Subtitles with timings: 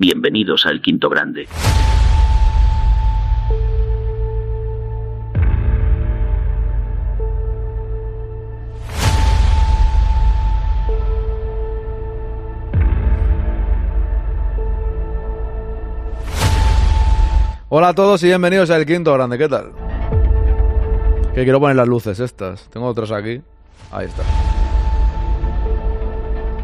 [0.00, 1.48] Bienvenidos al Quinto Grande.
[17.70, 19.72] Hola a todos y bienvenidos al Quinto Grande, ¿qué tal?
[21.34, 22.70] Que quiero poner las luces estas.
[22.70, 23.42] Tengo otras aquí.
[23.90, 24.22] Ahí está.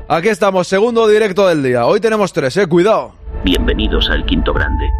[0.07, 1.85] Aquí estamos, segundo directo del día.
[1.85, 3.23] Hoy tenemos tres, eh, cuidado.
[3.45, 4.91] Bienvenidos al Quinto Grande.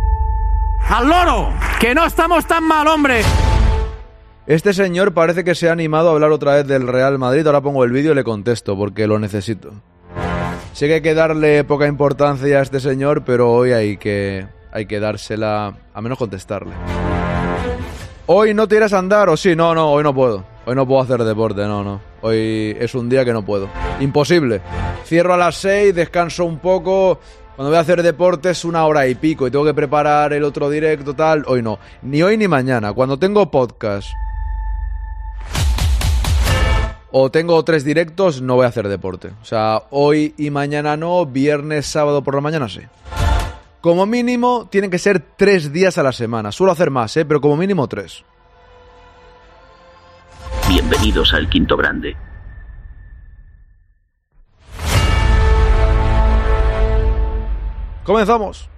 [0.91, 1.49] ¡Al loro!
[1.81, 3.23] ¡Que no estamos tan mal, hombre!
[4.47, 7.47] Este señor parece que se ha animado a hablar otra vez del Real Madrid.
[7.47, 9.73] Ahora pongo el vídeo y le contesto porque lo necesito.
[10.75, 14.85] Sé que hay que darle poca importancia a este señor, pero hoy hay que, hay
[14.85, 16.75] que dársela, a menos contestarle.
[18.27, 20.45] Hoy no te irás a andar, o sí, no, no, hoy no puedo.
[20.67, 22.03] Hoy no puedo hacer deporte, no, no.
[22.21, 23.71] Hoy es un día que no puedo.
[24.01, 24.61] Imposible.
[25.07, 27.21] Cierro a las 6, descanso un poco.
[27.57, 30.43] Cuando voy a hacer deporte es una hora y pico y tengo que preparar el
[30.43, 31.45] otro directo, tal.
[31.47, 31.79] Hoy no.
[32.03, 32.93] Ni hoy ni mañana.
[32.93, 34.09] Cuando tengo podcast
[37.13, 39.31] o tengo tres directos, no voy a hacer deporte.
[39.41, 42.81] O sea, hoy y mañana no, viernes, sábado por la mañana sí.
[43.81, 46.51] Como mínimo, tienen que ser tres días a la semana.
[46.51, 47.25] Suelo hacer más, ¿eh?
[47.25, 48.25] pero como mínimo tres.
[50.69, 52.17] Bienvenidos al Quinto Grande.
[58.05, 58.69] Comenzamos.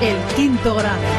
[0.00, 1.15] El quinto grado.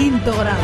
[0.00, 0.56] Quinto grado.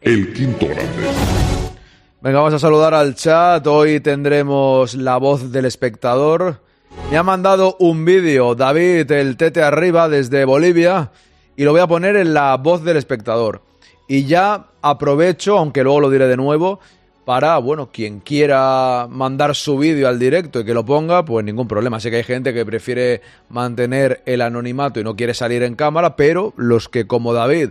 [0.00, 0.90] El quinto grande.
[2.22, 3.66] Venga, vamos a saludar al chat.
[3.66, 6.62] Hoy tendremos la voz del espectador.
[7.10, 11.10] Me ha mandado un vídeo David, el tete arriba, desde Bolivia,
[11.56, 13.60] y lo voy a poner en la voz del espectador.
[14.08, 16.80] Y ya aprovecho, aunque luego lo diré de nuevo,
[17.30, 21.68] para, bueno, quien quiera mandar su vídeo al directo y que lo ponga, pues ningún
[21.68, 22.00] problema.
[22.00, 26.16] Sé que hay gente que prefiere mantener el anonimato y no quiere salir en cámara,
[26.16, 27.68] pero los que como David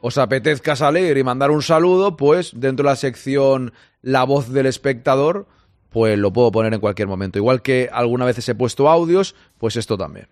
[0.00, 4.64] os apetezca salir y mandar un saludo, pues dentro de la sección La voz del
[4.64, 5.48] espectador,
[5.90, 7.38] pues lo puedo poner en cualquier momento.
[7.38, 10.28] Igual que algunas veces he puesto audios, pues esto también.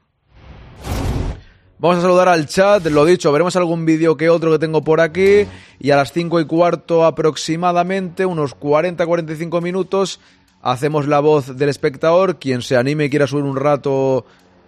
[1.82, 5.00] Vamos a saludar al chat, lo dicho, veremos algún vídeo que otro que tengo por
[5.00, 5.48] aquí
[5.81, 10.20] y a las 5 y cuarto aproximadamente, unos 40-45 minutos,
[10.62, 12.38] hacemos la voz del espectador.
[12.38, 14.25] Quien se anime y quiera subir un rato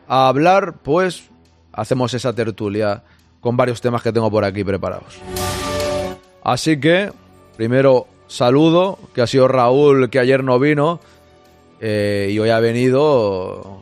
[0.09, 1.31] a hablar, pues
[1.73, 3.05] hacemos esa tertulia
[3.41, 5.21] con varios temas que tengo por aquí preparados.
[6.43, 7.13] Así que,
[7.57, 10.99] primero saludo, que ha sido Raúl, que ayer no vino
[11.81, 13.74] eh, y hoy ha venido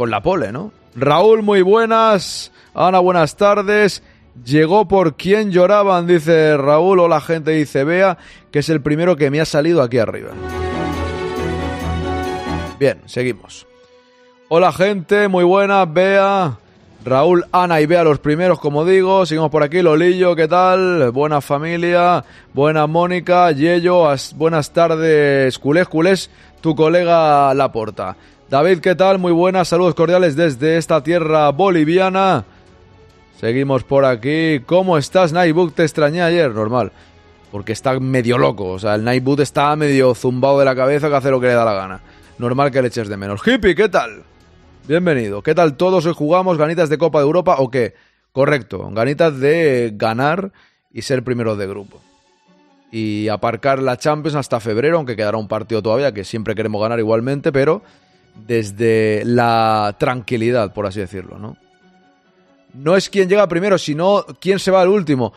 [0.00, 0.72] con la pole, ¿no?
[0.96, 2.52] Raúl, muy buenas.
[2.72, 4.02] Ana, buenas tardes.
[4.46, 7.00] Llegó por quien lloraban, dice Raúl.
[7.00, 8.16] O la gente dice Bea,
[8.50, 10.30] que es el primero que me ha salido aquí arriba.
[12.78, 13.66] Bien, seguimos.
[14.48, 16.56] Hola gente, muy buenas, Bea.
[17.04, 19.26] Raúl, Ana y Bea los primeros, como digo.
[19.26, 21.10] Seguimos por aquí, Lolillo, ¿qué tal?
[21.10, 22.24] Buena familia.
[22.54, 26.30] Buena Mónica, Yello, as- buenas tardes, culés, culés,
[26.62, 28.16] tu colega Laporta.
[28.50, 29.20] David, ¿qué tal?
[29.20, 32.44] Muy buenas, saludos cordiales desde esta tierra boliviana.
[33.38, 34.58] Seguimos por aquí.
[34.66, 35.72] ¿Cómo estás, Nightbook?
[35.72, 36.90] Te extrañé ayer, normal.
[37.52, 38.70] Porque está medio loco.
[38.70, 41.52] O sea, el Nightboot está medio zumbado de la cabeza que hace lo que le
[41.52, 42.00] da la gana.
[42.38, 43.40] Normal que le eches de menos.
[43.46, 44.24] Hippie, ¿qué tal?
[44.88, 45.42] Bienvenido.
[45.42, 46.04] ¿Qué tal todos?
[46.06, 47.94] Hoy jugamos ganitas de Copa de Europa o qué?
[48.32, 48.90] Correcto.
[48.90, 50.50] Ganitas de ganar
[50.92, 52.00] y ser primero de grupo.
[52.90, 56.98] Y aparcar la Champions hasta febrero, aunque quedará un partido todavía que siempre queremos ganar
[56.98, 57.82] igualmente, pero
[58.34, 61.56] desde la tranquilidad, por así decirlo, ¿no?
[62.74, 65.32] No es quien llega primero, sino quién se va al último.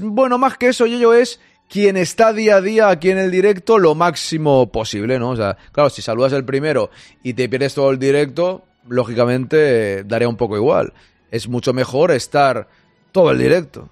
[0.00, 3.78] Bueno, más que eso, yo es quien está día a día aquí en el directo
[3.78, 5.30] lo máximo posible, ¿no?
[5.30, 6.90] O sea, claro, si saludas el primero
[7.22, 10.92] y te pierdes todo el directo, lógicamente eh, daría un poco igual.
[11.30, 12.68] Es mucho mejor estar
[13.10, 13.88] todo el directo.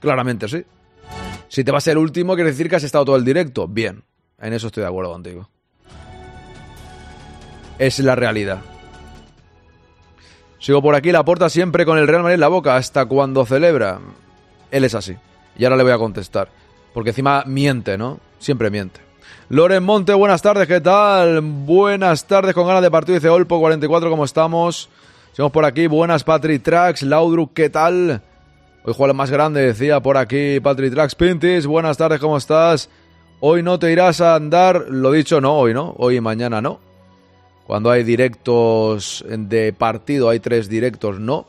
[0.00, 0.64] Claramente sí.
[1.48, 3.68] Si te vas el último, quiere decir que has estado todo el directo.
[3.68, 4.02] Bien,
[4.40, 5.48] en eso estoy de acuerdo contigo.
[7.82, 8.60] Es la realidad.
[10.60, 13.44] Sigo por aquí, la porta siempre con el Real Madrid en la boca, hasta cuando
[13.44, 13.98] celebra.
[14.70, 15.16] Él es así.
[15.58, 16.48] Y ahora le voy a contestar.
[16.94, 18.20] Porque encima miente, ¿no?
[18.38, 19.00] Siempre miente.
[19.48, 21.40] Loren Monte, buenas tardes, ¿qué tal?
[21.40, 24.88] Buenas tardes, con ganas de partido, dice Olpo 44, ¿cómo estamos?
[25.32, 28.22] Seguimos por aquí, buenas Patrick Trax, Laudrup, ¿qué tal?
[28.84, 32.88] Hoy juega el más grande, decía por aquí Patrick Trax, Pintis, buenas tardes, ¿cómo estás?
[33.40, 36.91] Hoy no te irás a andar, lo dicho, no, hoy no, hoy y mañana no.
[37.66, 41.46] Cuando hay directos de partido, hay tres directos, no.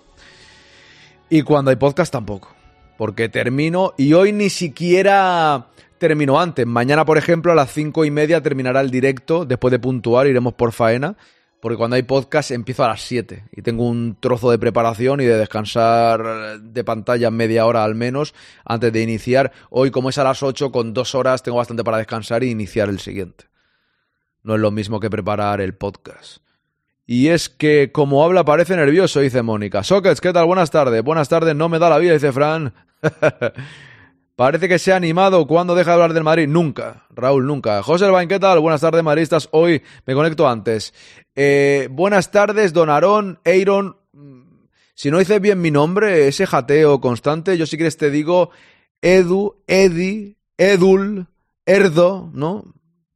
[1.29, 2.53] Y cuando hay podcast tampoco.
[2.97, 5.67] Porque termino y hoy ni siquiera
[5.97, 6.65] termino antes.
[6.67, 9.45] Mañana, por ejemplo, a las cinco y media terminará el directo.
[9.45, 11.15] Después de puntuar, iremos por faena.
[11.63, 15.23] Porque cuando hay podcast empiezo a las 7 y tengo un trozo de preparación y
[15.23, 19.53] de descansar de pantalla media hora al menos antes de iniciar.
[19.69, 22.89] Hoy, como es a las 8, con dos horas tengo bastante para descansar y iniciar
[22.89, 23.45] el siguiente.
[24.43, 26.37] No es lo mismo que preparar el podcast.
[27.05, 29.83] Y es que, como habla, parece nervioso, dice Mónica.
[29.83, 30.45] Sockets, ¿qué tal?
[30.45, 31.03] Buenas tardes.
[31.03, 32.73] Buenas tardes, no me da la vida, dice Fran.
[34.35, 36.47] Parece que se ha animado cuando deja de hablar del Madrid.
[36.47, 37.83] Nunca, Raúl, nunca.
[37.83, 38.59] José Elbain, ¿qué tal?
[38.59, 39.47] Buenas tardes, maristas.
[39.51, 40.91] Hoy me conecto antes.
[41.35, 43.97] Eh, buenas tardes, Don Aarón, Eiron.
[44.95, 48.49] Si no dices bien mi nombre, ese jateo constante, yo si quieres te digo
[49.01, 51.27] Edu, Edi, Edul,
[51.65, 52.73] Erdo, ¿no?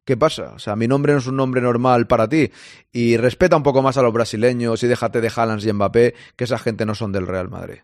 [0.08, 0.52] ¿Qué pasa?
[0.54, 2.50] O sea, mi nombre no es un nombre normal para ti.
[2.90, 6.44] Y respeta un poco más a los brasileños y déjate de Haaland y Mbappé, que
[6.44, 7.80] esa gente no son del Real Madrid.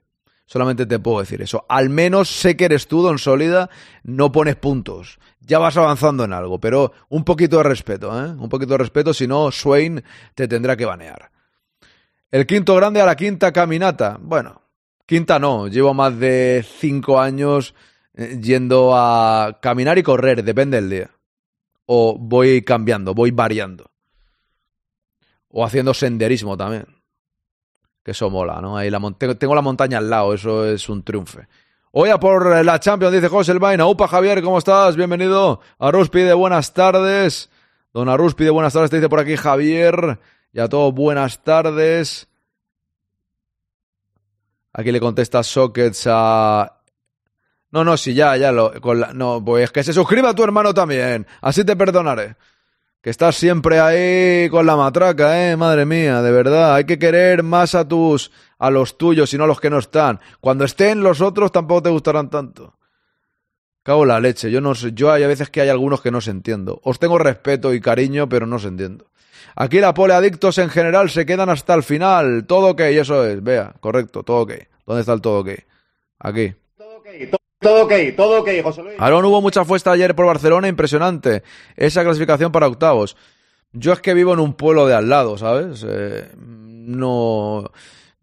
[0.46, 1.66] Solamente te puedo decir eso.
[1.68, 3.68] Al menos sé que eres tú, Don Sólida,
[4.04, 5.18] no pones puntos.
[5.40, 8.30] Ya vas avanzando en algo, pero un poquito de respeto, ¿eh?
[8.30, 10.02] Un poquito de respeto, si no, Swain
[10.34, 11.30] te tendrá que banear.
[12.30, 14.16] El quinto grande a la quinta caminata.
[14.18, 14.62] Bueno,
[15.04, 17.74] quinta no, llevo más de cinco años
[18.14, 21.13] eh, yendo a caminar y correr, depende del día.
[21.86, 23.90] O voy cambiando, voy variando.
[25.48, 26.86] O haciendo senderismo también
[28.04, 28.76] que eso mola, ¿no?
[28.76, 29.00] Ahí la
[29.38, 31.40] tengo la montaña al lado, eso es un triunfo.
[31.92, 33.86] Hoy a por la Champions, dice José Elvaina.
[33.86, 34.94] Upa, Javier, ¿cómo estás?
[34.94, 35.60] Bienvenido.
[35.78, 37.48] Arrus pide buenas tardes.
[37.94, 40.18] Don Arrus pide buenas tardes, te dice por aquí Javier.
[40.52, 42.28] Y a todos buenas tardes.
[44.72, 46.80] Aquí le contesta Sockets a...
[47.74, 48.80] No, no, sí, ya, ya lo...
[48.80, 49.12] Con la...
[49.12, 51.26] No, pues que se suscriba a tu hermano también.
[51.40, 52.36] Así te perdonaré
[53.02, 57.42] que estás siempre ahí con la matraca, eh, madre mía, de verdad, hay que querer
[57.42, 60.20] más a tus a los tuyos y no a los que no están.
[60.40, 62.78] Cuando estén los otros tampoco te gustarán tanto.
[63.82, 66.22] Cago la leche, yo no sé, yo hay a veces que hay algunos que no
[66.22, 66.80] se entiendo.
[66.82, 69.10] Os tengo respeto y cariño, pero no se entiendo.
[69.54, 72.46] Aquí la pole adictos en general se quedan hasta el final.
[72.46, 74.52] Todo ok, eso es, vea, correcto, todo ok.
[74.86, 75.50] ¿Dónde está el todo ok?
[76.20, 76.54] Aquí.
[76.78, 77.06] Todo ok,
[77.64, 78.96] ok, todo ok, José Luis.
[78.98, 81.42] Aaron, hubo mucha fiesta ayer por Barcelona, impresionante.
[81.76, 83.16] Esa clasificación para octavos.
[83.72, 85.84] Yo es que vivo en un pueblo de al lado, ¿sabes?
[85.86, 87.70] Eh, no,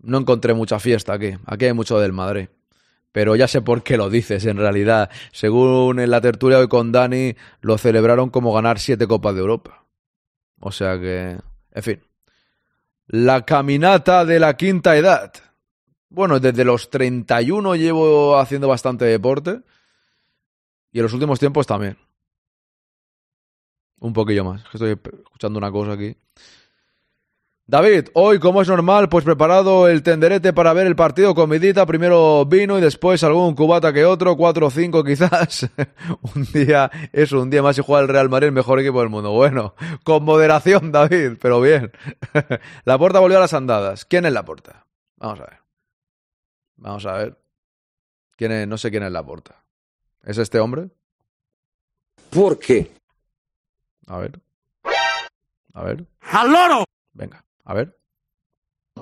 [0.01, 1.33] no encontré mucha fiesta aquí.
[1.45, 2.47] Aquí hay mucho del Madrid.
[3.11, 5.09] Pero ya sé por qué lo dices, en realidad.
[5.33, 9.83] Según en la tertulia hoy con Dani, lo celebraron como ganar siete Copas de Europa.
[10.61, 11.37] O sea que,
[11.73, 12.01] en fin.
[13.07, 15.33] La caminata de la quinta edad.
[16.11, 19.61] Bueno, desde los 31 llevo haciendo bastante deporte.
[20.91, 21.97] Y en los últimos tiempos también.
[23.99, 24.61] Un poquillo más.
[24.73, 26.13] Estoy escuchando una cosa aquí.
[27.65, 32.45] David, hoy, como es normal, pues preparado el tenderete para ver el partido, comidita, primero
[32.45, 35.69] vino y después algún cubata que otro, cuatro o cinco quizás.
[36.35, 39.07] un día, eso, un día más y juega el Real Madrid, el mejor equipo del
[39.07, 39.31] mundo.
[39.31, 41.93] Bueno, con moderación, David, pero bien.
[42.83, 44.03] la puerta volvió a las andadas.
[44.03, 44.85] ¿Quién es la puerta?
[45.15, 45.60] Vamos a ver.
[46.81, 47.37] Vamos a ver.
[48.35, 48.67] ¿Quién es?
[48.67, 49.63] No sé quién es la porta.
[50.23, 50.89] ¿Es este hombre?
[52.31, 52.91] ¿Por qué?
[54.07, 54.39] A ver.
[55.73, 56.05] A ver.
[56.31, 56.83] ¡Al loro!
[57.13, 57.97] Venga, a ver.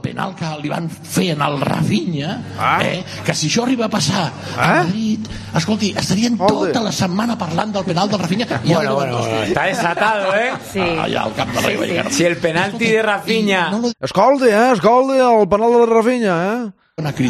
[0.04, 2.80] penal que li van fer en el Rafinha, Ah.
[2.86, 5.26] eh, que si això arriba a passar a Madrid,
[5.58, 9.64] escolti, estarien tota la setmana parlant del penal del Rafinha i Bueno, bueno, bueno, está
[9.66, 10.54] desatado, ¿eh?
[10.72, 10.80] Sí.
[10.80, 12.06] allà al de.
[12.12, 14.72] Si el penalti de Rafinha No lo Escolti, eh?
[14.72, 16.72] Escolti, el penal de Rafinha, eh?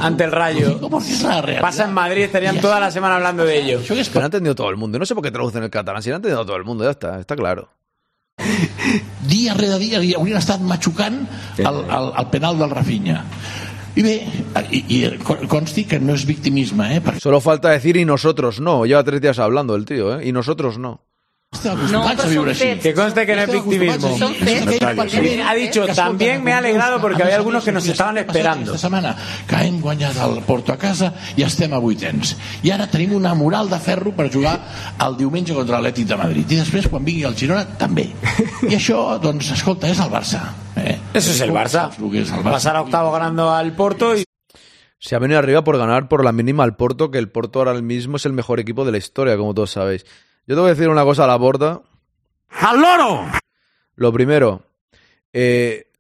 [0.02, 3.82] Ante el Rayo Porque la pasa en Madrid, estarían toda la semana hablando de ello.
[4.14, 5.00] No ha entendido todo el mundo.
[5.00, 6.02] No sé por qué traducen el catalán.
[6.04, 7.20] Si no ha entendido todo el mundo, ya está.
[7.20, 7.70] Está claro.
[9.30, 11.26] dia rere dia li haurien estat matxucant
[11.60, 13.24] el, el, el penal del Rafinha.
[14.00, 14.14] Bé,
[14.72, 17.02] i, i consti que no és victimisme, eh?
[17.20, 18.86] Solo falta decir y nosotros no.
[18.86, 20.28] Lleva tres días hablando el tío, ¿eh?
[20.28, 21.02] Y nosotros no.
[21.52, 22.84] Fets.
[22.84, 24.18] Que conste que no es victimismo.
[25.46, 28.72] Ha dicho, también me he alegrado porque había algunos que nos passada, esperando.
[28.72, 29.16] Aquesta setmana
[29.48, 32.36] que hem guanyat el Porto a casa i estem a vuitens.
[32.64, 34.56] I ara tenim una moral de ferro per jugar
[35.02, 36.46] el diumenge contra l'Atlètic de Madrid.
[36.54, 38.08] I després, quan vingui el Girona, també.
[38.70, 40.46] I això, doncs, escolta, és el Barça.
[40.78, 40.98] Eh?
[41.14, 41.90] Eso es el Barça.
[42.44, 44.24] Pasar a octavo ganando al Porto y
[45.02, 47.74] Se ha venido arriba por ganar por la mínima al Porto, que el Porto ahora
[47.82, 50.06] mismo es el mejor equipo de la historia, como todos sabéis.
[50.50, 51.84] Yo te voy a decir una cosa a la borda.
[52.50, 53.24] ¡Al loro!
[53.94, 54.64] Lo primero,
[55.32, 55.92] eh,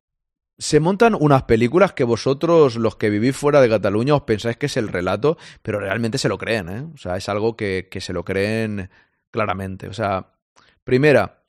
[0.58, 4.66] se montan unas películas que vosotros, los que vivís fuera de Cataluña, os pensáis que
[4.66, 6.84] es el relato, pero realmente se lo creen, ¿eh?
[6.96, 8.90] O sea, es algo que, que se lo creen
[9.30, 9.88] claramente.
[9.88, 10.32] O sea,
[10.84, 11.44] primera,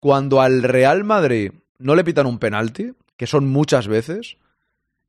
[0.00, 4.38] cuando al Real Madrid no le pitan un penalti, que son muchas veces,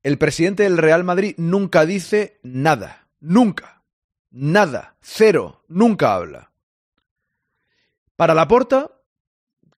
[0.04, 3.08] el presidente del Real Madrid nunca dice nada.
[3.22, 3.82] Nunca.
[4.30, 4.98] Nada.
[5.00, 5.64] Cero.
[5.70, 6.49] Nunca habla.
[8.20, 8.92] Para la porta,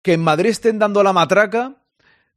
[0.01, 1.77] que en Madrid estén dando la matraca,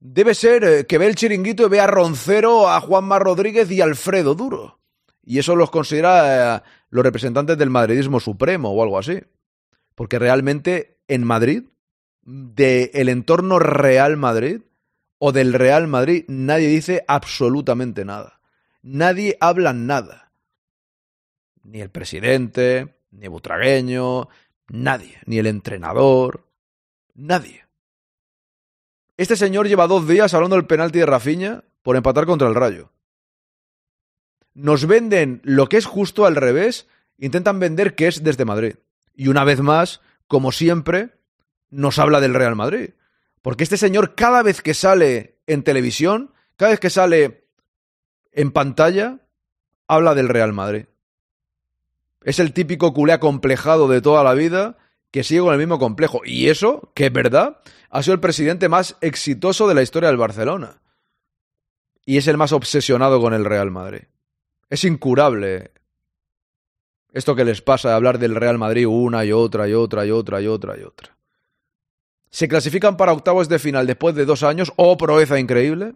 [0.02, 3.80] debe ser eh, que ve el chiringuito y ve a Roncero, a Juanma Rodríguez y
[3.80, 4.82] a Alfredo Duro.
[5.24, 9.22] Y eso los considera eh, los representantes del madridismo supremo o algo así.
[9.96, 11.70] Porque realmente en Madrid,
[12.24, 14.60] del entorno Real Madrid
[15.20, 18.42] o del Real Madrid, nadie dice absolutamente nada.
[18.82, 20.34] Nadie habla nada.
[21.64, 24.28] Ni el presidente, ni Butragueño,
[24.68, 26.48] nadie, ni el entrenador,
[27.14, 27.66] nadie.
[29.18, 32.92] Este señor lleva dos días hablando del penalti de Rafinha por empatar contra el Rayo.
[34.54, 38.76] Nos venden lo que es justo al revés, intentan vender que es desde Madrid.
[39.14, 41.12] Y una vez más, como siempre,
[41.70, 42.92] nos habla del Real Madrid.
[43.42, 47.48] Porque este señor cada vez que sale en televisión, cada vez que sale
[48.32, 49.20] en pantalla,
[49.88, 50.86] habla del Real Madrid.
[52.24, 54.78] Es el típico culé acomplejado de toda la vida
[55.12, 56.22] que sigue con el mismo complejo.
[56.26, 60.18] Y eso, que es verdad, ha sido el presidente más exitoso de la historia del
[60.18, 60.82] Barcelona.
[62.06, 64.04] Y es el más obsesionado con el Real Madrid.
[64.70, 65.72] Es incurable
[67.14, 70.12] esto que les pasa de hablar del Real Madrid una y otra y otra y
[70.12, 71.16] otra y otra y otra.
[72.32, 75.94] Se clasifican para octavos de final después de dos años, oh proeza increíble,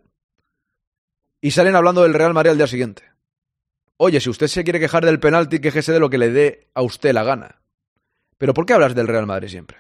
[1.41, 3.17] y salen hablando del Real Madrid al día siguiente.
[3.98, 6.84] Oye, si usted se quiere quejar del penalti, quéjese de lo que le dé a
[6.84, 7.62] usted la gana.
[8.38, 9.77] Pero ¿por qué hablas del Real Madrid siempre?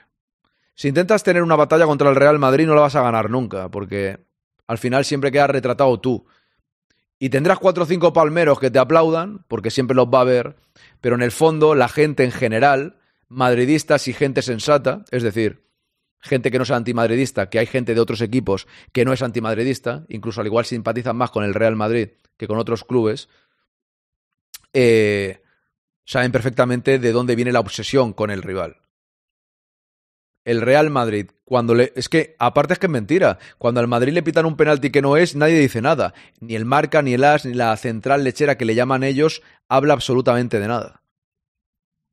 [0.73, 3.69] Si intentas tener una batalla contra el Real Madrid no la vas a ganar nunca,
[3.69, 4.19] porque
[4.65, 6.25] al final siempre quedas retratado tú.
[7.19, 10.55] Y tendrás cuatro o cinco palmeros que te aplaudan, porque siempre los va a ver,
[10.99, 12.97] pero en el fondo la gente en general,
[13.27, 15.63] madridistas y gente sensata, es decir,
[16.19, 20.05] gente que no sea antimadridista, que hay gente de otros equipos que no es antimadridista,
[20.09, 23.29] incluso al igual simpatizan más con el Real Madrid que con otros clubes,
[24.73, 25.41] eh,
[26.05, 28.77] saben perfectamente de dónde viene la obsesión con el rival.
[30.45, 31.91] El Real Madrid, cuando le.
[31.97, 33.37] Es que, aparte es que es mentira.
[33.57, 36.13] Cuando al Madrid le pitan un penalti que no es, nadie dice nada.
[36.39, 39.93] Ni el marca, ni el as, ni la central lechera que le llaman ellos, habla
[39.93, 41.03] absolutamente de nada.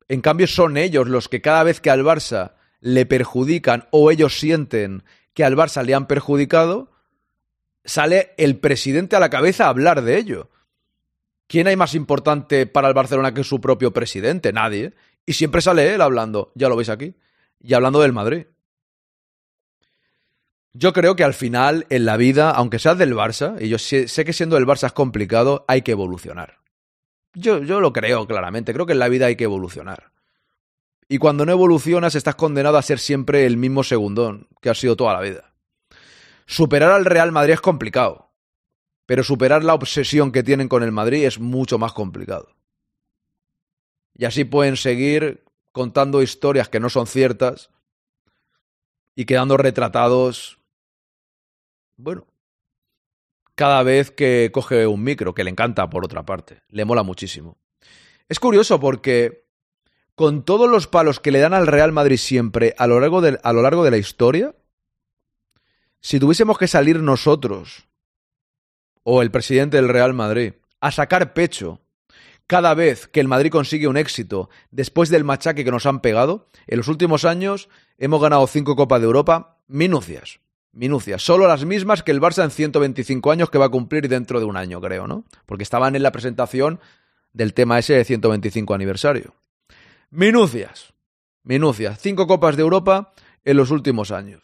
[0.09, 4.37] En cambio, son ellos los que cada vez que al Barça le perjudican o ellos
[4.37, 6.91] sienten que al Barça le han perjudicado,
[7.85, 10.49] sale el presidente a la cabeza a hablar de ello.
[11.47, 14.51] ¿Quién hay más importante para el Barcelona que su propio presidente?
[14.51, 14.93] Nadie.
[15.25, 17.15] Y siempre sale él hablando, ya lo veis aquí,
[17.59, 18.47] y hablando del Madrid.
[20.73, 24.07] Yo creo que al final, en la vida, aunque seas del Barça, y yo sé,
[24.25, 26.59] que siendo del Barça es complicado, hay que evolucionar.
[27.33, 30.11] Yo, yo lo creo claramente, creo que en la vida hay que evolucionar.
[31.07, 34.95] Y cuando no evolucionas, estás condenado a ser siempre el mismo segundón que has sido
[34.95, 35.53] toda la vida.
[36.45, 38.24] Superar al Real Madrid es complicado,
[39.05, 42.55] pero superar la obsesión que tienen con el Madrid es mucho más complicado.
[44.13, 47.69] Y así pueden seguir contando historias que no son ciertas
[49.15, 50.59] y quedando retratados,
[51.97, 52.25] bueno,
[53.55, 57.57] cada vez que coge un micro, que le encanta por otra parte, le mola muchísimo.
[58.27, 59.45] Es curioso porque
[60.15, 63.39] con todos los palos que le dan al Real Madrid siempre a lo largo de,
[63.43, 64.55] a lo largo de la historia,
[66.01, 67.84] si tuviésemos que salir nosotros
[69.05, 71.79] o el presidente del Real Madrid a sacar pecho
[72.47, 76.49] cada vez que el Madrid consigue un éxito después del machaque que nos han pegado,
[76.67, 80.39] en los últimos años hemos ganado cinco Copas de Europa, minucias,
[80.71, 84.39] minucias, solo las mismas que el Barça en 125 años que va a cumplir dentro
[84.39, 85.23] de un año, creo, ¿no?
[85.45, 86.79] Porque estaban en la presentación
[87.31, 89.35] del tema ese de 125 aniversario.
[90.09, 90.93] Minucias,
[91.43, 94.43] minucias, cinco Copas de Europa en los últimos años.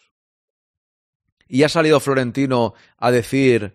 [1.48, 3.74] Y ha salido Florentino a decir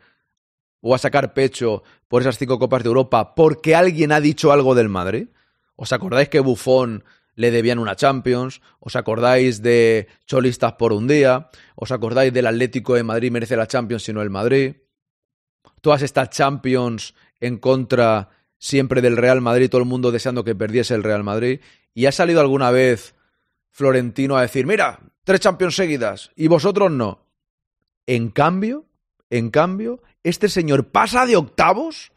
[0.87, 4.77] o a sacar pecho por esas cinco Copas de Europa porque alguien ha dicho algo
[4.77, 5.29] del Madrid.
[5.75, 7.03] ¿Os acordáis que Bufón
[7.35, 12.95] le debían una Champions, os acordáis de Cholistas por un día, os acordáis del Atlético
[12.95, 14.77] de Madrid merece la Champions sino el Madrid.
[15.81, 20.95] Todas estas Champions en contra siempre del Real Madrid, todo el mundo deseando que perdiese
[20.95, 21.61] el Real Madrid.
[21.95, 23.17] ¿Y ha salido alguna vez
[23.71, 27.27] Florentino a decir, mira, tres Champions seguidas y vosotros no?
[28.07, 28.86] En cambio,
[29.31, 32.13] en cambio, este señor pasa de octavos,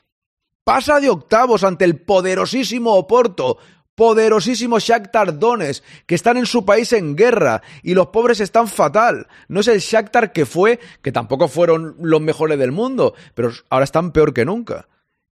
[0.64, 3.58] pasa de octavos ante el poderosísimo Oporto,
[4.00, 9.28] poderosísimo Shakhtar Donetsk, que están en su país en guerra y los pobres están fatal.
[9.50, 13.84] No es el Shakhtar que fue, que tampoco fueron los mejores del mundo, pero ahora
[13.84, 14.88] están peor que nunca.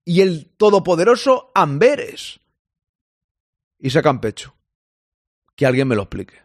[0.04, 2.38] Y el todopoderoso Amberes.
[3.80, 4.54] Y sacan pecho.
[5.56, 6.42] Que alguien me lo explique.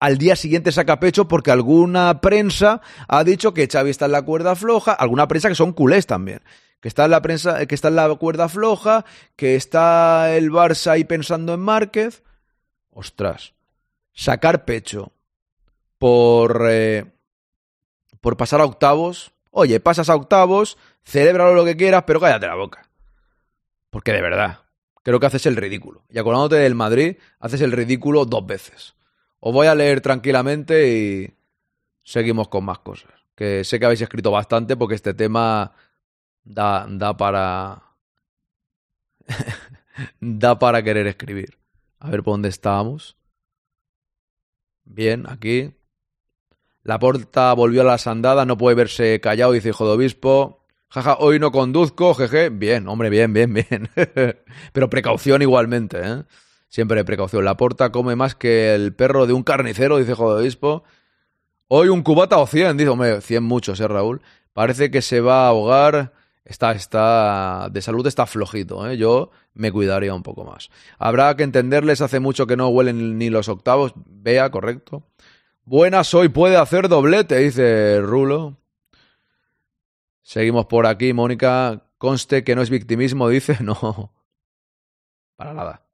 [0.00, 4.22] Al día siguiente saca pecho porque alguna prensa ha dicho que Xavi está en la
[4.22, 6.40] cuerda floja, alguna prensa que son culés también
[6.80, 9.04] que está en la prensa, que está en la cuerda floja,
[9.36, 12.22] que está el Barça ahí pensando en Márquez.
[12.90, 13.54] Ostras,
[14.12, 15.12] sacar pecho
[15.98, 17.06] por eh,
[18.20, 19.32] por pasar a octavos.
[19.50, 22.88] Oye, pasas a octavos, celébralo lo que quieras, pero cállate la boca.
[23.90, 24.60] Porque de verdad,
[25.02, 26.04] creo que haces el ridículo.
[26.08, 28.94] Y acordándote del Madrid, haces el ridículo dos veces.
[29.40, 31.34] Os voy a leer tranquilamente y
[32.02, 33.12] seguimos con más cosas.
[33.34, 35.72] Que sé que habéis escrito bastante porque este tema
[36.42, 37.82] da, da para.
[40.20, 41.58] da para querer escribir.
[42.00, 43.16] A ver por dónde estábamos.
[44.84, 45.74] Bien, aquí.
[46.82, 50.64] La porta volvió a las andadas, no puede verse callado, dice hijo de obispo.
[50.88, 52.48] Jaja, hoy no conduzco, jeje.
[52.48, 53.90] Bien, hombre, bien, bien, bien.
[54.72, 56.24] Pero precaución igualmente, ¿eh?
[56.68, 57.44] Siempre precaución.
[57.44, 60.84] La porta come más que el perro de un carnicero, dice hijo de obispo.
[61.66, 64.22] Hoy un cubata o cien, dice, hombre, cien muchos, ¿eh, Raúl?
[64.52, 66.12] Parece que se va a ahogar
[66.48, 68.96] está, está, de salud está flojito, ¿eh?
[68.96, 70.70] yo me cuidaría un poco más.
[70.98, 75.04] Habrá que entenderles, hace mucho que no huelen ni los octavos, vea, correcto.
[75.64, 78.56] Buenas hoy puede hacer doblete, dice Rulo.
[80.22, 81.84] Seguimos por aquí, Mónica.
[81.98, 83.58] Conste que no es victimismo, dice.
[83.62, 84.12] No.
[85.36, 85.87] Para nada.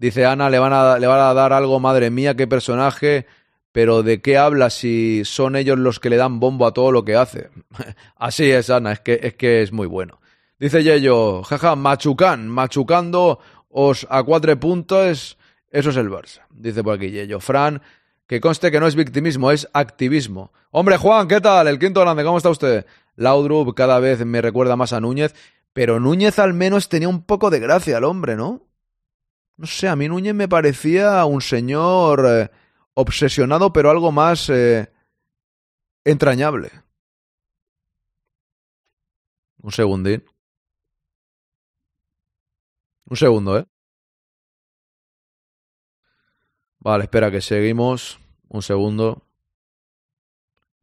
[0.00, 3.26] Dice Ana, le van a, le van a dar algo, madre mía, qué personaje.
[3.70, 7.04] Pero ¿de qué habla si son ellos los que le dan bombo a todo lo
[7.04, 7.50] que hace?
[8.16, 10.18] Así es, Ana, es que es, que es muy bueno.
[10.58, 15.36] Dice Yello, jaja, machucan, machucando os a cuatro puntos,
[15.70, 16.46] eso es el Barça.
[16.48, 17.38] Dice por aquí Yello.
[17.38, 17.82] Fran,
[18.26, 20.50] que conste que no es victimismo, es activismo.
[20.70, 21.68] Hombre, Juan, ¿qué tal?
[21.68, 22.86] El quinto grande, ¿cómo está usted?
[23.16, 25.34] Laudrup cada vez me recuerda más a Núñez,
[25.74, 28.69] pero Núñez al menos tenía un poco de gracia al hombre, ¿no?
[29.60, 32.26] No sé, a mí Núñez me parecía un señor...
[32.26, 32.50] Eh,
[32.94, 34.92] obsesionado, pero algo más eh,
[36.04, 36.70] entrañable.
[39.62, 40.24] Un segundín.
[43.06, 43.66] Un segundo, ¿eh?
[46.78, 48.18] Vale, espera que seguimos.
[48.48, 49.22] Un segundo.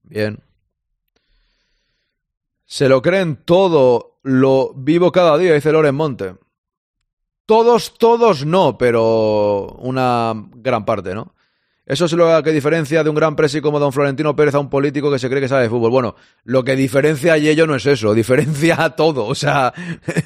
[0.04, 0.44] Bien.
[2.66, 6.36] Se lo creen todo, lo vivo cada día, dice Loren Monte.
[7.48, 11.34] Todos, todos no, pero una gran parte, ¿no?
[11.86, 14.70] Eso es lo que diferencia de un gran presi como don Florentino Pérez a un
[14.70, 15.90] político que se cree que sabe de fútbol.
[15.90, 19.74] Bueno, lo que diferencia a ello no es eso, diferencia todo, o sea,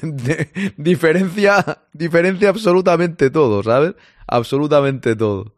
[0.76, 3.94] diferencia, diferencia absolutamente todo, ¿sabes?
[4.26, 5.54] Absolutamente todo.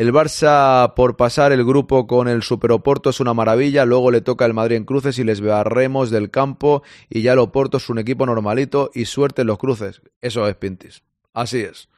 [0.00, 4.46] El Barça por pasar el grupo con el Superoporto es una maravilla, luego le toca
[4.46, 7.98] el Madrid en cruces y les barremos del campo y ya el Oporto es un
[7.98, 10.00] equipo normalito y suerte en los cruces.
[10.22, 11.02] Eso es Pintis.
[11.34, 11.90] Así es.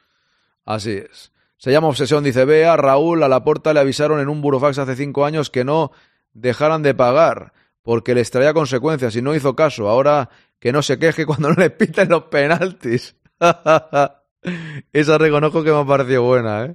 [0.64, 1.30] Así es.
[1.58, 2.76] Se llama Obsesión, dice Bea.
[2.76, 5.92] Raúl a la puerta le avisaron en un burofax hace cinco años que no
[6.32, 9.88] dejaran de pagar porque les traía consecuencias y no hizo caso.
[9.88, 13.14] Ahora que no se queje cuando no le piten los penaltis.
[14.92, 16.74] Esa reconozco que me ha parecido buena, ¿eh?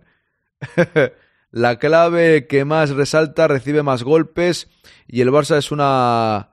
[1.51, 4.67] La clave que más resalta recibe más golpes
[5.07, 6.49] y el Barça es una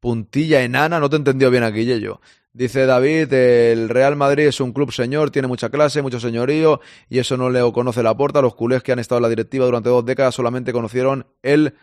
[0.00, 1.00] puntilla enana.
[1.00, 2.20] No te entendió bien aquí, yo.
[2.52, 7.18] Dice David, el Real Madrid es un club señor, tiene mucha clase, mucho señorío, y
[7.18, 8.42] eso no le conoce la porta.
[8.42, 11.74] Los culés que han estado en la directiva durante dos décadas solamente conocieron el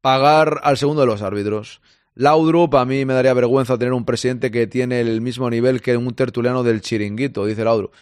[0.00, 1.80] pagar al segundo de los árbitros.
[2.14, 5.96] Laudrup, a mí me daría vergüenza tener un presidente que tiene el mismo nivel que
[5.96, 7.92] un tertuliano del chiringuito, dice Laudrup.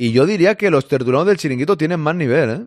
[0.00, 2.66] Y yo diría que los tertulianos del chiringuito tienen más nivel, ¿eh?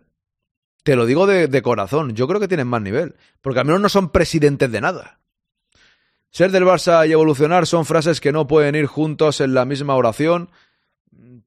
[0.83, 3.87] Te lo digo de, corazón, yo creo que tienen más nivel, porque al menos no
[3.87, 5.19] son presidentes de nada.
[6.29, 9.95] Ser del Barça y evolucionar son frases que no pueden ir juntos en la misma
[9.95, 10.49] oración.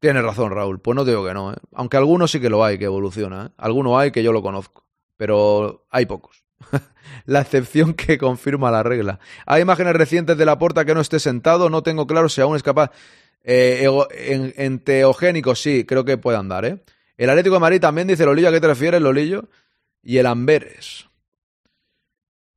[0.00, 0.80] Tienes razón, Raúl.
[0.80, 1.56] Pues no digo que no, ¿eh?
[1.74, 3.46] Aunque algunos sí que lo hay, que evoluciona.
[3.46, 3.48] ¿eh?
[3.58, 4.86] Alguno hay que yo lo conozco.
[5.16, 6.44] Pero hay pocos.
[7.26, 9.20] la excepción que confirma la regla.
[9.46, 11.70] Hay imágenes recientes de la puerta que no esté sentado.
[11.70, 12.90] No tengo claro si aún es capaz.
[13.44, 16.82] Eh, en, enteogénico sí, creo que puede andar, ¿eh?
[17.16, 19.48] El Atlético de Madrid también dice Lolillo, ¿a qué te refieres, Lolillo?
[20.02, 21.08] Y el Amberes.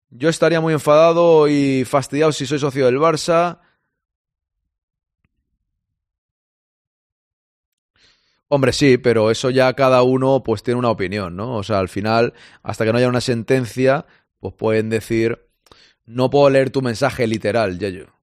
[0.10, 3.60] Yo estaría muy enfadado y fastidiado si soy socio del Barça.
[8.48, 11.56] Hombre, sí, pero eso ya cada uno pues tiene una opinión, ¿no?
[11.56, 14.06] O sea, al final, hasta que no haya una sentencia,
[14.40, 15.48] pues pueden decir,
[16.06, 18.17] no puedo leer tu mensaje literal, Yayo.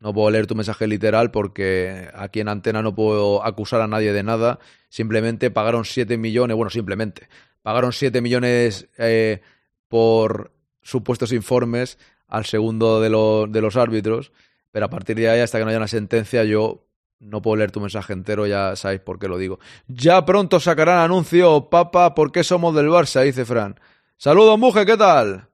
[0.00, 4.14] No puedo leer tu mensaje literal porque aquí en Antena no puedo acusar a nadie
[4.14, 4.58] de nada.
[4.88, 7.28] Simplemente pagaron 7 millones, bueno, simplemente,
[7.62, 9.42] pagaron 7 millones eh,
[9.88, 13.10] por supuestos informes al segundo de,
[13.50, 14.32] de los árbitros,
[14.72, 16.86] pero a partir de ahí, hasta que no haya una sentencia, yo
[17.18, 19.58] no puedo leer tu mensaje entero, ya sabéis por qué lo digo.
[19.86, 23.22] Ya pronto sacarán anuncio, papa, ¿por qué somos del Barça?
[23.22, 23.78] Dice Fran.
[24.16, 25.49] Saludos, Muje, ¿qué tal?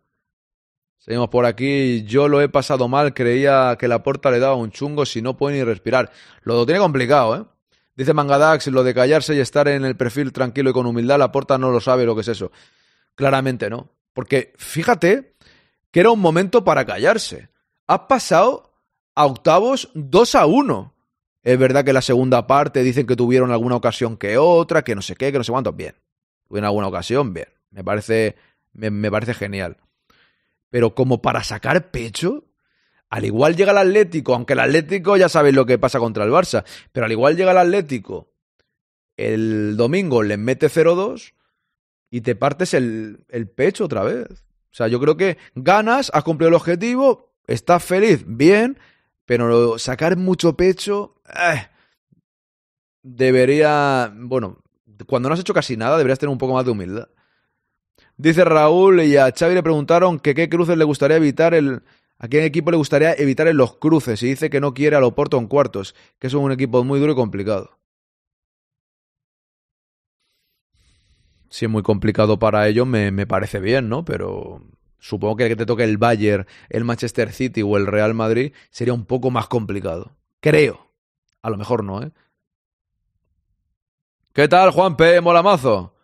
[1.07, 2.03] Seguimos por aquí.
[2.03, 3.15] Yo lo he pasado mal.
[3.15, 6.11] Creía que la puerta le daba un chungo si no puede ni respirar.
[6.43, 7.45] Lo tiene complicado, ¿eh?
[7.95, 11.33] Dice Mangadax, lo de callarse y estar en el perfil tranquilo y con humildad, la
[11.33, 12.51] porta no lo sabe lo que es eso.
[13.15, 13.89] Claramente no.
[14.13, 15.35] Porque fíjate
[15.93, 17.49] que era un momento para callarse.
[17.87, 18.75] Has pasado
[19.15, 20.93] a octavos 2 a 1.
[21.45, 25.03] Es verdad que la segunda parte dicen que tuvieron alguna ocasión que otra, que no
[25.03, 25.73] sé qué, que no sé cuánto.
[25.73, 25.95] Bien.
[26.49, 27.49] Tuvieron alguna ocasión, bien.
[27.71, 28.35] Me parece,
[28.73, 29.77] me parece genial.
[30.71, 32.45] Pero como para sacar pecho,
[33.09, 36.31] al igual llega el Atlético, aunque el Atlético ya sabéis lo que pasa contra el
[36.31, 38.33] Barça, pero al igual llega el Atlético
[39.17, 41.33] el domingo, les mete 0-2
[42.11, 44.27] y te partes el, el pecho otra vez.
[44.31, 48.79] O sea, yo creo que ganas, has cumplido el objetivo, estás feliz, bien,
[49.25, 51.67] pero sacar mucho pecho, eh,
[53.03, 54.63] debería, bueno,
[55.07, 57.09] cuando no has hecho casi nada, deberías tener un poco más de humildad.
[58.17, 61.83] Dice Raúl y a Xavi le preguntaron que qué cruces le gustaría evitar el
[62.19, 65.05] a qué equipo le gustaría evitar en los cruces y dice que no quiere al
[65.05, 67.79] Oporto en cuartos, que es un equipo muy duro y complicado.
[71.51, 74.05] Si es muy complicado para ellos, me, me parece bien, ¿no?
[74.05, 74.63] Pero
[74.99, 78.95] supongo que que te toque el Bayern, el Manchester City o el Real Madrid sería
[78.95, 80.17] un poco más complicado.
[80.41, 80.93] Creo.
[81.43, 82.13] A lo mejor no, ¿eh?
[84.33, 85.21] ¿Qué tal, Juan P.
[85.21, 85.96] Molamazo?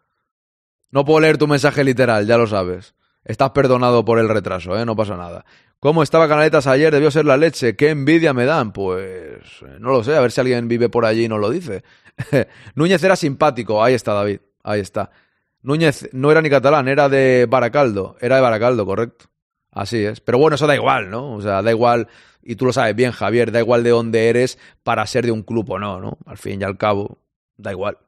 [0.93, 2.95] No puedo leer tu mensaje literal, ya lo sabes.
[3.25, 4.87] Estás perdonado por el retraso, ¿eh?
[4.87, 5.45] No pasa nada.
[5.81, 6.93] ¿Cómo estaba Canaletas ayer?
[6.93, 7.75] Debió ser la leche.
[7.75, 8.73] ¿Qué envidia me dan?
[8.73, 11.51] Pues eh, no lo sé, a ver si alguien vive por allí y nos lo
[11.51, 11.83] dice.
[12.77, 13.83] Núñez era simpático.
[13.83, 14.41] Ahí está, David.
[14.63, 15.11] Ahí está.
[15.63, 18.17] Núñez no era ni catalán, era de Baracaldo.
[18.21, 19.27] Era de Baracaldo, correcto.
[19.73, 20.21] Así es.
[20.21, 21.33] Pero bueno, eso da igual, ¿no?
[21.33, 22.09] O sea, da igual,
[22.43, 25.43] y tú lo sabes bien, Javier, da igual de dónde eres para ser de un
[25.43, 26.19] club o no, ¿no?
[26.27, 27.19] Al fin y al cabo,
[27.57, 27.99] da igual.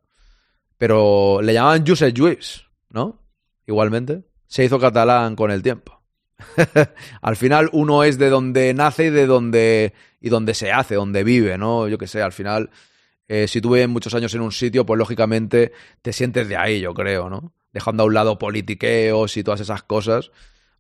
[0.77, 2.64] Pero le llamaban Josep Lluís,
[2.95, 3.21] ¿no?
[3.67, 4.23] Igualmente.
[4.47, 6.01] Se hizo catalán con el tiempo.
[7.23, 11.23] al final uno es de donde nace y de donde y donde se hace, donde
[11.23, 11.87] vive, ¿no?
[11.89, 12.71] Yo qué sé, al final
[13.29, 16.81] eh, si tú vives muchos años en un sitio, pues lógicamente te sientes de ahí,
[16.81, 17.53] yo creo, ¿no?
[17.73, 20.31] Dejando a un lado politiqueos y todas esas cosas.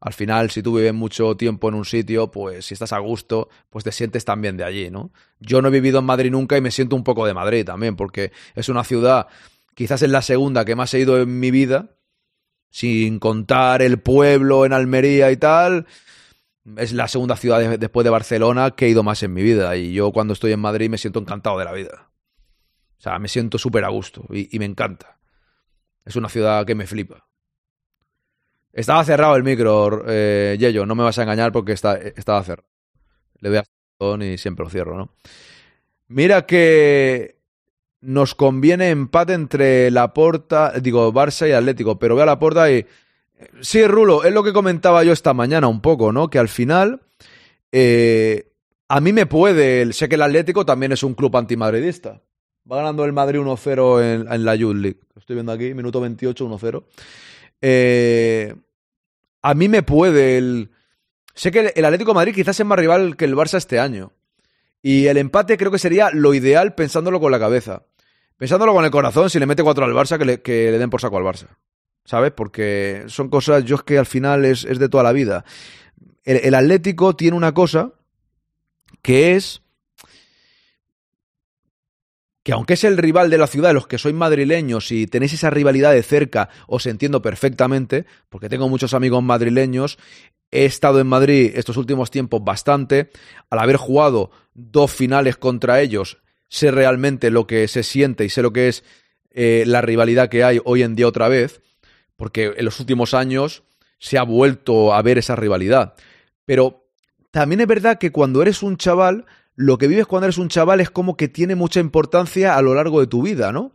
[0.00, 3.48] Al final, si tú vives mucho tiempo en un sitio, pues si estás a gusto,
[3.70, 5.12] pues te sientes también de allí, ¿no?
[5.40, 7.96] Yo no he vivido en Madrid nunca y me siento un poco de Madrid también,
[7.96, 9.28] porque es una ciudad,
[9.74, 11.96] quizás es la segunda que más he ido en mi vida,
[12.74, 15.86] sin contar el pueblo en Almería y tal,
[16.76, 19.76] es la segunda ciudad de- después de Barcelona que he ido más en mi vida.
[19.76, 22.10] Y yo cuando estoy en Madrid me siento encantado de la vida.
[22.98, 25.20] O sea, me siento súper a gusto y, me encanta.
[26.04, 27.28] Es una ciudad que me flipa.
[28.72, 32.68] Estaba cerrado el micro, eh, Yello, no me vas a engañar porque está, estaba cerrado.
[33.38, 35.14] Le doy a y siempre lo cierro, ¿no?
[36.08, 37.38] Mira que
[38.04, 42.70] nos conviene empate entre la Porta, digo, Barça y Atlético, pero ve a la Porta
[42.70, 42.86] y...
[43.60, 46.30] Sí, Rulo, es lo que comentaba yo esta mañana un poco, ¿no?
[46.30, 47.02] Que al final
[47.72, 48.52] eh,
[48.88, 52.22] a mí me puede, sé que el Atlético también es un club antimadridista.
[52.70, 55.00] Va ganando el Madrid 1-0 en, la Youth League.
[55.16, 56.84] Estoy viendo aquí, minuto 28, 1-0.
[57.60, 58.54] Eh,
[59.42, 60.70] a mí me puede el...
[61.34, 64.12] Sé que el Atlético de Madrid quizás es más rival que el Barça este año.
[64.80, 67.82] Y el empate creo que sería lo ideal pensándolo con la cabeza.
[68.36, 71.16] Pensándolo con el corazón, si le mete 4 al Barça, que le, den por saco
[71.16, 71.48] al Barça.
[72.04, 72.32] ¿Sabes?
[72.32, 75.44] Porque son cosas, yo es que al final es, de toda la vida.
[76.24, 77.92] El, Atlético tiene una cosa
[79.02, 79.62] que es
[82.42, 85.48] que aunque es el rival de la ciudad, los que sois madrileños y tenéis esa
[85.48, 89.98] rivalidad de cerca, os entiendo perfectamente, porque tengo muchos amigos madrileños,
[90.50, 93.10] he estado en Madrid estos últimos tiempos bastante,
[93.48, 96.18] al haber jugado dos finales contra ellos,
[96.54, 98.84] sé realmente lo que se siente y sé lo que es
[99.32, 101.60] eh, la rivalidad que hay hoy en día otra vez,
[102.14, 103.64] porque en los últimos años
[103.98, 105.94] se ha vuelto a ver esa rivalidad.
[106.44, 106.86] Pero
[107.32, 110.80] también es verdad que cuando eres un chaval, lo que vives cuando eres un chaval
[110.80, 113.72] es como que tiene mucha importancia a lo largo de tu vida, ¿no?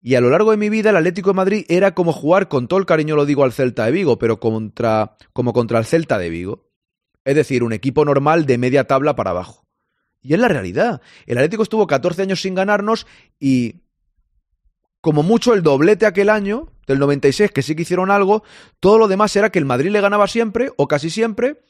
[0.00, 2.66] Y a lo largo de mi vida el Atlético de Madrid era como jugar, con
[2.66, 6.16] todo el cariño lo digo, al Celta de Vigo, pero contra, como contra el Celta
[6.16, 6.64] de Vigo.
[7.26, 9.65] Es decir, un equipo normal de media tabla para abajo.
[10.26, 11.00] Y es la realidad.
[11.26, 13.06] El Atlético estuvo 14 años sin ganarnos
[13.38, 13.82] y
[15.00, 18.42] como mucho el doblete aquel año, del 96, que sí que hicieron algo,
[18.80, 21.60] todo lo demás era que el Madrid le ganaba siempre, o casi siempre,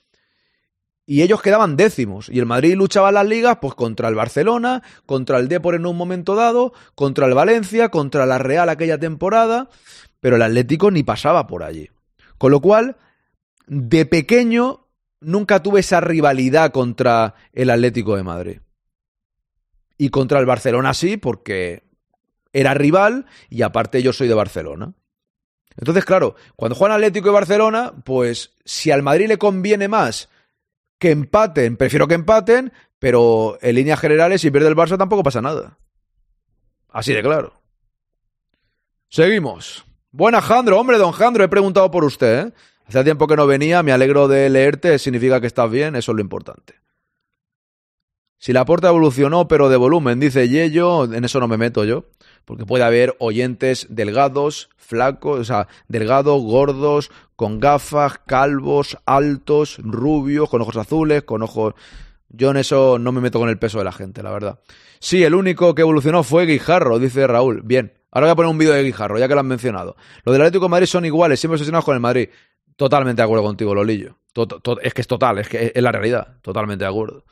[1.05, 2.31] y ellos quedaban décimos.
[2.31, 5.85] Y el Madrid luchaba en las ligas pues contra el Barcelona, contra el Depor en
[5.85, 9.69] un momento dado, contra el Valencia, contra la Real aquella temporada,
[10.21, 11.91] pero el Atlético ni pasaba por allí.
[12.39, 12.97] Con lo cual,
[13.67, 14.86] de pequeño
[15.27, 18.61] nunca tuve esa rivalidad contra el Atlético de Madrid.
[19.99, 21.83] Y contra el Barcelona sí, porque
[22.53, 24.95] era rival y aparte yo soy de Barcelona.
[25.77, 30.29] Entonces, claro, cuando juegan Atlético y Barcelona, pues si al Madrid le conviene más
[30.99, 35.43] que empaten, prefiero que empaten, pero en líneas generales, si pierde el Barça tampoco pasa
[35.43, 35.77] nada.
[36.89, 37.53] Así de claro.
[39.09, 39.85] Seguimos.
[40.13, 42.47] Buena Jandro, hombre, don Jandro, he preguntado por usted.
[42.47, 42.53] ¿eh?
[42.87, 46.17] Hace tiempo que no venía, me alegro de leerte, significa que estás bien, eso es
[46.17, 46.75] lo importante.
[48.39, 52.05] Si la puerta evolucionó, pero de volumen, dice Yello, en eso no me meto yo,
[52.45, 60.49] porque puede haber oyentes delgados, flacos, o sea, delgados, gordos, con gafas, calvos, altos, rubios,
[60.49, 61.75] con ojos azules, con ojos...
[62.29, 64.61] Yo en eso no me meto con el peso de la gente, la verdad.
[64.99, 67.63] Sí, el único que evolucionó fue Guijarro, dice Raúl.
[67.63, 69.97] Bien, ahora voy a poner un vídeo de Guijarro, ya que lo han mencionado.
[70.25, 72.29] Los del Atlético de Madrid son iguales, siempre obsesionados con el Madrid.
[72.77, 74.19] Totalmente de acuerdo contigo, Lolillo.
[74.83, 76.37] Es que es total, es que es la realidad.
[76.43, 77.25] Totalmente de acuerdo.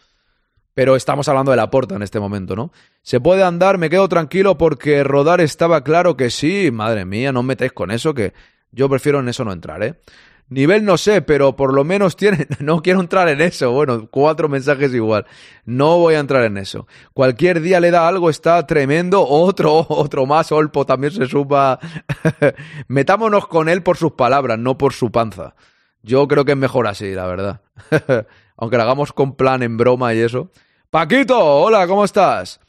[0.72, 2.72] Pero estamos hablando de la porta en este momento, ¿no?
[3.02, 3.78] ¿Se puede andar?
[3.78, 6.70] Me quedo tranquilo porque rodar estaba claro que sí.
[6.72, 8.33] Madre mía, no os con eso, que
[8.72, 10.00] yo prefiero en eso no entrar, ¿eh?
[10.48, 12.46] Nivel no sé, pero por lo menos tiene...
[12.61, 13.72] No quiero entrar en eso.
[13.72, 15.26] Bueno, cuatro mensajes igual.
[15.64, 16.87] No voy a entrar en eso.
[17.12, 19.26] Cualquier día le da algo, está tremendo.
[19.26, 21.78] Otro, otro más, Olpo también se supa.
[22.88, 25.54] Metámonos con él por sus palabras, no por su panza.
[26.02, 27.62] Yo creo que es mejor así, la verdad.
[28.57, 30.50] Aunque lo hagamos con plan en broma y eso.
[30.90, 32.61] Paquito, hola, ¿cómo estás?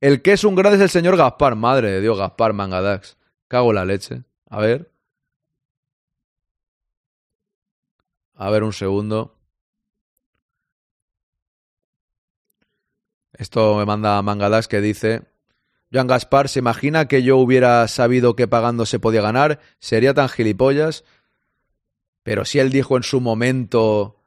[0.00, 1.54] El que es un grande es el señor Gaspar.
[1.54, 3.16] Madre de Dios, Gaspar Mangadax.
[3.46, 4.22] Cago en la leche.
[4.50, 4.91] A ver.
[8.42, 9.38] A ver un segundo.
[13.32, 15.22] Esto me manda Mangadax que dice...
[15.92, 19.60] Joan Gaspar, ¿se imagina que yo hubiera sabido que pagando se podía ganar?
[19.78, 21.04] ¿Sería tan gilipollas?
[22.24, 24.20] Pero si él dijo en su momento...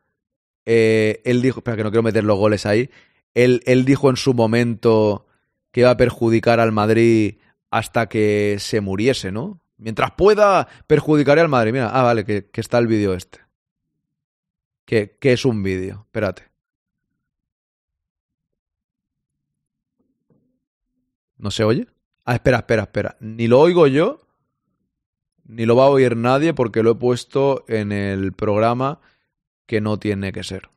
[0.64, 1.60] eh, él dijo...
[1.60, 2.90] Espera, que no quiero meter los goles ahí.
[3.34, 5.28] Él, él dijo en su momento
[5.74, 9.60] que iba a perjudicar al Madrid hasta que se muriese, ¿no?
[9.76, 11.74] Mientras pueda, perjudicaré al Madrid.
[11.74, 13.45] Mira, ah, vale, que está el vídeo este.
[14.86, 16.04] Que, es un vídeo.
[16.06, 16.44] Espérate.
[21.38, 21.88] ¿No se oye?
[22.24, 23.18] Ah, espera, espera, espera.
[23.20, 24.20] Ni lo oigo yo,
[25.44, 29.00] ni lo va a oír nadie porque lo he puesto en el programa
[29.66, 30.70] que no tiene que ser.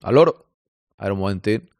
[0.00, 0.46] ¿Alor?
[0.98, 1.70] A ver, un momentín.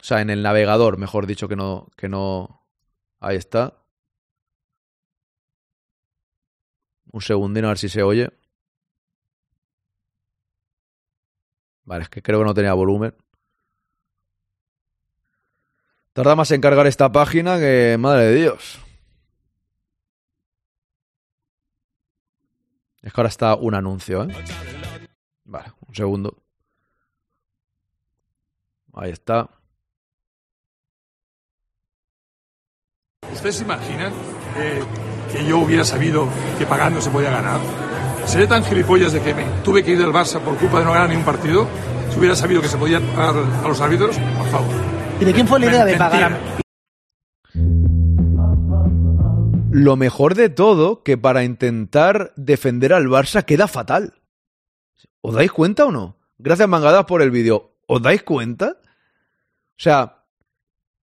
[0.00, 2.64] O sea, en el navegador, mejor dicho, que no, que no.
[3.20, 3.78] Ahí está.
[7.10, 8.30] Un segundín a ver si se oye.
[11.84, 13.14] Vale, es que creo que no tenía volumen.
[16.12, 18.78] Tarda más en cargar esta página que madre de Dios.
[23.00, 24.28] Es que ahora está un anuncio, ¿eh?
[25.44, 26.42] Vale, un segundo.
[28.92, 29.48] Ahí está.
[33.32, 34.12] ¿Ustedes se imaginan
[34.56, 34.82] eh,
[35.32, 37.60] que yo hubiera sabido que pagando se podía ganar?
[38.26, 40.92] ¿Seré tan gilipollas de que me tuve que ir del Barça por culpa de no
[40.92, 41.66] ganar ni un partido?
[42.10, 44.74] Si hubiera sabido que se podía pagar a los árbitros, por favor.
[45.20, 46.32] ¿Y de quién fue la idea de pagar?
[46.32, 46.38] a-
[49.70, 54.14] Lo mejor de todo, que para intentar defender al Barça queda fatal.
[55.20, 56.16] ¿Os dais cuenta o no?
[56.38, 57.72] Gracias, Mangadas, por el vídeo.
[57.86, 58.76] ¿Os dais cuenta?
[58.80, 60.24] O sea,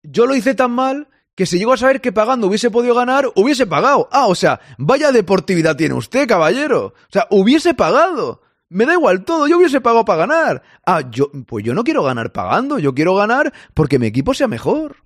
[0.03, 3.31] yo lo hice tan mal que si llego a saber que pagando hubiese podido ganar,
[3.37, 4.09] hubiese pagado.
[4.11, 6.87] Ah, o sea, vaya deportividad tiene usted, caballero.
[6.87, 8.41] O sea, hubiese pagado.
[8.71, 10.63] Me da igual todo, yo hubiese pagado para ganar.
[10.85, 14.49] Ah, yo, pues yo no quiero ganar pagando, yo quiero ganar porque mi equipo sea
[14.49, 14.97] mejor.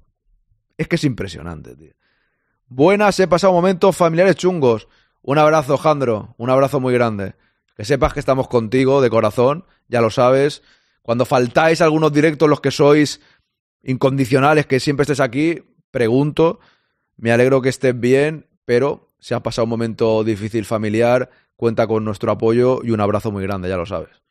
[0.78, 1.92] Es que es impresionante, tío.
[2.68, 4.86] Buenas, he pasado momentos familiares chungos.
[5.22, 6.36] Un abrazo, Jandro.
[6.38, 7.34] Un abrazo muy grande.
[7.74, 10.62] Que sepas que estamos contigo de corazón, ya lo sabes.
[11.02, 13.20] Cuando faltáis algunos directos, los que sois
[13.82, 15.58] incondicionales, que siempre estés aquí,
[15.90, 16.60] pregunto.
[17.16, 22.04] Me alegro que estés bien, pero si has pasado un momento difícil familiar, cuenta con
[22.04, 24.22] nuestro apoyo y un abrazo muy grande, ya lo sabes.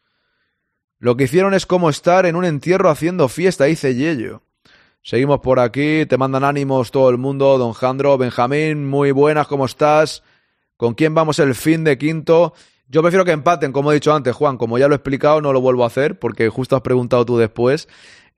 [0.97, 4.41] Lo que hicieron es como estar en un entierro haciendo fiesta, dice Yello.
[5.01, 9.65] Seguimos por aquí, te mandan ánimos todo el mundo, don Jandro, Benjamín, muy buenas, ¿cómo
[9.65, 10.23] estás?
[10.75, 12.53] ¿Con quién vamos el fin de quinto?
[12.87, 15.53] Yo prefiero que empaten, como he dicho antes, Juan, como ya lo he explicado, no
[15.53, 17.87] lo vuelvo a hacer, porque justo has preguntado tú después,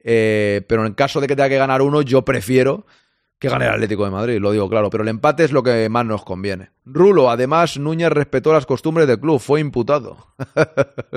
[0.04, 2.86] eh, pero en caso de que tenga que ganar uno, yo prefiero
[3.42, 5.90] que gane el Atlético de Madrid, lo digo claro, pero el empate es lo que
[5.90, 6.70] más nos conviene.
[6.86, 10.28] Rulo, además, Núñez respetó las costumbres del club, fue imputado.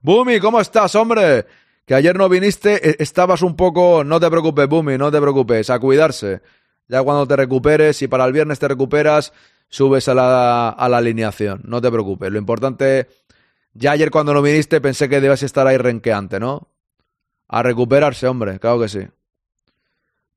[0.00, 1.44] Bumi, ¿cómo estás, hombre?
[1.84, 4.04] Que ayer no viniste, e- estabas un poco...
[4.04, 6.40] No te preocupes, Bumi, no te preocupes, a cuidarse.
[6.88, 9.34] Ya cuando te recuperes, si para el viernes te recuperas,
[9.68, 11.60] subes a la, a la alineación.
[11.64, 12.32] No te preocupes.
[12.32, 13.06] Lo importante...
[13.74, 16.68] Ya ayer cuando no viniste pensé que debías estar ahí renqueante, ¿no?
[17.48, 19.00] A recuperarse, hombre, claro que sí.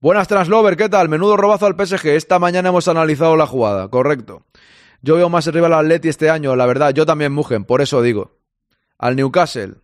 [0.01, 1.09] Buenas Translover, ¿qué tal?
[1.09, 2.07] Menudo robazo al PSG.
[2.07, 4.47] Esta mañana hemos analizado la jugada, correcto.
[5.03, 6.91] Yo veo más arriba al Atleti este año, la verdad.
[6.91, 8.39] Yo también, Mugen, por eso digo.
[8.97, 9.75] Al Newcastle.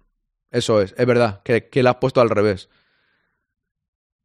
[0.50, 2.68] Eso es, es verdad, que, que la has puesto al revés.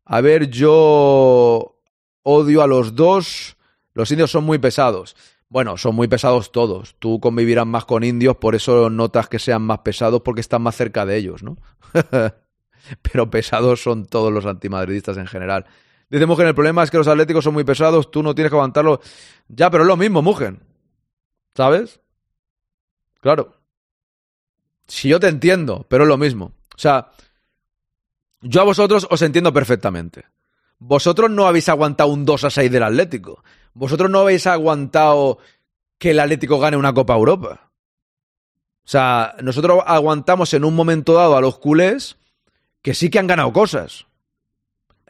[0.07, 1.79] A ver, yo
[2.23, 3.59] odio a los dos.
[3.93, 5.15] Los indios son muy pesados.
[5.51, 6.97] Bueno, son muy pesados todos.
[7.01, 10.75] Tú convivirás más con indios, por eso notas que sean más pesados porque están más
[10.75, 11.59] cerca de ellos, ¿no?
[13.03, 15.67] Pero pesados son todos los antimadridistas en general.
[16.09, 18.57] Dice Mugen, el problema es que los atléticos son muy pesados, tú no tienes que
[18.57, 19.01] aguantarlo.
[19.49, 20.63] Ya, pero es lo mismo, Mugen.
[21.55, 22.01] ¿Sabes?
[23.21, 23.55] Claro.
[24.87, 26.53] Si yo te entiendo, pero es lo mismo.
[26.75, 27.13] O sea,
[28.43, 30.27] yo a vosotros os entiendo perfectamente.
[30.79, 33.43] Vosotros no habéis aguantado un 2 a 6 del Atlético.
[33.73, 35.39] Vosotros no habéis aguantado
[35.97, 37.71] que el Atlético gane una Copa Europa.
[38.85, 42.17] O sea, nosotros aguantamos en un momento dado a los culés
[42.83, 44.07] que sí que han ganado cosas.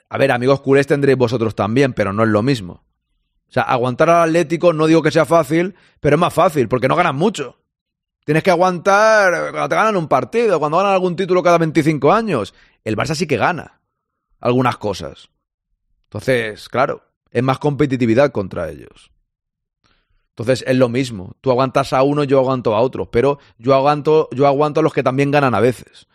[0.08, 2.84] A ver, amigos culés tendréis vosotros también, pero no es lo mismo.
[3.48, 6.88] O sea, aguantar al Atlético no digo que sea fácil, pero es más fácil, porque
[6.88, 7.58] no ganan mucho.
[8.24, 12.54] Tienes que aguantar cuando te ganan un partido, cuando ganan algún título cada 25 años.
[12.84, 13.80] El Barça sí que gana
[14.40, 15.30] algunas cosas.
[16.04, 19.10] Entonces, claro, es más competitividad contra ellos.
[20.30, 21.36] Entonces es lo mismo.
[21.40, 24.92] Tú aguantas a uno, yo aguanto a otros, pero yo aguanto, yo aguanto a los
[24.92, 26.06] que también ganan a veces.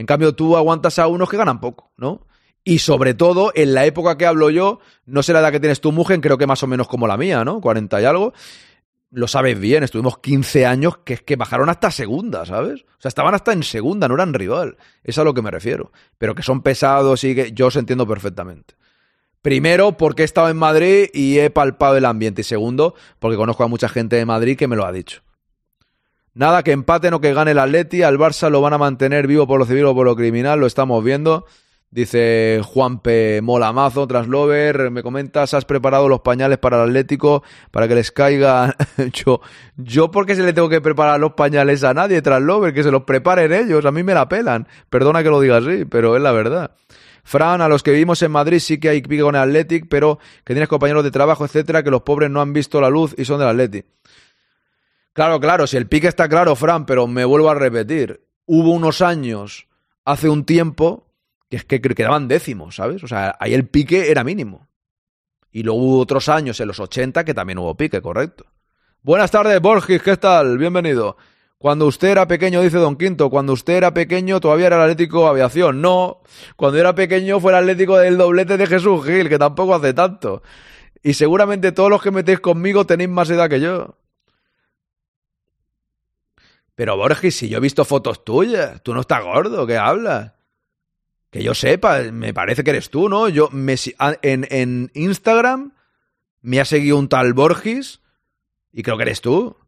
[0.00, 2.26] En cambio, tú aguantas a unos que ganan poco, ¿no?
[2.64, 5.82] Y sobre todo, en la época que hablo yo, no sé la edad que tienes
[5.82, 7.60] tu mujer, creo que más o menos como la mía, ¿no?
[7.60, 8.32] 40 y algo.
[9.10, 12.80] Lo sabes bien, estuvimos 15 años que es que bajaron hasta segunda, ¿sabes?
[12.80, 14.78] O sea, estaban hasta en segunda, no eran rival.
[15.04, 15.92] Es a lo que me refiero.
[16.16, 18.76] Pero que son pesados y que yo os entiendo perfectamente.
[19.42, 22.40] Primero, porque he estado en Madrid y he palpado el ambiente.
[22.40, 25.20] Y segundo, porque conozco a mucha gente de Madrid que me lo ha dicho.
[26.34, 29.46] Nada, que empaten o que gane el Atleti, al Barça lo van a mantener vivo
[29.46, 31.44] por lo civil o por lo criminal, lo estamos viendo.
[31.92, 37.96] Dice Juanpe Molamazo, Traslover, me comentas, ¿has preparado los pañales para el Atlético para que
[37.96, 38.76] les caiga?
[39.12, 39.40] yo,
[39.76, 42.72] yo, ¿por qué se le tengo que preparar los pañales a nadie, Traslover?
[42.72, 44.68] Que se los preparen ellos, a mí me la pelan.
[44.88, 46.70] Perdona que lo diga así, pero es la verdad.
[47.24, 50.20] Fran, a los que vivimos en Madrid sí que hay pique con el Athletic, pero
[50.44, 53.24] que tienes compañeros de trabajo, etcétera, que los pobres no han visto la luz y
[53.24, 53.86] son del Athletic.
[55.12, 58.26] Claro, claro, si el pique está claro, Fran, pero me vuelvo a repetir.
[58.46, 59.66] Hubo unos años,
[60.04, 61.08] hace un tiempo,
[61.48, 63.02] que es que quedaban décimos, ¿sabes?
[63.02, 64.68] O sea, ahí el pique era mínimo.
[65.50, 68.46] Y luego hubo otros años, en los 80, que también hubo pique, correcto.
[69.02, 70.58] Buenas tardes, Borges, ¿qué tal?
[70.58, 71.16] Bienvenido.
[71.58, 75.26] Cuando usted era pequeño, dice Don Quinto, cuando usted era pequeño todavía era el Atlético
[75.26, 75.82] Aviación.
[75.82, 76.22] No,
[76.56, 80.42] cuando era pequeño fue el Atlético del doblete de Jesús Gil, que tampoco hace tanto.
[81.02, 83.96] Y seguramente todos los que metéis conmigo tenéis más edad que yo.
[86.80, 90.32] Pero Borges, si yo he visto fotos tuyas, tú no estás gordo, ¿qué hablas?
[91.28, 93.28] Que yo sepa, me parece que eres tú, ¿no?
[93.28, 93.74] Yo me,
[94.22, 95.74] en, en Instagram
[96.40, 98.00] me ha seguido un tal Borges
[98.72, 99.58] y creo que eres tú.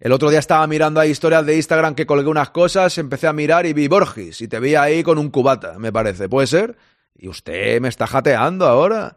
[0.00, 3.32] El otro día estaba mirando ahí historias de Instagram que colgué unas cosas, empecé a
[3.32, 6.28] mirar y vi Borges y te vi ahí con un cubata, me parece.
[6.28, 6.76] ¿Puede ser?
[7.14, 9.16] Y usted me está jateando ahora.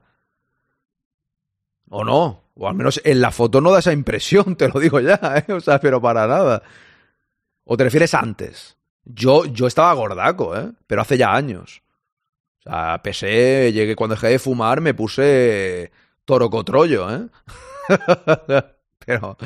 [1.89, 2.43] ¿O no?
[2.53, 5.51] O al menos en la foto no da esa impresión, te lo digo ya, ¿eh?
[5.53, 6.61] O sea, pero para nada.
[7.71, 8.75] ¿O te refieres antes?
[9.05, 10.73] Yo, yo estaba gordaco, ¿eh?
[10.87, 11.81] Pero hace ya años.
[12.59, 15.89] O sea, pesé, llegué cuando dejé de fumar, me puse
[16.25, 17.27] torocotrollo, ¿eh?
[19.05, 19.37] pero...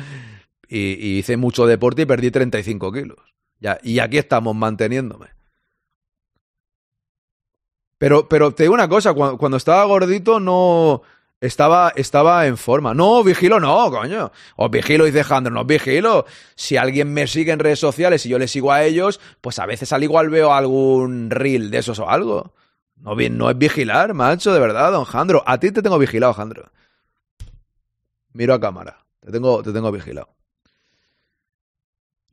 [0.66, 3.18] Y, hice mucho deporte y perdí 35 kilos.
[3.60, 5.28] Ya, y aquí estamos manteniéndome.
[7.96, 11.02] Pero, pero te digo una cosa, cuando, cuando estaba gordito no...
[11.40, 12.94] Estaba, estaba en forma.
[12.94, 14.32] No, vigilo no, coño.
[14.56, 16.24] Os vigilo, dice Jandro, no os vigilo.
[16.54, 19.66] Si alguien me sigue en redes sociales y yo le sigo a ellos, pues a
[19.66, 22.54] veces al igual veo algún reel de esos o algo.
[22.96, 25.42] No, no es vigilar, macho, de verdad, don Jandro.
[25.46, 26.70] A ti te tengo vigilado, Jandro.
[28.32, 29.04] Miro a cámara.
[29.20, 30.28] Te tengo, te tengo vigilado.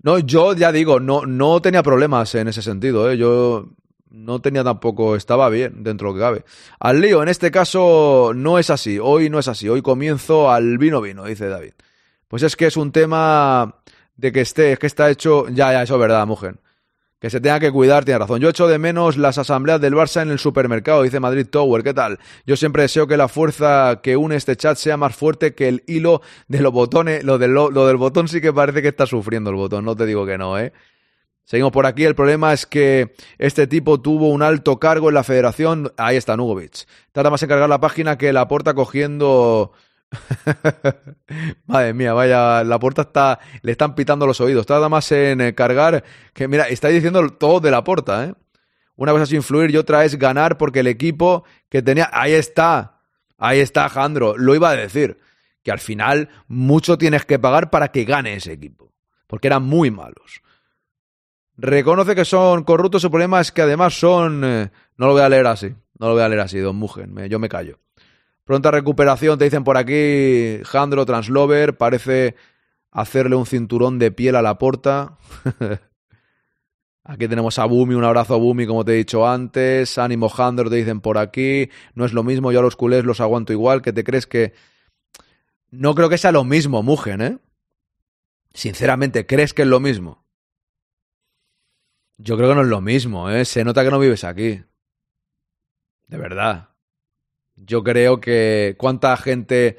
[0.01, 3.17] No, yo ya digo, no, no tenía problemas en ese sentido, ¿eh?
[3.17, 3.69] Yo
[4.13, 6.45] no tenía tampoco, estaba bien dentro de lo que cabe.
[6.79, 10.77] Al lío, en este caso no es así, hoy no es así, hoy comienzo al
[10.77, 11.73] vino vino, dice David.
[12.27, 13.81] Pues es que es un tema
[14.15, 16.57] de que esté, es que está hecho, ya, ya, eso es verdad, mujer.
[17.19, 18.41] Que se tenga que cuidar, tiene razón.
[18.41, 21.81] Yo echo de menos las asambleas del Barça en el supermercado, dice Madrid Tower.
[21.81, 22.19] ¿Qué tal?
[22.45, 25.83] Yo siempre deseo que la fuerza que une este chat sea más fuerte que el
[25.87, 27.23] hilo de los botones.
[27.23, 30.05] Lo del, lo del botón sí que parece que está sufriendo el botón, no te
[30.05, 30.73] digo que no, ¿eh?
[31.45, 32.05] Seguimos por aquí.
[32.05, 35.91] El problema es que este tipo tuvo un alto cargo en la federación.
[35.97, 36.85] Ahí está, Nugovic.
[37.11, 39.73] Tarda más en cargar la página que la porta cogiendo.
[41.65, 44.65] Madre mía, vaya, la puerta está, le están pitando los oídos.
[44.65, 48.33] Tarda más en eh, cargar que, mira, está diciendo todo de la puerta, ¿eh?
[48.95, 53.01] Una cosa es influir y otra es ganar porque el equipo que tenía, ahí está,
[53.39, 55.17] ahí está, Jandro, lo iba a decir,
[55.63, 58.93] que al final mucho tienes que pagar para que gane ese equipo,
[59.25, 60.43] porque eran muy malos.
[61.57, 64.43] Reconoce que son corruptos, el problema es que además son...
[64.43, 67.15] eh, no lo voy a leer así, no lo voy a leer así, don Mugen,
[67.29, 67.79] yo me callo.
[68.43, 72.35] Pronta recuperación, te dicen por aquí, Jandro Translover, parece
[72.91, 75.17] hacerle un cinturón de piel a la porta.
[77.03, 79.97] aquí tenemos a Bumi, un abrazo a Bumi, como te he dicho antes.
[79.97, 81.69] Ánimo Jandro, te dicen por aquí.
[81.95, 83.81] No es lo mismo, yo a los culés los aguanto igual.
[83.81, 84.53] ¿Qué te crees que...?
[85.71, 87.37] No creo que sea lo mismo, Mugen, ¿eh?
[88.53, 90.22] Sinceramente, ¿crees que es lo mismo?
[92.23, 93.43] Yo creo que no es lo mismo, ¿eh?
[93.43, 94.63] Se nota que no vives aquí.
[96.07, 96.69] De verdad.
[97.57, 99.77] Yo creo que cuánta gente...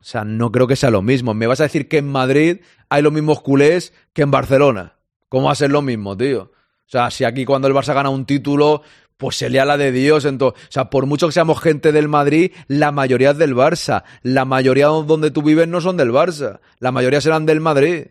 [0.00, 1.34] O sea, no creo que sea lo mismo.
[1.34, 4.98] Me vas a decir que en Madrid hay los mismos culés que en Barcelona.
[5.28, 6.42] ¿Cómo va a ser lo mismo, tío?
[6.42, 8.82] O sea, si aquí cuando el Barça gana un título,
[9.16, 10.26] pues se lea la de Dios.
[10.26, 14.04] Entonces, o sea, por mucho que seamos gente del Madrid, la mayoría es del Barça.
[14.22, 16.60] La mayoría donde tú vives no son del Barça.
[16.78, 18.08] La mayoría serán del Madrid.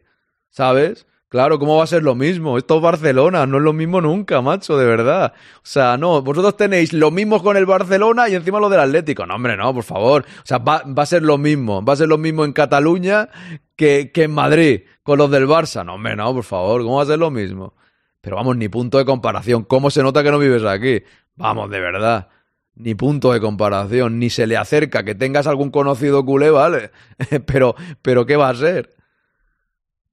[0.49, 1.05] ¿Sabes?
[1.33, 2.59] Claro, ¿cómo va a ser lo mismo?
[2.59, 5.33] Esto es Barcelona, no es lo mismo nunca, macho, de verdad.
[5.55, 9.25] O sea, no, vosotros tenéis lo mismo con el Barcelona y encima lo del Atlético.
[9.25, 10.25] No, hombre, no, por favor.
[10.27, 11.83] O sea, va, va a ser lo mismo.
[11.83, 13.29] Va a ser lo mismo en Cataluña
[13.75, 15.83] que, que en Madrid con los del Barça.
[15.83, 16.83] No, hombre, no, por favor.
[16.83, 17.73] ¿Cómo va a ser lo mismo?
[18.21, 19.63] Pero vamos, ni punto de comparación.
[19.63, 21.01] ¿Cómo se nota que no vives aquí?
[21.35, 22.27] Vamos, de verdad.
[22.75, 24.19] Ni punto de comparación.
[24.19, 26.91] Ni se le acerca que tengas algún conocido culé, vale.
[27.47, 27.73] pero,
[28.03, 28.93] pero ¿qué va a ser?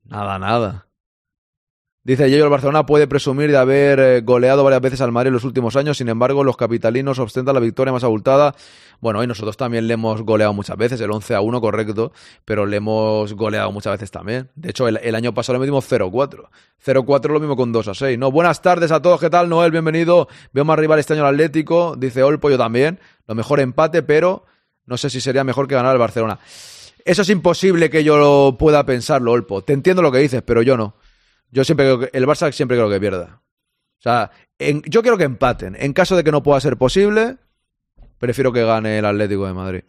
[0.05, 0.87] Nada, nada.
[2.03, 5.34] Dice Yello, el Barcelona puede presumir de haber eh, goleado varias veces al Madrid en
[5.34, 8.55] los últimos años, sin embargo, los capitalinos ostentan la victoria más abultada.
[9.01, 12.12] Bueno, y nosotros también le hemos goleado muchas veces, el 11 a 1, correcto,
[12.46, 14.51] pero le hemos goleado muchas veces también.
[14.55, 16.48] De hecho, el, el año pasado le metimos 0-4.
[16.82, 18.18] 0-4 lo mismo con 2 a 6.
[18.18, 19.70] No, buenas tardes a todos, ¿qué tal, Noel?
[19.70, 20.26] Bienvenido.
[20.55, 22.98] Veo más rival este año al Atlético, dice Olpo, yo también.
[23.26, 24.46] Lo mejor empate, pero
[24.86, 26.38] no sé si sería mejor que ganar el Barcelona.
[27.05, 29.62] Eso es imposible que yo pueda pensarlo, Olpo.
[29.62, 30.94] Te entiendo lo que dices, pero yo no.
[31.51, 33.42] Yo siempre creo que el Barça siempre creo que pierda.
[33.98, 35.76] O sea, yo quiero que empaten.
[35.78, 37.36] En caso de que no pueda ser posible,
[38.18, 39.82] prefiero que gane el Atlético de Madrid.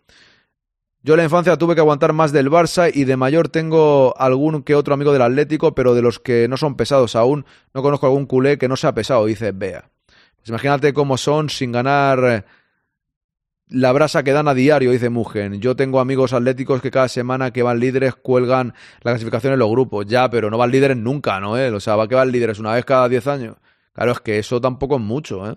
[1.03, 4.61] Yo en la infancia tuve que aguantar más del Barça y de mayor tengo algún
[4.61, 8.05] que otro amigo del Atlético, pero de los que no son pesados aún, no conozco
[8.05, 9.89] algún culé que no sea pesado, dice Bea.
[10.37, 12.43] Pues imagínate cómo son sin ganar eh,
[13.71, 15.61] la brasa que dan a diario, dice Mugen.
[15.61, 19.69] Yo tengo amigos atléticos que cada semana que van líderes cuelgan la clasificación en los
[19.69, 20.05] grupos.
[20.05, 21.57] Ya, pero no van líderes nunca, ¿no?
[21.57, 21.71] ¿Eh?
[21.71, 23.55] O sea, va que van líderes una vez cada 10 años.
[23.93, 25.55] Claro, es que eso tampoco es mucho, ¿eh?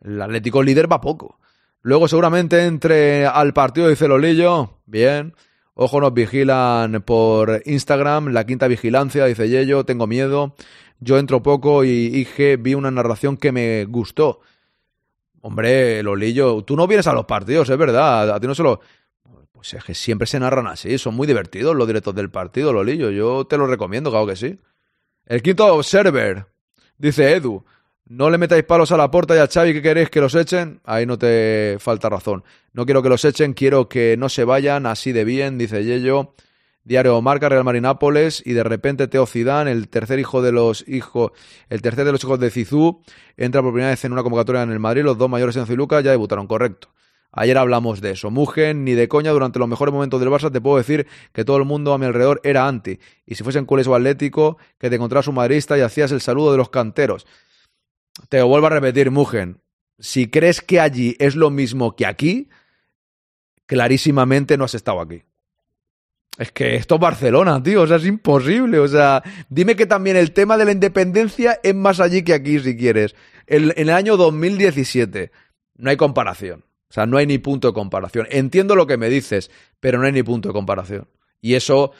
[0.00, 1.40] El Atlético líder va poco.
[1.82, 4.80] Luego seguramente entre al partido, dice Lolillo.
[4.86, 5.34] Bien.
[5.74, 8.28] Ojo, nos vigilan por Instagram.
[8.28, 9.84] La quinta vigilancia, dice Yello.
[9.84, 10.54] Tengo miedo.
[11.00, 14.40] Yo entro poco y IG vi una narración que me gustó.
[15.46, 18.30] Hombre, Lolillo, tú no vienes a los partidos, es verdad.
[18.32, 18.80] A ti no se lo.
[19.52, 20.98] Pues es que siempre se narran así.
[20.98, 23.10] Son muy divertidos los directos del partido, Lolillo.
[23.10, 24.58] Yo te lo recomiendo, claro que sí.
[25.24, 26.46] El quinto server,
[26.98, 27.64] dice Edu.
[28.06, 30.80] No le metáis palos a la puerta y a Xavi que queréis que los echen.
[30.82, 32.42] Ahí no te falta razón.
[32.72, 36.34] No quiero que los echen, quiero que no se vayan así de bien, dice Yello.
[36.86, 40.86] Diario Marca, Real Madrid Nápoles y de repente Teo Zidane, el tercer hijo de los
[40.86, 41.32] hijos,
[41.68, 43.02] el tercer de los hijos de Zizou,
[43.36, 45.02] entra por primera vez en una convocatoria en el Madrid.
[45.02, 46.94] Los dos mayores en Lucas ya debutaron, correcto.
[47.32, 48.30] Ayer hablamos de eso.
[48.30, 51.56] Mugen, ni de coña, durante los mejores momentos del Barça te puedo decir que todo
[51.56, 53.00] el mundo a mi alrededor era anti.
[53.26, 56.52] Y si fuesen culés o atlético, que te encontrabas un madridista y hacías el saludo
[56.52, 57.26] de los canteros.
[58.28, 59.60] Te lo vuelvo a repetir, Mugen.
[59.98, 62.48] Si crees que allí es lo mismo que aquí,
[63.66, 65.24] clarísimamente no has estado aquí.
[66.38, 68.78] Es que esto es Barcelona, tío, o sea, es imposible.
[68.78, 72.58] O sea, dime que también el tema de la independencia es más allí que aquí,
[72.60, 73.14] si quieres.
[73.46, 75.30] El- en el año 2017
[75.76, 76.64] no hay comparación.
[76.88, 78.26] O sea, no hay ni punto de comparación.
[78.30, 81.08] Entiendo lo que me dices, pero no hay ni punto de comparación.
[81.40, 81.92] Y eso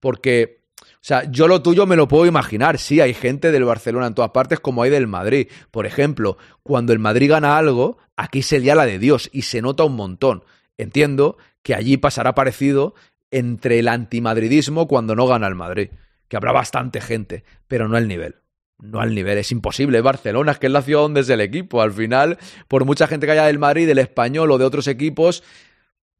[0.00, 2.78] porque, o sea, yo lo tuyo me lo puedo imaginar.
[2.78, 5.48] Sí, hay gente del Barcelona en todas partes como hay del Madrid.
[5.70, 9.62] Por ejemplo, cuando el Madrid gana algo, aquí se lía la de Dios y se
[9.62, 10.44] nota un montón.
[10.78, 12.94] Entiendo que allí pasará parecido
[13.32, 15.88] entre el antimadridismo cuando no gana el Madrid.
[16.28, 18.36] Que habrá bastante gente, pero no al nivel.
[18.78, 20.00] No al nivel, es imposible.
[20.00, 21.82] Barcelona es que es la ciudad donde es el equipo.
[21.82, 25.42] Al final, por mucha gente que haya del Madrid, del español o de otros equipos,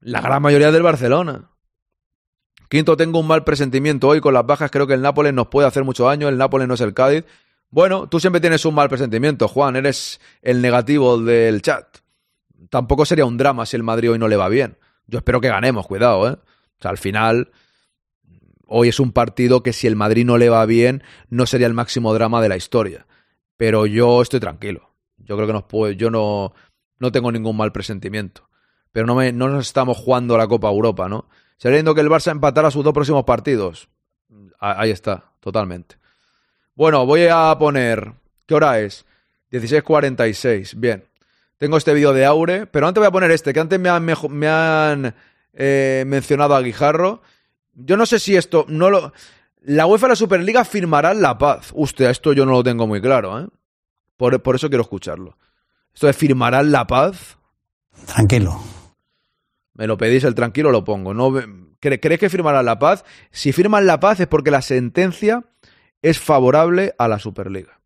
[0.01, 1.51] la gran mayoría del Barcelona.
[2.69, 4.71] Quinto, tengo un mal presentimiento hoy con las bajas.
[4.71, 6.29] Creo que el Nápoles nos puede hacer mucho daño.
[6.29, 7.25] El Nápoles no es el Cádiz.
[7.69, 9.77] Bueno, tú siempre tienes un mal presentimiento, Juan.
[9.77, 11.99] Eres el negativo del chat.
[12.71, 14.79] Tampoco sería un drama si el Madrid hoy no le va bien.
[15.07, 16.37] Yo espero que ganemos, cuidado, ¿eh?
[16.83, 17.53] O sea, al final,
[18.67, 21.75] hoy es un partido que si el Madrid no le va bien, no sería el
[21.75, 23.07] máximo drama de la historia.
[23.57, 24.91] Pero yo estoy tranquilo.
[25.17, 26.53] Yo creo que nos puede, yo no,
[26.99, 28.49] no tengo ningún mal presentimiento.
[28.91, 31.29] Pero no, me, no nos estamos jugando la Copa Europa, ¿no?
[31.57, 33.89] Sabiendo que el Barça empatara sus dos próximos partidos.
[34.59, 35.99] Ahí está, totalmente.
[36.75, 38.13] Bueno, voy a poner.
[38.45, 39.07] ¿Qué hora es?
[39.53, 40.75] 16.46.
[40.81, 41.05] Bien.
[41.59, 44.05] Tengo este vídeo de Aure, pero antes voy a poner este, que antes me han,
[44.05, 45.15] me han
[45.53, 47.23] eh, mencionado a Guijarro.
[47.75, 48.65] Yo no sé si esto.
[48.69, 49.13] no lo
[49.61, 51.73] La UEFA y la Superliga firmarán la paz.
[51.75, 53.49] Usted, esto yo no lo tengo muy claro, ¿eh?
[54.17, 55.37] Por, por eso quiero escucharlo.
[55.95, 57.39] Esto de firmarán la paz.
[58.07, 58.61] Tranquilo.
[59.75, 61.15] Me lo pedís el tranquilo, lo pongo.
[61.15, 61.33] ¿No?
[61.81, 63.05] ¿Crees que firmarán la paz?
[63.31, 65.45] Si firman la paz es porque la sentencia
[66.01, 67.81] es favorable a la Superliga.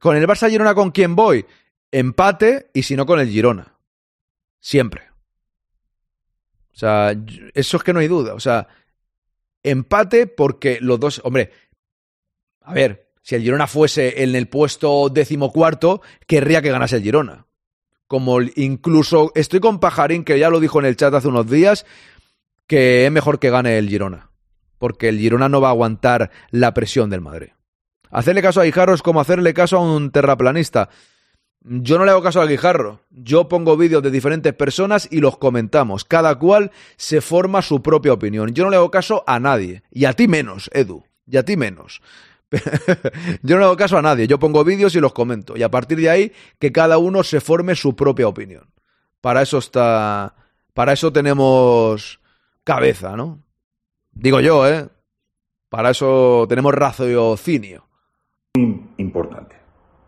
[0.00, 1.46] Con el Barça Girona, ¿con quién voy?
[1.90, 3.78] Empate y si no con el Girona.
[4.58, 5.11] Siempre.
[6.74, 7.14] O sea,
[7.54, 8.34] eso es que no hay duda.
[8.34, 8.68] O sea,
[9.62, 11.20] empate porque los dos.
[11.24, 11.50] Hombre,
[12.62, 17.46] a ver, si el Girona fuese en el puesto decimocuarto, querría que ganase el Girona
[18.12, 21.86] como incluso estoy con Pajarín, que ya lo dijo en el chat hace unos días,
[22.66, 24.28] que es mejor que gane el Girona,
[24.76, 27.52] porque el Girona no va a aguantar la presión del Madrid.
[28.10, 30.90] Hacerle caso a Guijarro es como hacerle caso a un terraplanista.
[31.64, 33.00] Yo no le hago caso a Guijarro.
[33.10, 36.04] Yo pongo vídeos de diferentes personas y los comentamos.
[36.04, 38.52] Cada cual se forma su propia opinión.
[38.52, 39.82] Yo no le hago caso a nadie.
[39.90, 41.04] Y a ti menos, Edu.
[41.26, 42.02] Y a ti menos.
[43.42, 45.56] yo no hago caso a nadie, yo pongo vídeos y los comento.
[45.56, 48.68] Y a partir de ahí, que cada uno se forme su propia opinión.
[49.20, 50.34] Para eso está.
[50.74, 52.20] Para eso tenemos
[52.64, 53.40] cabeza, ¿no?
[54.10, 54.88] Digo yo, ¿eh?
[55.68, 57.86] Para eso tenemos raciocinio.
[58.98, 59.56] Importante.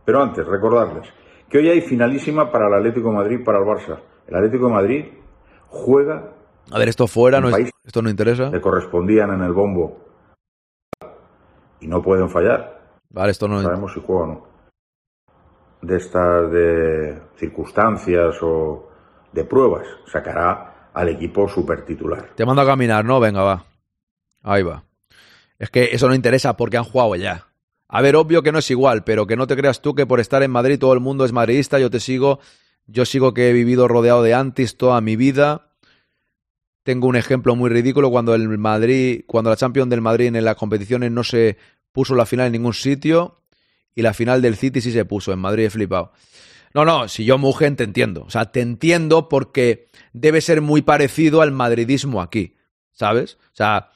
[0.04, 1.08] Pero antes, recordarles
[1.48, 4.00] que hoy hay finalísima para el Atlético de Madrid, para el Barça.
[4.26, 5.04] El Atlético de Madrid
[5.68, 6.32] juega.
[6.70, 8.50] A ver, esto fuera, no es, esto no interesa.
[8.50, 10.00] Le correspondían en el bombo
[11.80, 12.80] y no pueden fallar.
[13.10, 14.46] Vale, esto no sabemos si juegan o no.
[15.82, 18.88] De estas de circunstancias o
[19.32, 22.30] de pruebas, sacará al equipo super titular.
[22.34, 23.20] Te mando a caminar, ¿no?
[23.20, 23.64] Venga, va.
[24.42, 24.82] Ahí va.
[25.58, 27.46] Es que eso no interesa porque han jugado ya.
[27.88, 30.20] A ver, obvio que no es igual, pero que no te creas tú que por
[30.20, 31.78] estar en Madrid todo el mundo es madridista.
[31.78, 32.40] Yo te sigo,
[32.86, 35.70] yo sigo que he vivido rodeado de antis toda mi vida.
[36.82, 40.56] Tengo un ejemplo muy ridículo cuando el Madrid, cuando la Champions del Madrid en las
[40.56, 41.56] competiciones no se
[41.92, 43.40] puso la final en ningún sitio
[43.94, 45.32] y la final del City sí se puso.
[45.32, 46.12] En Madrid he flipado.
[46.74, 48.24] No, no, si yo Mugen te entiendo.
[48.24, 52.56] O sea, te entiendo porque debe ser muy parecido al madridismo aquí.
[52.92, 53.38] ¿Sabes?
[53.52, 53.90] O sea,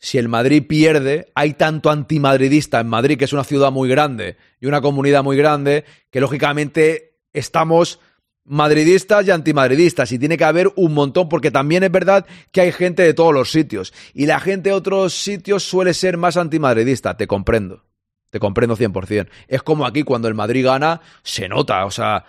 [0.00, 4.38] si el Madrid pierde, hay tanto antimadridista en Madrid, que es una ciudad muy grande
[4.58, 8.00] y una comunidad muy grande, que lógicamente estamos
[8.44, 12.72] madridistas y antimadridistas y tiene que haber un montón porque también es verdad que hay
[12.72, 17.16] gente de todos los sitios y la gente de otros sitios suele ser más antimadridista,
[17.16, 17.84] te comprendo.
[18.30, 19.28] Te comprendo 100%.
[19.48, 22.24] Es como aquí cuando el Madrid gana, se nota, o sea,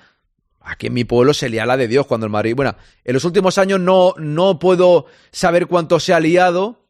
[0.59, 3.23] aquí en mi pueblo se lía la de Dios cuando el Madrid, bueno, en los
[3.23, 6.80] últimos años no no puedo saber cuánto se ha liado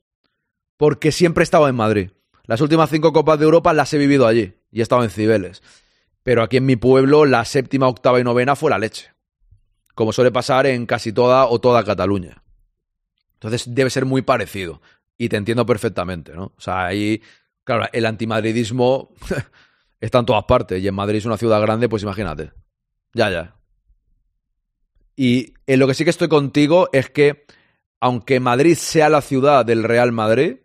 [0.81, 2.09] porque siempre he estado en Madrid.
[2.47, 5.61] Las últimas cinco Copas de Europa las he vivido allí y he estado en Cibeles.
[6.23, 9.11] Pero aquí en mi pueblo la séptima, octava y novena fue la leche
[9.93, 12.41] como suele pasar en casi toda o toda Cataluña.
[13.33, 14.81] Entonces debe ser muy parecido.
[15.15, 16.45] Y te entiendo perfectamente, ¿no?
[16.57, 17.21] O sea, ahí,
[17.63, 19.13] claro, el antimadridismo
[20.01, 20.81] está en todas partes.
[20.81, 22.53] Y en Madrid es una ciudad grande, pues imagínate.
[23.13, 23.55] Ya, ya.
[25.15, 27.45] Y en lo que sí que estoy contigo es que,
[27.99, 30.60] aunque Madrid sea la ciudad del Real Madrid,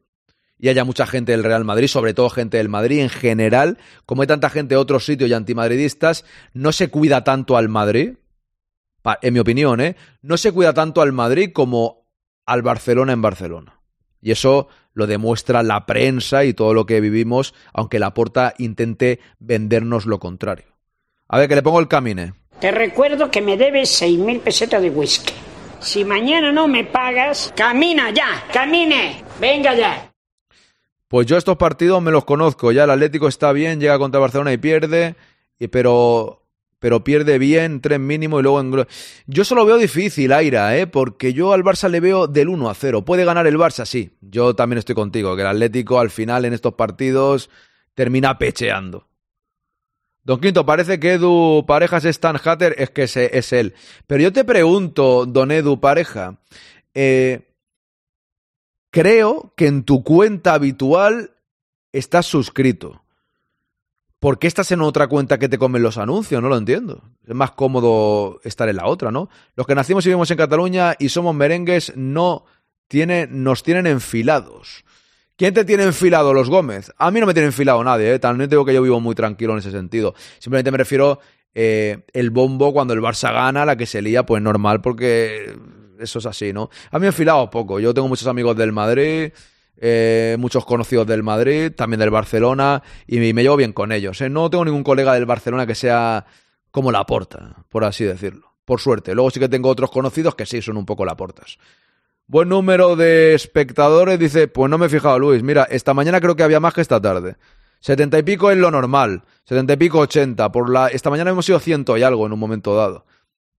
[0.59, 4.23] y haya mucha gente del Real Madrid, sobre todo gente del Madrid en general, como
[4.23, 8.15] hay tanta gente de otros sitios y antimadridistas, no se cuida tanto al Madrid
[9.23, 9.97] en mi opinión, ¿eh?
[10.23, 12.07] no se cuida tanto al Madrid como
[12.45, 13.81] al Barcelona en Barcelona.
[14.21, 19.21] Y eso lo demuestra la prensa y todo lo que vivimos, aunque la porta intente
[19.39, 20.67] vendernos lo contrario.
[21.29, 22.33] A ver, que le pongo el camine.
[22.61, 25.35] Te recuerdo que me debes 6.000 pesetas de whisky.
[25.81, 30.11] Si mañana no me pagas, camina ya, camine, venga ya.
[31.17, 32.73] Pues yo estos partidos me los conozco.
[32.73, 35.17] Ya el Atlético está bien, llega contra Barcelona y pierde,
[35.71, 36.43] pero,
[36.79, 38.87] pero pierde bien, tres mínimo y luego en...
[39.27, 40.87] Yo solo veo difícil, Aira, ¿eh?
[40.87, 43.07] porque yo al Barça le veo del 1 a 0.
[43.07, 43.87] ¿Puede ganar el Barça?
[43.87, 44.11] Sí.
[44.21, 47.49] Yo también estoy contigo, que el Atlético al final en estos partidos
[47.95, 49.09] termina pecheando.
[50.23, 53.73] Don Quinto, parece que Edu Parejas es tan hater, es que es él.
[54.07, 56.37] Pero yo te pregunto, don Edu Pareja,
[56.93, 57.46] eh,
[58.97, 61.33] creo que en tu cuenta habitual
[61.93, 63.03] estás suscrito.
[64.19, 66.41] ¿Por qué estás en otra cuenta que te comen los anuncios?
[66.41, 67.03] No lo entiendo.
[67.27, 69.29] Es más cómodo estar en la otra, ¿no?
[69.55, 72.47] Los que nacimos y vivimos en Cataluña y somos merengues no
[72.89, 74.83] tiene, nos tienen enfilados.
[75.37, 76.91] ¿Quién te tiene enfilado, los Gómez?
[76.97, 78.19] A mí no me tiene enfilado nadie, ¿eh?
[78.19, 80.15] También digo que yo vivo muy tranquilo en ese sentido.
[80.39, 81.21] Simplemente me refiero
[81.55, 85.55] eh, el bombo cuando el Barça gana, la que se lía, pues normal, porque
[86.01, 86.71] eso es así, ¿no?
[86.91, 87.81] A mí me he enfilado poco.
[87.81, 89.33] Yo tengo muchos amigos del Madrid,
[89.77, 94.21] eh, muchos conocidos del Madrid, también del Barcelona, y me, me llevo bien con ellos.
[94.21, 94.29] ¿eh?
[94.29, 96.27] No tengo ningún colega del Barcelona que sea
[96.71, 98.53] como la porta, por así decirlo.
[98.65, 99.15] Por suerte.
[99.15, 101.59] Luego sí que tengo otros conocidos que sí son un poco la portas.
[102.27, 105.45] Buen número de espectadores, dice, pues no me he fijado, Luis.
[105.45, 107.37] Mira, esta mañana creo que había más que esta tarde.
[107.79, 109.23] Setenta y pico es lo normal.
[109.45, 110.51] Setenta y pico, ochenta.
[110.51, 110.89] Por la...
[110.89, 113.07] Esta mañana hemos sido ciento y algo en un momento dado.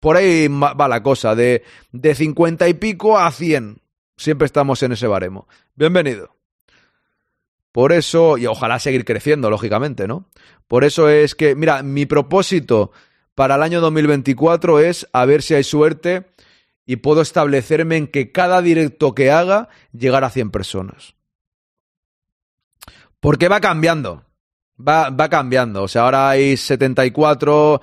[0.01, 3.81] Por ahí va la cosa, de, de cincuenta y pico a cien.
[4.17, 5.47] Siempre estamos en ese baremo.
[5.75, 6.37] Bienvenido.
[7.73, 10.31] Por eso, y ojalá seguir creciendo, lógicamente, ¿no?
[10.67, 12.91] Por eso es que, mira, mi propósito
[13.35, 16.33] para el año 2024 es a ver si hay suerte
[16.87, 21.17] y puedo establecerme en que cada directo que haga llegar a 100 personas.
[23.21, 24.25] Porque va cambiando.
[24.81, 25.83] Va, va cambiando.
[25.83, 27.83] O sea, ahora hay 74,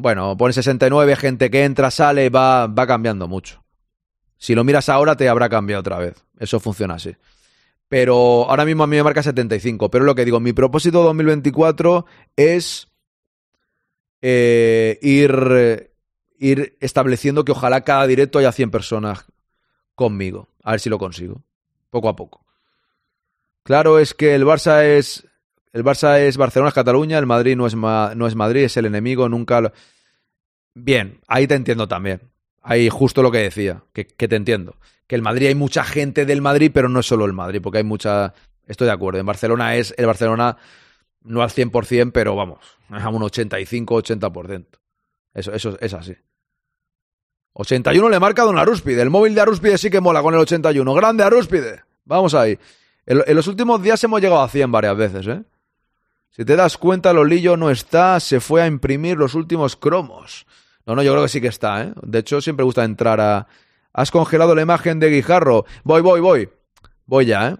[0.00, 3.62] bueno, pone 69, gente que entra, sale, va, va cambiando mucho.
[4.36, 6.24] Si lo miras ahora, te habrá cambiado otra vez.
[6.38, 7.14] Eso funciona así.
[7.88, 9.90] Pero ahora mismo a mí me marca 75.
[9.90, 12.88] Pero lo que digo, mi propósito 2024 es
[14.22, 15.90] eh, ir,
[16.38, 19.26] ir estableciendo que ojalá cada directo haya 100 personas
[19.94, 20.48] conmigo.
[20.62, 21.42] A ver si lo consigo.
[21.90, 22.46] Poco a poco.
[23.62, 25.26] Claro, es que el Barça es.
[25.72, 28.86] El Barça es Barcelona, es Cataluña, el Madrid no es, no es Madrid, es el
[28.86, 29.60] enemigo, nunca.
[29.60, 29.72] lo-
[30.74, 32.20] Bien, ahí te entiendo también.
[32.62, 34.76] Ahí justo lo que decía, que, que te entiendo.
[35.06, 37.78] Que el Madrid hay mucha gente del Madrid, pero no es solo el Madrid, porque
[37.78, 38.34] hay mucha.
[38.66, 39.18] Estoy de acuerdo.
[39.20, 40.56] En Barcelona es el Barcelona
[41.22, 42.58] no al 100%, pero vamos,
[42.88, 44.66] a un 85-80%.
[45.34, 46.14] Eso, eso es así.
[47.52, 49.02] 81 le marca Don Arúspide.
[49.02, 50.94] El móvil de Arúspide sí que mola con el 81.
[50.94, 51.82] ¡Grande Arúspide!
[52.04, 52.58] Vamos ahí.
[53.06, 55.42] En, en los últimos días hemos llegado a 100 varias veces, ¿eh?
[56.40, 60.46] Si te das cuenta, Lolillo no está, se fue a imprimir los últimos cromos.
[60.86, 61.92] No, no, yo creo que sí que está, ¿eh?
[62.00, 63.46] De hecho, siempre gusta entrar a...
[63.92, 65.66] Has congelado la imagen de Guijarro.
[65.84, 66.48] Voy, voy, voy.
[67.04, 67.56] Voy ya, ¿eh?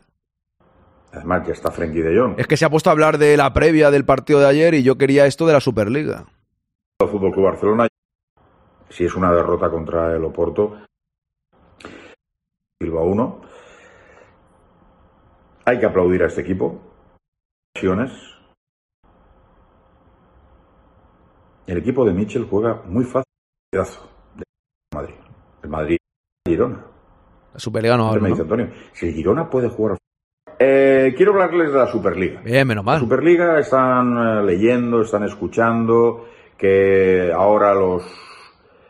[1.12, 2.36] Además, ya está Frenkie de Jong.
[2.38, 4.82] Es que se ha puesto a hablar de la previa del partido de ayer y
[4.82, 6.24] yo quería esto de la Superliga.
[7.00, 7.86] El Fútbol Club Barcelona,
[8.88, 10.78] si es una derrota contra el Oporto,
[12.80, 13.40] Bilbao 1.
[15.66, 16.80] Hay que aplaudir a este equipo.
[21.70, 23.30] El equipo de Mitchell juega muy fácil.
[23.70, 24.42] Pedazo de
[24.92, 25.14] Madrid.
[25.62, 25.98] El Madrid
[26.44, 26.84] Girona.
[27.54, 28.42] La Superliga no Me hablo, dice ¿no?
[28.42, 29.96] Antonio, si el Girona puede jugar.
[30.58, 32.40] Eh, quiero hablarles de la Superliga.
[32.40, 32.98] Bien, menos La mal.
[33.00, 36.26] Superliga están eh, leyendo, están escuchando
[36.58, 38.02] que ahora los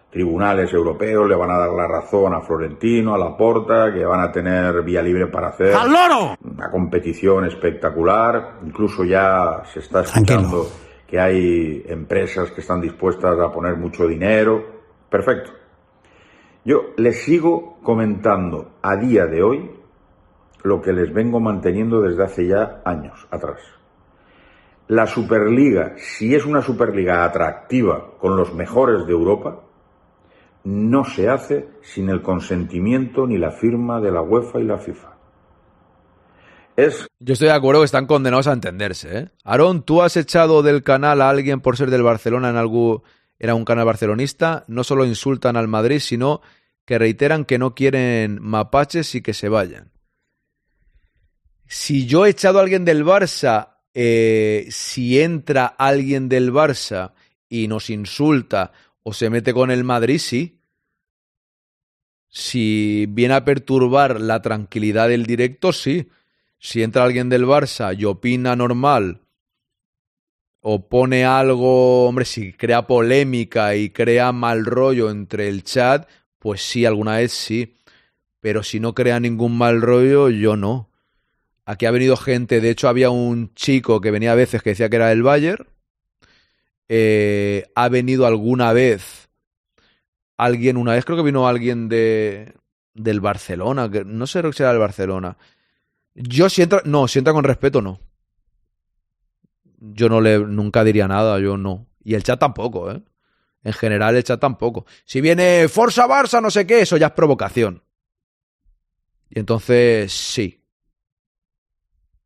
[0.09, 4.33] tribunales europeos le van a dar la razón a Florentino, a Laporta, que van a
[4.33, 6.35] tener vía libre para hacer ¡Al loro!
[6.43, 8.61] una competición espectacular.
[8.65, 10.67] Incluso ya se está escuchando
[11.11, 14.65] que hay empresas que están dispuestas a poner mucho dinero.
[15.11, 15.51] Perfecto.
[16.65, 19.71] Yo les sigo comentando a día de hoy
[20.63, 23.59] lo que les vengo manteniendo desde hace ya años atrás.
[24.87, 29.63] La Superliga, si es una Superliga atractiva con los mejores de Europa,
[30.63, 35.20] no se hace sin el consentimiento ni la firma de la UEFA y la FIFA.
[37.19, 39.29] Yo estoy de acuerdo que están condenados a entenderse, ¿eh?
[39.45, 43.03] Aarón, ¿tú has echado del canal a alguien por ser del Barcelona en algún...
[43.39, 46.43] Era un canal barcelonista, no solo insultan al Madrid, sino
[46.85, 49.93] que reiteran que no quieren mapaches y que se vayan.
[51.67, 57.13] Si yo he echado a alguien del Barça, eh, si entra alguien del Barça
[57.49, 58.73] y nos insulta
[59.03, 60.61] o se mete con el Madrid, sí.
[62.29, 66.09] Si viene a perturbar la tranquilidad del directo, sí.
[66.61, 69.23] Si entra alguien del Barça y opina normal
[70.61, 76.07] o pone algo, hombre, si crea polémica y crea mal rollo entre el chat,
[76.39, 77.77] pues sí, alguna vez sí.
[78.41, 80.91] Pero si no crea ningún mal rollo, yo no.
[81.65, 84.91] Aquí ha venido gente, de hecho había un chico que venía a veces que decía
[84.91, 85.67] que era del Bayern.
[86.89, 89.31] Eh, ha venido alguna vez
[90.37, 92.55] alguien, una vez creo que vino alguien de
[92.93, 95.39] del Barcelona, que no sé si era del Barcelona.
[96.23, 98.01] Yo si entra, no, si entra con respeto, no.
[99.79, 101.87] Yo no le, nunca diría nada, yo no.
[102.05, 103.03] Y el chat tampoco, ¿eh?
[103.63, 104.87] En general el chat tampoco.
[105.05, 107.83] Si viene Forza Barça, no sé qué, eso ya es provocación.
[109.31, 110.63] Y entonces, sí.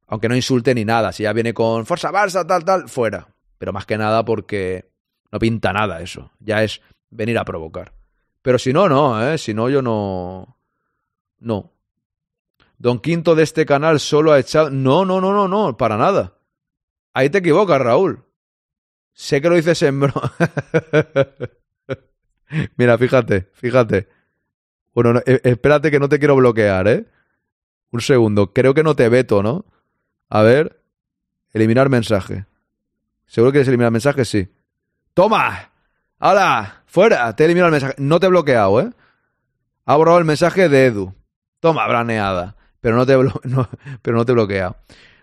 [0.07, 1.13] Aunque no insulte ni nada.
[1.13, 3.29] Si ya viene con Forza Barça, tal, tal, fuera.
[3.59, 4.91] Pero más que nada porque
[5.31, 6.33] no pinta nada eso.
[6.41, 6.81] Ya es
[7.11, 7.93] venir a provocar.
[8.43, 9.39] Pero si no, no, ¿eh?
[9.39, 10.59] Si no, yo no...
[11.39, 11.74] No.
[12.85, 14.69] Don Quinto de este canal solo ha echado...
[14.69, 16.35] No, no, no, no, no, para nada.
[17.15, 18.23] Ahí te equivocas, Raúl.
[19.15, 20.35] Sé que lo dices en broma.
[22.77, 24.07] Mira, fíjate, fíjate.
[24.93, 27.07] Bueno, e, espérate que no te quiero bloquear, ¿eh?
[27.91, 28.53] Un segundo.
[28.53, 29.65] Creo que no te veto, ¿no?
[30.29, 30.79] A ver.
[31.55, 32.45] Eliminar mensaje.
[33.25, 34.27] ¿Seguro que quieres eliminar mensaje?
[34.27, 34.47] Sí.
[35.15, 35.71] ¡Toma!
[36.19, 36.83] ¡Hala!
[36.85, 37.35] ¡Fuera!
[37.35, 37.95] Te he eliminado el mensaje.
[37.97, 38.91] No te he bloqueado, ¿eh?
[39.87, 41.15] Ha borrado el mensaje de Edu.
[41.61, 42.57] Toma, braneada.
[42.85, 43.17] Pero no te,
[44.03, 44.77] pero no te he bloqueado.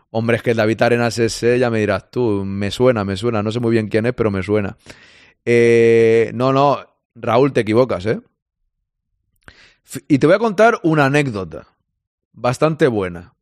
[0.09, 2.43] Hombre, es que David Arenas ese, ya me dirás tú.
[2.43, 3.43] Me suena, me suena.
[3.43, 4.77] No sé muy bien quién es, pero me suena.
[5.45, 6.79] Eh, no, no.
[7.13, 8.19] Raúl, te equivocas, ¿eh?
[10.07, 11.67] Y te voy a contar una anécdota.
[12.31, 13.35] Bastante buena.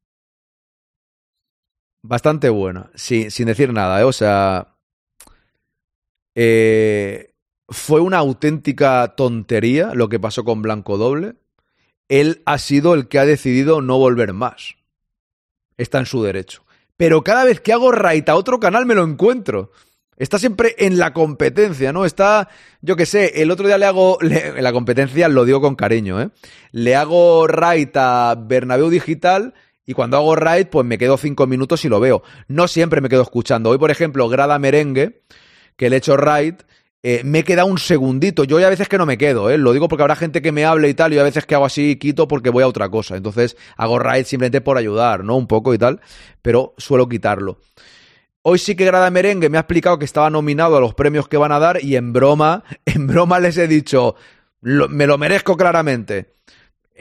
[2.01, 2.91] Bastante buena.
[2.95, 4.03] sin decir nada, ¿eh?
[4.03, 4.76] O sea.
[6.36, 7.36] Eh,
[7.70, 11.36] fue una auténtica tontería lo que pasó con Blanco Doble.
[12.10, 14.76] Él ha sido el que ha decidido no volver más.
[15.78, 16.66] Está en su derecho.
[16.97, 19.72] Pero cada vez que hago raid a otro canal me lo encuentro.
[20.18, 22.03] Está siempre en la competencia, ¿no?
[22.03, 22.49] Está,
[22.82, 26.22] yo qué sé, el otro día le hago, en la competencia lo digo con cariño,
[26.22, 26.30] ¿eh?
[26.74, 29.53] Le hago raid a Bernabéu Digital
[29.86, 32.22] y cuando hago raid, pues me quedo cinco minutos y lo veo.
[32.47, 33.70] No siempre me quedo escuchando.
[33.70, 35.24] Hoy, por ejemplo, Grada Merengue,
[35.78, 36.55] que le he hecho raid,
[37.01, 38.43] eh, me queda un segundito.
[38.43, 39.57] Yo a veces que no me quedo, ¿eh?
[39.57, 41.65] Lo digo porque habrá gente que me hable y tal, y a veces que hago
[41.65, 43.15] así quito porque voy a otra cosa.
[43.15, 45.37] Entonces hago raid simplemente por ayudar, ¿no?
[45.37, 46.01] Un poco y tal,
[46.41, 47.59] pero suelo quitarlo.
[48.41, 51.37] Hoy sí que Grada Merengue me ha explicado que estaba nominado a los premios que
[51.37, 54.15] van a dar y en broma, en broma les he dicho,
[54.61, 56.33] me lo merezco claramente.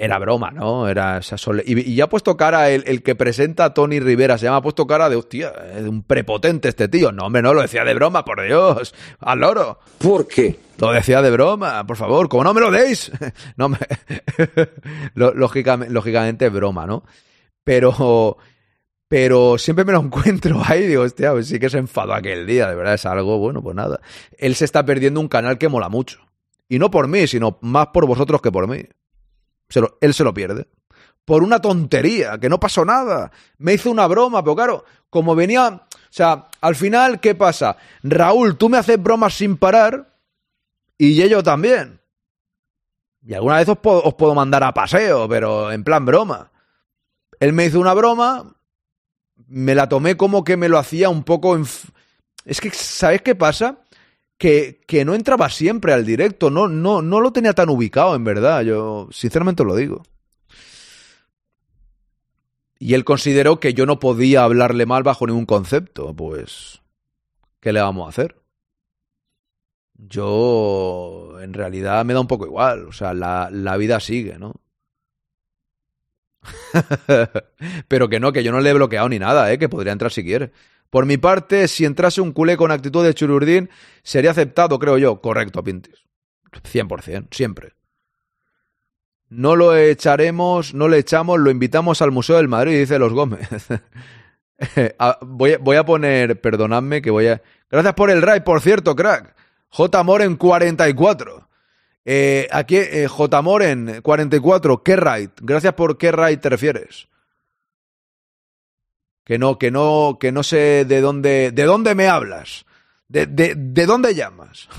[0.00, 0.88] Era broma, ¿no?
[0.88, 4.38] Era esa y, ya ha puesto cara el, que presenta a Tony Rivera.
[4.38, 7.10] Se llama ha puesto cara de hostia, es un prepotente este tío.
[7.10, 8.94] No, hombre, no, lo decía de broma, por Dios.
[9.18, 9.80] Al loro.
[9.98, 10.58] ¿Por qué?
[10.78, 13.10] Lo decía de broma, por favor, como no me lo deis.
[13.56, 13.78] no me...
[15.14, 17.02] lógicamente, lógicamente es broma, ¿no?
[17.64, 18.38] Pero
[19.08, 22.68] pero siempre me lo encuentro ahí digo, hostia, pues sí que se enfadó aquel día,
[22.68, 24.00] de verdad es algo, bueno, pues nada.
[24.36, 26.20] Él se está perdiendo un canal que mola mucho.
[26.68, 28.84] Y no por mí, sino más por vosotros que por mí.
[30.00, 30.68] Él se lo pierde.
[31.24, 33.30] Por una tontería, que no pasó nada.
[33.58, 35.68] Me hizo una broma, pero claro, como venía...
[35.68, 37.76] O sea, al final, ¿qué pasa?
[38.02, 40.16] Raúl, tú me haces bromas sin parar
[40.96, 42.00] y yo también.
[43.22, 46.50] Y alguna vez os os puedo mandar a paseo, pero en plan broma.
[47.38, 48.56] Él me hizo una broma,
[49.46, 51.58] me la tomé como que me lo hacía un poco...
[52.44, 53.80] Es que, ¿sabes qué pasa?
[54.38, 58.22] Que, que, no entraba siempre al directo, no, no, no lo tenía tan ubicado, en
[58.22, 60.04] verdad, yo sinceramente lo digo.
[62.78, 66.80] Y él consideró que yo no podía hablarle mal bajo ningún concepto, pues...
[67.60, 68.36] ¿Qué le vamos a hacer?
[69.94, 74.54] Yo, en realidad, me da un poco igual, o sea, la, la vida sigue, ¿no?
[77.88, 79.58] Pero que no, que yo no le he bloqueado ni nada, ¿eh?
[79.58, 80.52] que podría entrar si quiere.
[80.90, 83.68] Por mi parte, si entrase un culé con actitud de chururdín,
[84.02, 85.20] sería aceptado, creo yo.
[85.20, 86.04] Correcto, Pintis.
[86.52, 87.72] 100%, siempre.
[89.28, 93.48] No lo echaremos, no le echamos, lo invitamos al Museo del Madrid, dice Los Gómez.
[95.20, 97.40] Voy, voy, a poner, perdonadme que voy a...
[97.70, 99.36] Gracias por el raid, por cierto, crack.
[99.68, 100.02] J.
[100.02, 101.48] Moren 44.
[102.04, 103.42] Eh, aquí, eh, J.
[103.42, 105.30] Moren, 44, ¿qué raid?
[105.40, 107.08] Gracias por qué raid te refieres.
[109.28, 112.64] Que no, que no, que no sé de dónde, de dónde me hablas.
[113.08, 114.70] De, de, de dónde llamas.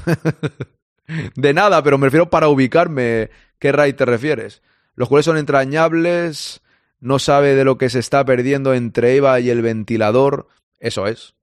[1.36, 3.30] de nada, pero me refiero para ubicarme.
[3.60, 4.64] ¿Qué raid te refieres?
[4.96, 6.62] Los cuales son entrañables.
[7.00, 10.48] No sabe de lo que se está perdiendo entre Eva y el ventilador.
[10.80, 11.36] Eso es.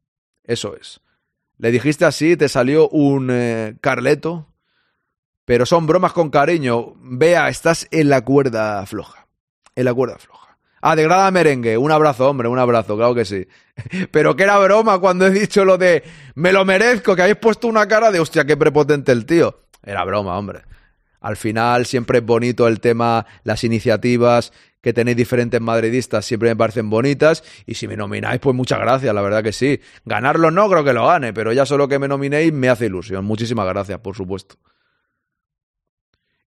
[0.43, 1.01] Eso es.
[1.59, 4.53] Le dijiste así, te salió un eh, Carleto.
[5.45, 6.95] Pero son bromas con cariño.
[6.97, 9.29] Vea, estás en la cuerda floja.
[9.77, 10.46] En la cuerda floja.
[10.89, 11.77] Ah, degrada merengue.
[11.77, 13.49] Un abrazo, hombre, un abrazo, claro que sí.
[14.13, 16.05] Pero que era broma cuando he dicho lo de
[16.37, 19.65] me lo merezco, que habéis puesto una cara de hostia, qué prepotente el tío.
[19.83, 20.61] Era broma, hombre.
[21.21, 26.57] Al final siempre es bonito el tema, las iniciativas que tenéis diferentes madridistas siempre me
[26.57, 27.43] parecen bonitas.
[27.67, 29.81] Y si me nomináis, pues muchas gracias, la verdad que sí.
[30.05, 33.25] Ganarlo no creo que lo gane, pero ya solo que me nominéis me hace ilusión.
[33.25, 34.55] Muchísimas gracias, por supuesto.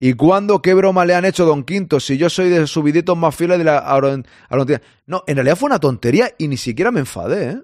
[0.04, 2.00] ¿Y cuándo qué broma le han hecho Don Quinto?
[2.00, 4.82] Si yo soy de subiditos más fieles de la Arontina.
[5.06, 7.62] No, en realidad fue una tontería y ni siquiera me enfadé, ¿eh?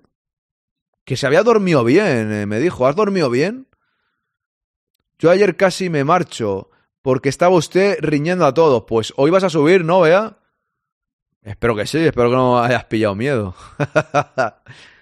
[1.05, 2.87] Que se había dormido bien, eh, me dijo.
[2.87, 3.67] ¿Has dormido bien?
[5.19, 6.71] Yo ayer casi me marcho
[7.03, 8.85] porque estaba usted riñendo a todos.
[8.87, 10.39] Pues hoy vas a subir, ¿no, Vea?
[11.43, 13.57] Espero que sí, espero que no hayas pillado miedo.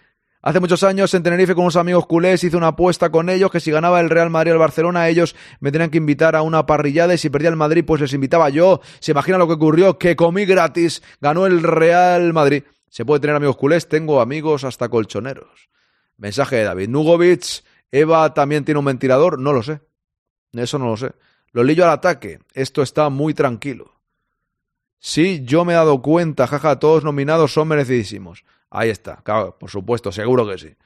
[0.47, 3.59] Hace muchos años en Tenerife con unos amigos culés hice una apuesta con ellos que
[3.59, 6.66] si ganaba el Real Madrid o el Barcelona ellos me tenían que invitar a una
[6.66, 8.80] parrillada y si perdía el Madrid pues les invitaba yo.
[9.01, 9.99] ¿Se imagina lo que ocurrió?
[9.99, 11.03] Que comí gratis.
[11.20, 12.62] Ganó el Real Madrid.
[12.88, 15.68] Se puede tener amigos culés, tengo amigos hasta colchoneros.
[16.16, 16.90] Mensaje de David.
[16.90, 19.80] Nugovic, Eva también tiene un ventilador, no lo sé.
[20.53, 21.11] Eso no lo sé.
[21.51, 22.38] Lolillo al ataque.
[22.55, 23.94] Esto está muy tranquilo.
[25.01, 28.44] Sí, yo me he dado cuenta, jaja, todos nominados son merecidísimos.
[28.71, 30.77] Ahí está, claro, por supuesto, seguro que sí.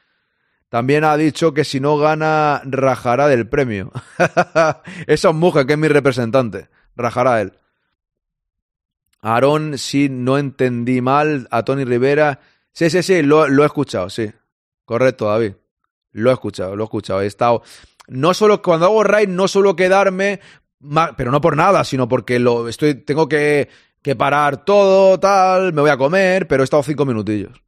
[0.71, 3.91] También ha dicho que si no gana, rajará del premio.
[5.09, 6.69] Esa mujer que es mi representante.
[6.95, 7.55] Rajará él.
[9.21, 12.39] Aarón, si no entendí mal, a Tony Rivera.
[12.73, 14.31] Sí, sí, sí, lo, he escuchado, sí.
[14.85, 15.55] Correcto, David.
[16.13, 17.21] Lo he escuchado, lo he escuchado.
[17.21, 17.63] He estado.
[18.07, 20.39] No solo cuando hago raid, no suelo quedarme,
[21.17, 23.69] pero no por nada, sino porque lo estoy, tengo que,
[24.03, 27.61] que parar todo, tal, me voy a comer, pero he estado cinco minutillos.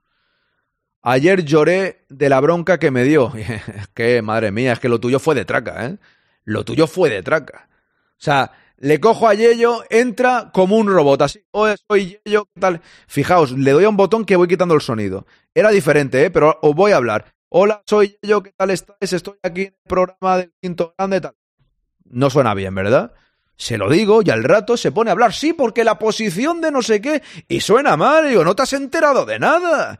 [1.03, 3.33] Ayer lloré de la bronca que me dio.
[3.95, 5.99] que, madre mía, es que lo tuyo fue de traca, ¿eh?
[6.45, 7.69] Lo tuyo fue de traca.
[8.13, 11.45] O sea, le cojo a Yello, entra como un robot, así.
[11.51, 12.81] Oye, soy Yello, ¿qué tal?
[13.09, 15.27] Fijaos, le doy a un botón que voy quitando el sonido.
[15.55, 16.31] Era diferente, ¿eh?
[16.31, 17.35] Pero os voy a hablar.
[17.49, 19.13] Hola, soy Yello, ¿qué tal estáis?
[19.13, 21.35] Estoy aquí en el programa del quinto grande, tal.
[22.05, 23.13] No suena bien, ¿verdad?
[23.57, 26.71] Se lo digo y al rato se pone a hablar, sí, porque la posición de
[26.71, 29.99] no sé qué, y suena mal, y digo, no te has enterado de nada.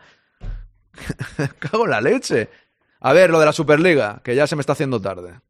[1.59, 2.49] Cago en la leche.
[3.01, 5.41] A ver, lo de la Superliga, que ya se me está haciendo tarde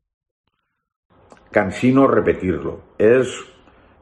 [1.53, 2.81] cansino repetirlo.
[2.99, 3.29] Es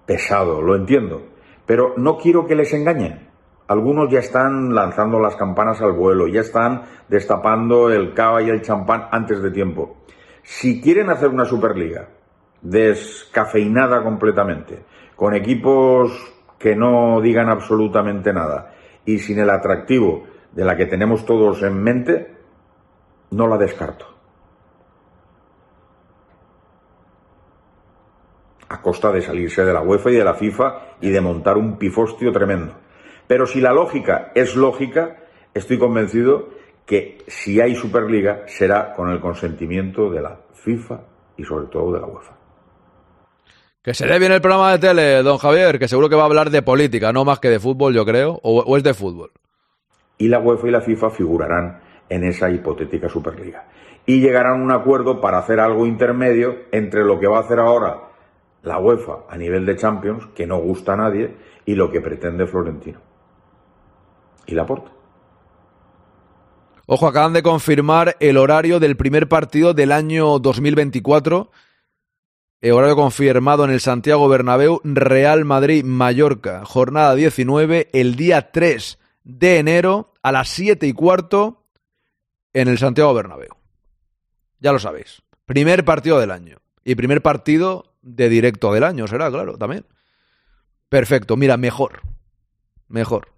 [0.06, 1.26] pesado, lo entiendo.
[1.66, 3.28] Pero no quiero que les engañen.
[3.68, 8.62] Algunos ya están lanzando las campanas al vuelo, ya están destapando el cava y el
[8.62, 9.98] champán antes de tiempo.
[10.42, 12.08] Si quieren hacer una Superliga
[12.62, 14.82] descafeinada completamente,
[15.14, 16.10] con equipos
[16.58, 18.74] que no digan absolutamente nada
[19.04, 22.36] y sin el atractivo de la que tenemos todos en mente,
[23.30, 24.10] no la descarto.
[28.70, 31.76] a costa de salirse de la UEFA y de la FIFA y de montar un
[31.76, 32.74] pifostio tremendo.
[33.26, 36.50] Pero si la lógica es lógica, estoy convencido
[36.86, 41.00] que si hay Superliga será con el consentimiento de la FIFA
[41.36, 42.36] y sobre todo de la UEFA.
[43.82, 46.26] Que se dé bien el programa de tele, don Javier, que seguro que va a
[46.26, 49.32] hablar de política, no más que de fútbol, yo creo, o, o es de fútbol.
[50.20, 53.64] Y la UEFA y la FIFA figurarán en esa hipotética Superliga.
[54.04, 57.58] Y llegarán a un acuerdo para hacer algo intermedio entre lo que va a hacer
[57.58, 58.10] ahora
[58.62, 62.46] la UEFA a nivel de Champions, que no gusta a nadie, y lo que pretende
[62.46, 63.00] Florentino.
[64.44, 64.90] Y la porta.
[66.84, 71.50] Ojo, acaban de confirmar el horario del primer partido del año 2024.
[72.60, 78.98] El horario confirmado en el Santiago Bernabéu, Real Madrid-Mallorca, jornada 19, el día 3
[79.38, 81.64] de enero a las 7 y cuarto
[82.52, 83.54] en el Santiago Bernabéu.
[84.58, 85.22] Ya lo sabéis.
[85.46, 86.58] Primer partido del año.
[86.84, 89.86] Y primer partido de directo del año, será, claro, también.
[90.88, 92.00] Perfecto, mira, mejor.
[92.88, 93.28] Mejor.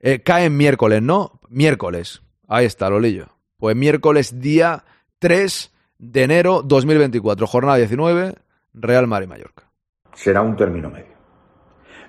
[0.00, 1.40] Eh, cae en miércoles, ¿no?
[1.48, 2.22] Miércoles.
[2.48, 3.28] Ahí está, Lolillo.
[3.58, 4.84] Pues miércoles día
[5.18, 8.36] 3 de enero 2024, jornada 19,
[8.74, 9.70] Real Madrid Mallorca.
[10.14, 11.14] Será un término medio.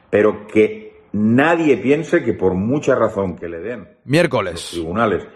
[0.10, 5.28] Pero que nadie piense que por mucha razón que le den miércoles los tribunales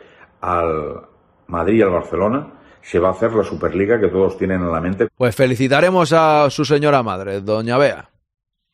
[0.41, 1.07] al
[1.47, 4.81] Madrid y al Barcelona, se va a hacer la Superliga que todos tienen en la
[4.81, 5.07] mente.
[5.15, 8.09] Pues felicitaremos a su señora madre, doña Bea.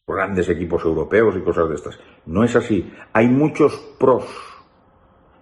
[0.07, 1.99] Grandes equipos europeos y cosas de estas.
[2.25, 2.93] No es así.
[3.11, 4.25] Hay muchos pros,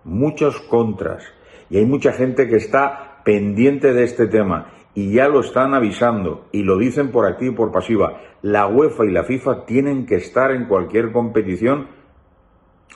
[0.04, 1.24] muchos contras,
[1.70, 6.48] y hay mucha gente que está pendiente de este tema y ya lo están avisando
[6.54, 8.22] y lo dicen por activa y por pasiva.
[8.42, 11.90] La UEFA y la FIFA tienen que estar en cualquier competición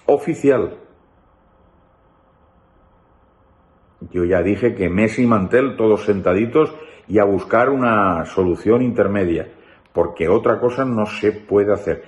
[0.05, 0.77] oficial.
[4.11, 6.73] Yo ya dije que Messi y Mantel todos sentaditos
[7.09, 9.49] y a buscar una solución intermedia,
[9.91, 12.03] porque otra cosa no se puede hacer.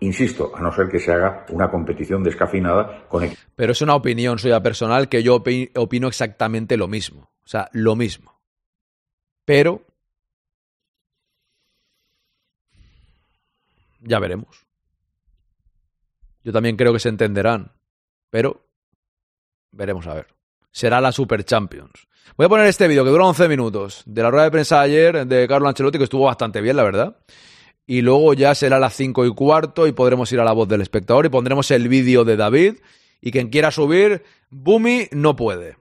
[0.00, 3.24] Insisto, a no ser que se haga una competición descafinada con...
[3.56, 7.30] Pero es una opinión suya personal que yo opino exactamente lo mismo.
[7.44, 8.39] O sea, lo mismo.
[9.44, 9.84] Pero...
[14.00, 14.66] Ya veremos.
[16.42, 17.72] Yo también creo que se entenderán.
[18.30, 18.66] Pero
[19.72, 20.26] veremos a ver.
[20.72, 22.08] Será la Super Champions.
[22.36, 24.84] Voy a poner este vídeo que dura 11 minutos de la rueda de prensa de
[24.84, 27.16] ayer de Carlo Ancelotti, que estuvo bastante bien, la verdad.
[27.86, 30.80] Y luego ya será las 5 y cuarto y podremos ir a la voz del
[30.80, 32.76] espectador y pondremos el vídeo de David.
[33.20, 35.79] Y quien quiera subir, Bumi no puede.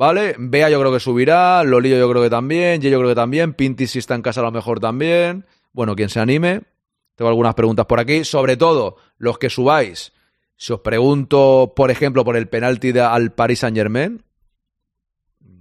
[0.00, 0.34] ¿Vale?
[0.38, 3.86] Bea yo creo que subirá, Lolillo yo creo que también, yo creo que también, Pinti
[3.86, 5.44] si está en casa a lo mejor también.
[5.74, 6.62] Bueno, quien se anime.
[7.16, 10.14] Tengo algunas preguntas por aquí, sobre todo los que subáis.
[10.56, 14.24] Si os pregunto, por ejemplo, por el penalti al Paris Saint Germain,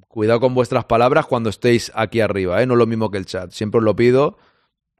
[0.07, 2.65] cuidado con vuestras palabras cuando estéis aquí arriba, ¿eh?
[2.65, 3.51] no es lo mismo que el chat.
[3.51, 4.37] Siempre os lo pido,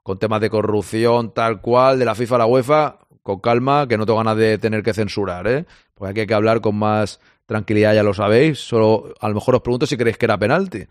[0.04, 3.98] con temas de corrupción, tal cual, de la FIFA a la UEFA, con calma, que
[3.98, 5.66] no tengo ganas de tener que censurar, ¿eh?
[5.94, 8.60] Porque aquí hay que hablar con más tranquilidad, ya lo sabéis.
[8.60, 10.86] Solo a lo mejor os pregunto si creéis que era penalti.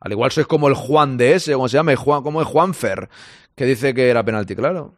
[0.00, 1.96] Al igual sois como el Juan de ese, ¿cómo se llama?
[1.96, 3.08] Juan, como es Juanfer,
[3.56, 4.96] que dice que era penalti, claro.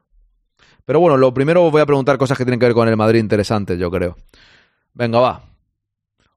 [0.85, 2.97] Pero bueno, lo primero os voy a preguntar cosas que tienen que ver con el
[2.97, 4.17] Madrid interesantes, yo creo.
[4.95, 5.43] Venga, va.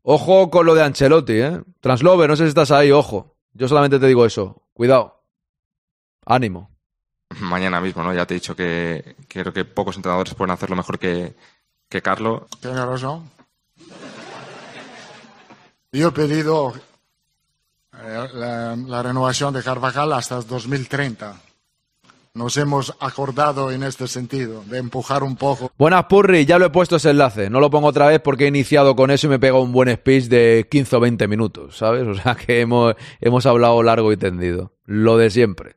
[0.03, 1.61] Ojo con lo de Ancelotti, ¿eh?
[1.81, 3.35] Translover, no sé si estás ahí, ojo.
[3.53, 4.61] Yo solamente te digo eso.
[4.73, 5.23] Cuidado.
[6.25, 6.69] Ánimo.
[7.41, 8.13] Mañana mismo, ¿no?
[8.13, 11.33] Ya te he dicho que, que creo que pocos entrenadores pueden hacerlo mejor que,
[11.89, 12.47] que Carlo.
[15.91, 16.73] Yo he pedido
[17.93, 21.41] eh, la, la renovación de Carvajal hasta 2030
[22.33, 25.71] nos hemos acordado en este sentido, de empujar un poco.
[25.77, 27.49] Buenas, Purri, ya lo he puesto ese enlace.
[27.49, 29.93] No lo pongo otra vez porque he iniciado con eso y me pega un buen
[29.93, 32.07] speech de 15 o 20 minutos, ¿sabes?
[32.07, 34.73] O sea que hemos, hemos hablado largo y tendido.
[34.85, 35.75] Lo de siempre.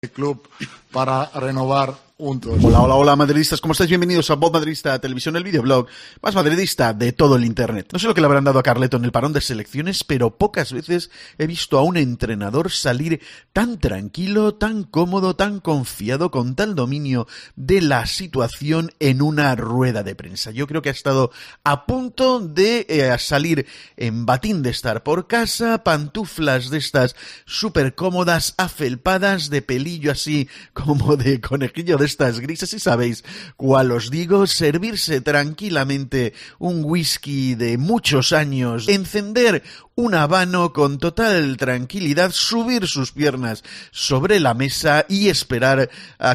[0.00, 0.48] El club
[0.92, 3.90] para renovar Hola, hola, hola, madridistas, ¿cómo estáis?
[3.90, 5.86] Bienvenidos a Voz Madridista Televisión, el videoblog
[6.22, 7.90] más madridista de todo el Internet.
[7.92, 10.38] No sé lo que le habrán dado a Carleto en el parón de selecciones, pero
[10.38, 13.20] pocas veces he visto a un entrenador salir
[13.52, 20.02] tan tranquilo, tan cómodo, tan confiado, con tal dominio de la situación en una rueda
[20.02, 20.52] de prensa.
[20.52, 21.32] Yo creo que ha estado
[21.64, 23.66] a punto de eh, salir
[23.98, 27.14] en batín de estar por casa, pantuflas de estas
[27.44, 33.24] súper cómodas, afelpadas, de pelillo así como de conejillo de estas grises y sabéis
[33.56, 39.62] cuál os digo, servirse tranquilamente un whisky de muchos años, encender
[39.94, 45.90] un habano con total tranquilidad, subir sus piernas sobre la mesa y esperar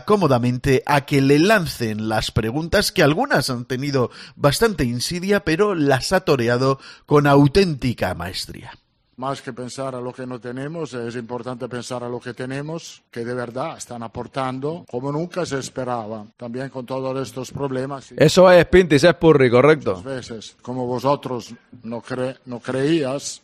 [0.05, 6.11] cómodamente a que le lancen las preguntas que algunas han tenido bastante insidia, pero las
[6.11, 8.80] ha toreado con auténtica maestría
[9.21, 13.03] más que pensar a lo que no tenemos, es importante pensar a lo que tenemos,
[13.11, 18.11] que de verdad están aportando como nunca se esperaba, también con todos estos problemas.
[18.17, 20.01] Eso es Pintis, es Purri, correcto.
[20.01, 21.53] veces, como vosotros
[21.83, 23.43] no, cre no creías,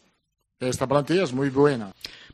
[0.59, 1.93] esta plantilla es muy buena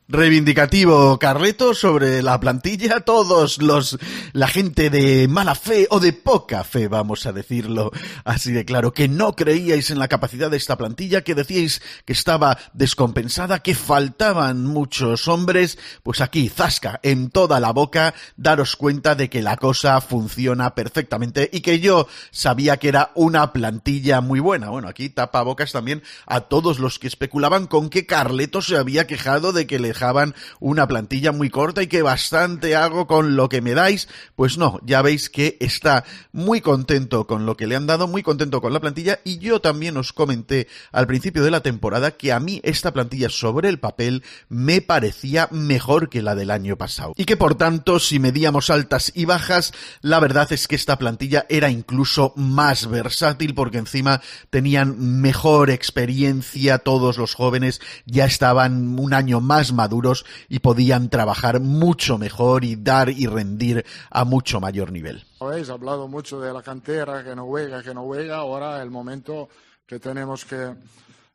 [0.10, 3.98] reivindicativo Carleto sobre la plantilla, todos los
[4.34, 7.92] la gente de mala fe o de poca fe, vamos a decirlo
[8.26, 12.14] así de claro, que no creíais en la capacidad de esta plantilla, que decíais que
[12.14, 19.16] estaba descompensada, que faltaban muchos hombres, pues aquí zasca en toda la boca, daros cuenta
[19.16, 24.42] de que la cosa funciona perfectamente y que yo sabía que era una plantilla muy
[24.42, 24.70] buena.
[24.70, 29.08] Bueno, aquí tapa bocas también a todos los que especulaban con que Carleto se había
[29.08, 33.48] quejado de que le dejaban una plantilla muy corta y que bastante hago con lo
[33.48, 34.10] que me dais.
[34.36, 38.24] Pues no, ya veis que está muy contento con lo que le han dado, muy
[38.24, 42.32] contento con la plantilla y yo también os comenté al principio de la temporada que
[42.32, 47.14] a mí esta plantilla sobre el papel me parecía mejor que la del año pasado.
[47.16, 51.46] Y que por tanto, si medíamos altas y bajas, la verdad es que esta plantilla
[51.50, 59.14] era incluso más versátil porque encima tenían mejor experiencia, todos los jóvenes ya estaban un
[59.14, 64.92] año más maduros y podían trabajar mucho mejor y dar y rendir a mucho mayor
[64.92, 65.24] nivel.
[65.42, 69.50] Habéis hablado mucho de la cantera, que no juega, que no juega, ahora el momento
[69.86, 70.74] que tenemos que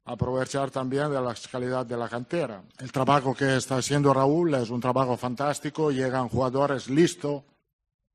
[0.07, 2.63] aprovechar también de la calidad de la cantera.
[2.79, 7.43] El trabajo que está haciendo Raúl es un trabajo fantástico, llegan jugadores listos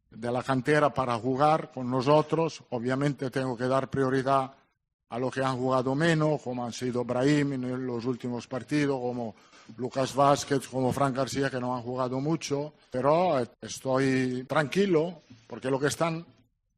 [0.09, 4.51] de la cantera para jugar con nosotros, obviamente tengo que dar prioridad
[5.09, 9.35] a los que han jugado menos, como han sido Brahim en los últimos partidos, como
[9.77, 15.79] Lucas Vázquez, como Frank García, que no han jugado mucho, pero estoy tranquilo porque lo
[15.79, 16.25] que están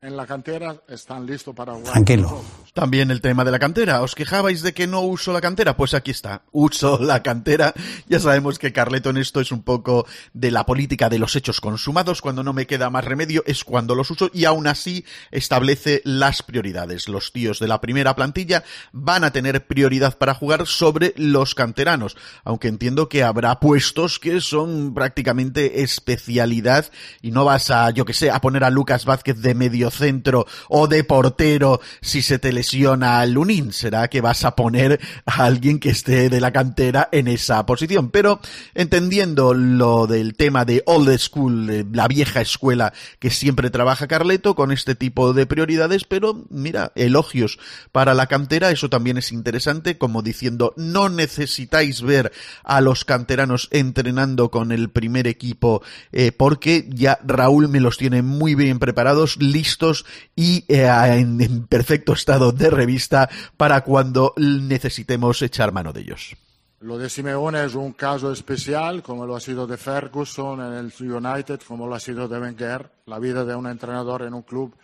[0.02, 1.94] en la cantera están listos para jugar.
[1.94, 2.42] Tranquilo.
[2.76, 4.02] También el tema de la cantera.
[4.02, 5.78] ¿Os quejabais de que no uso la cantera?
[5.78, 7.74] Pues aquí está, uso la cantera.
[8.10, 11.62] Ya sabemos que Carleto en esto es un poco de la política de los hechos
[11.62, 12.22] consumados.
[12.22, 16.44] Cuando no me queda más remedio es cuando los uso y aún así establece las
[16.44, 17.08] prioridades.
[17.08, 22.18] Los tíos de la primera plantilla van a tener prioridad para jugar sobre los canteranos,
[22.44, 28.14] aunque entiendo que habrá puestos que son prácticamente especialidad y no vas a, yo que
[28.14, 32.52] sé, a poner a Lucas Vázquez de medio centro o de portero si se te
[32.66, 33.72] lesiona a Lunin.
[33.72, 38.09] Será que vas a poner a alguien que esté de la cantera en esa posición.
[38.09, 38.39] Pero
[38.74, 44.72] entendiendo lo del tema de old school, la vieja escuela que siempre trabaja Carleto con
[44.72, 47.59] este tipo de prioridades, pero mira, elogios
[47.91, 52.32] para la cantera, eso también es interesante, como diciendo, no necesitáis ver
[52.63, 58.24] a los canteranos entrenando con el primer equipo eh, porque ya Raúl me los tiene
[58.24, 60.05] muy bien preparados, listos
[60.36, 66.36] y eh, en, en perfecto estado de revista para cuando necesitemos echar mano de ellos.
[66.82, 70.93] Lo de Simeone es un caso especial, como lo ha sido de Ferguson en el
[70.99, 72.91] United, como lo ha sido de Wenger.
[73.08, 74.76] La vida de un entrenador en un club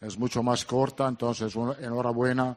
[0.00, 2.56] es mucho más corta, entonces enhorabuena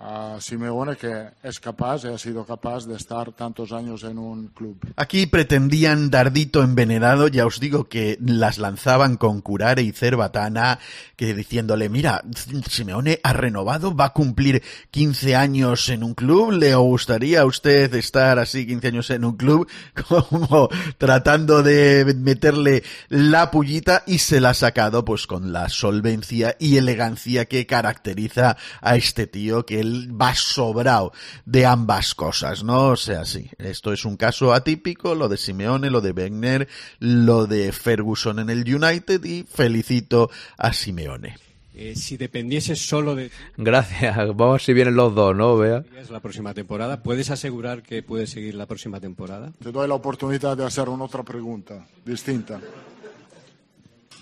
[0.00, 4.48] a Simeone que es capaz y ha sido capaz de estar tantos años en un
[4.48, 4.78] club.
[4.96, 10.78] Aquí pretendían Dardito envenenado, ya os digo que las lanzaban con Curare y Cerbatana,
[11.16, 12.24] que diciéndole, mira,
[12.66, 17.94] Simeone ha renovado, va a cumplir 15 años en un club, ¿le gustaría a usted
[17.94, 19.68] estar así 15 años en un club?
[20.08, 26.56] Como tratando de meterle la pullita y se la ha sacado pues con la solvencia
[26.58, 31.12] y elegancia que caracteriza a este tío que él va sobrado
[31.44, 32.88] de ambas cosas, ¿no?
[32.88, 36.68] O sea, sí, esto es un caso atípico, lo de Simeone, lo de Wenger,
[36.98, 41.36] lo de Ferguson en el United y felicito a Simeone.
[41.74, 45.56] Eh, si dependiese solo de Gracias, vamos si vienen los dos, ¿no?
[45.56, 45.82] Vea.
[46.10, 49.52] la próxima temporada, ¿puedes asegurar que puedes seguir la próxima temporada?
[49.62, 52.60] Te doy la oportunidad de hacer una otra pregunta distinta.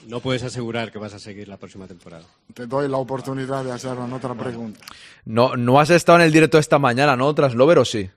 [0.09, 2.25] No puedes asegurar que vas a seguir la próxima temporada.
[2.55, 4.81] Te doy la oportunidad de hacer una otra pregunta.
[5.27, 7.35] No, no has estado en el directo esta mañana, ¿no?
[7.35, 8.09] Traslover o sí.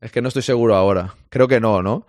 [0.00, 1.14] Es que no estoy seguro ahora.
[1.28, 2.08] Creo que no, ¿no?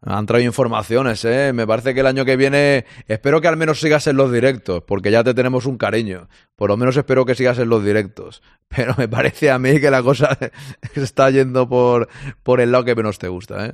[0.00, 1.52] Han traído informaciones, ¿eh?
[1.54, 2.84] Me parece que el año que viene.
[3.06, 6.28] Espero que al menos sigas en los directos, porque ya te tenemos un cariño.
[6.56, 8.42] Por lo menos espero que sigas en los directos.
[8.68, 10.36] Pero me parece a mí que la cosa
[10.94, 12.08] se está yendo por,
[12.42, 13.72] por el lado que menos te gusta, ¿eh?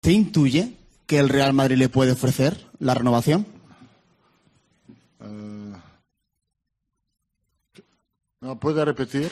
[0.00, 0.72] ¿Te intuye
[1.06, 3.59] que el Real Madrid le puede ofrecer la renovación?
[8.40, 9.30] ¿No puede repetir?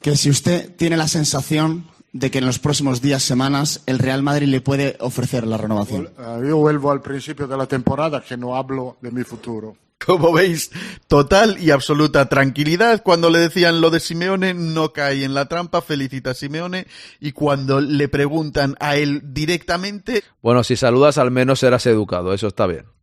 [0.00, 4.22] Que si usted tiene la sensación de que en los próximos días, semanas, el Real
[4.22, 6.10] Madrid le puede ofrecer la renovación.
[6.16, 9.76] Eh, yo vuelvo al principio de la temporada que no hablo de mi futuro.
[10.06, 10.70] Como veis,
[11.08, 13.02] total y absoluta tranquilidad.
[13.02, 16.86] Cuando le decían lo de Simeone, no cae en la trampa, felicita a Simeone.
[17.18, 20.22] Y cuando le preguntan a él directamente...
[20.42, 22.95] Bueno, si saludas al menos serás educado, eso está bien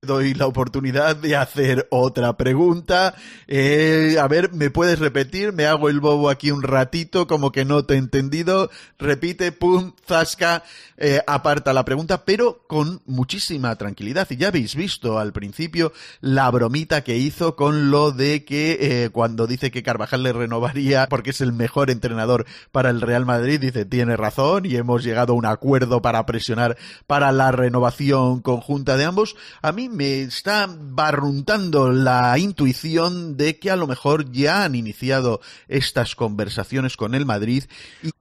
[0.00, 3.16] doy la oportunidad de hacer otra pregunta.
[3.48, 5.52] Eh, a ver, ¿me puedes repetir?
[5.52, 8.70] Me hago el bobo aquí un ratito, como que no te he entendido.
[8.96, 10.62] Repite, pum, zasca,
[10.98, 14.28] eh, aparta la pregunta, pero con muchísima tranquilidad.
[14.30, 19.10] Y ya habéis visto al principio la bromita que hizo con lo de que eh,
[19.10, 23.58] cuando dice que Carvajal le renovaría porque es el mejor entrenador para el Real Madrid,
[23.58, 26.76] dice, tiene razón y hemos llegado a un acuerdo para presionar
[27.08, 29.34] para la renovación conjunta de ambos.
[29.60, 35.40] A mí me está barruntando la intuición de que a lo mejor ya han iniciado
[35.66, 37.64] estas conversaciones con el Madrid.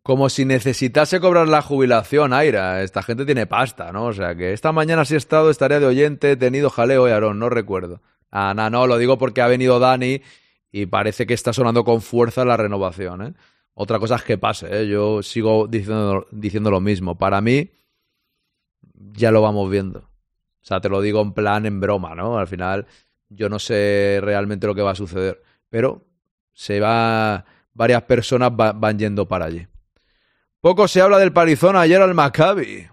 [0.03, 2.83] Como si necesitase cobrar la jubilación, Aira.
[2.83, 4.05] Esta gente tiene pasta, ¿no?
[4.05, 7.11] O sea que esta mañana si he estado, estaría de oyente, he tenido jaleo y
[7.11, 8.01] Aarón, no recuerdo.
[8.31, 10.21] Ah, no, no, lo digo porque ha venido Dani
[10.71, 13.33] y parece que está sonando con fuerza la renovación, ¿eh?
[13.73, 14.87] Otra cosa es que pase, ¿eh?
[14.87, 17.17] Yo sigo diciendo, diciendo lo mismo.
[17.17, 17.69] Para mí,
[18.95, 20.09] ya lo vamos viendo.
[20.67, 22.37] Sea, te lo digo en plan, en broma, ¿no?
[22.37, 22.87] Al final,
[23.29, 25.41] yo no sé realmente lo que va a suceder.
[25.69, 26.05] Pero
[26.51, 27.45] se va.
[27.73, 29.65] Varias personas van yendo para allí.
[30.59, 32.85] Poco se habla del palizón ayer al Maccabi.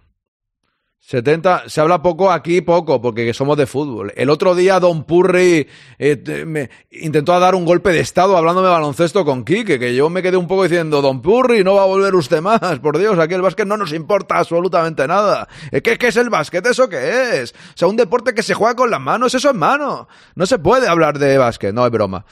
[1.06, 4.14] 70, se habla poco aquí, poco, porque somos de fútbol.
[4.16, 5.68] El otro día Don Purri
[5.98, 10.08] eh, me intentó dar un golpe de estado hablándome de baloncesto con Quique, que yo
[10.08, 13.18] me quedé un poco diciendo, Don Purri, no va a volver usted más, por Dios,
[13.18, 15.46] aquí el básquet no nos importa absolutamente nada.
[15.70, 16.64] ¿Qué, ¿Qué, es el básquet?
[16.64, 17.52] ¿Eso qué es?
[17.52, 20.08] O sea, un deporte que se juega con las manos, eso es mano.
[20.34, 22.24] No se puede hablar de básquet, no es broma.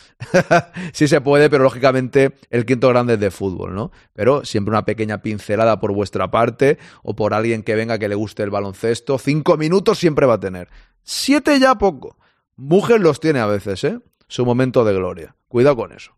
[0.94, 3.92] sí se puede, pero lógicamente el quinto grande es de fútbol, ¿no?
[4.14, 8.14] Pero siempre una pequeña pincelada por vuestra parte o por alguien que venga que le
[8.14, 10.68] guste el baloncesto baloncesto, cinco minutos siempre va a tener.
[11.02, 12.16] Siete ya poco.
[12.56, 13.98] Mujer los tiene a veces, ¿eh?
[14.28, 15.34] Su momento de gloria.
[15.48, 16.12] Cuidado con eso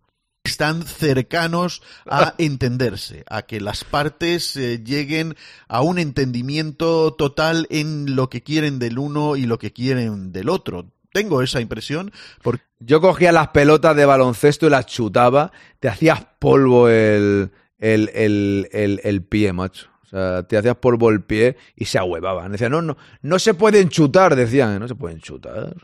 [0.45, 5.37] están cercanos a entenderse, a que las partes eh, lleguen
[5.69, 10.51] a un entendimiento total en lo que quieren del uno y lo que quieren del
[10.51, 10.91] otro.
[11.13, 12.13] Tengo esa impresión.
[12.43, 12.63] Porque...
[12.79, 15.51] Yo cogía las pelotas de baloncesto y las chutaba,
[15.81, 19.89] te hacías polvo el, el, el, el, pie, macho.
[20.15, 22.53] O sea, te hacías polvo el pie y se ahuevaban.
[22.53, 25.75] Decían, no, no, no se pueden chutar, decían, no se pueden chutar.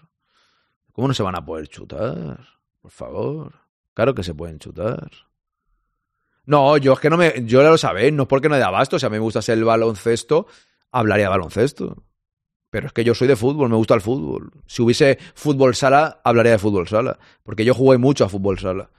[0.92, 2.38] ¿Cómo no se van a poder chutar?
[2.80, 3.52] Por favor.
[3.92, 5.10] Claro que se pueden chutar.
[6.46, 7.42] No, yo es que no me.
[7.44, 9.00] Yo lo sabéis, no es porque no de abasto.
[9.00, 10.46] Si a mí me gusta ser el baloncesto,
[10.92, 12.04] hablaría de baloncesto.
[12.70, 14.52] Pero es que yo soy de fútbol, me gusta el fútbol.
[14.66, 17.18] Si hubiese fútbol sala, hablaría de fútbol sala.
[17.42, 18.90] Porque yo jugué mucho a fútbol sala.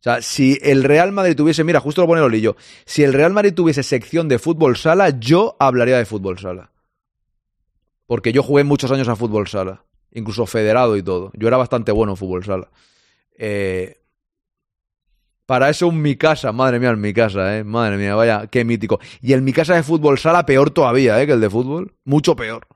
[0.00, 2.56] O sea, si el Real Madrid tuviese, mira, justo lo pone Olillo,
[2.86, 6.70] si el Real Madrid tuviese sección de fútbol sala, yo hablaría de fútbol sala.
[8.06, 11.30] Porque yo jugué muchos años a fútbol sala, incluso federado y todo.
[11.34, 12.70] Yo era bastante bueno en fútbol sala.
[13.36, 14.00] Eh,
[15.44, 17.64] para eso un mi casa, madre mía, en mi casa, eh.
[17.64, 19.00] Madre mía, vaya, qué mítico.
[19.20, 21.92] Y el mi casa de fútbol sala peor todavía, eh, que el de fútbol.
[22.04, 22.66] Mucho peor.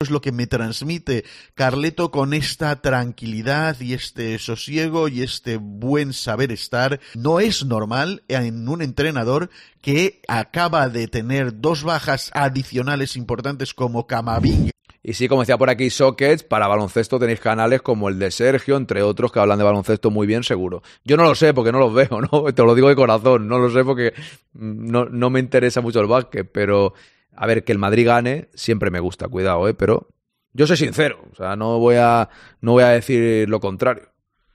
[0.00, 6.12] Es lo que me transmite Carleto con esta tranquilidad y este sosiego y este buen
[6.12, 7.00] saber estar.
[7.14, 9.50] No es normal en un entrenador
[9.80, 14.74] que acaba de tener dos bajas adicionales importantes como Camavinga
[15.06, 18.78] y sí, como decía por aquí Sockets, para baloncesto tenéis canales como el de Sergio,
[18.78, 20.82] entre otros, que hablan de baloncesto muy bien, seguro.
[21.04, 22.44] Yo no lo sé porque no los veo, ¿no?
[22.54, 24.14] Te lo digo de corazón, no lo sé porque
[24.54, 26.94] no, no me interesa mucho el básquet, pero
[27.36, 29.74] a ver, que el Madrid gane siempre me gusta, cuidado, ¿eh?
[29.74, 30.08] Pero
[30.52, 32.28] yo soy sincero, o sea, no voy a,
[32.60, 34.10] no voy a decir lo contrario.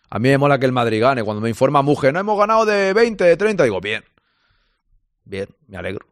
[0.10, 1.24] A mí me mola que el Madrid gane.
[1.24, 4.04] Cuando me informa Mujer, no hemos ganado de 20, de 30, digo, bien.
[5.24, 6.10] Bien, me alegro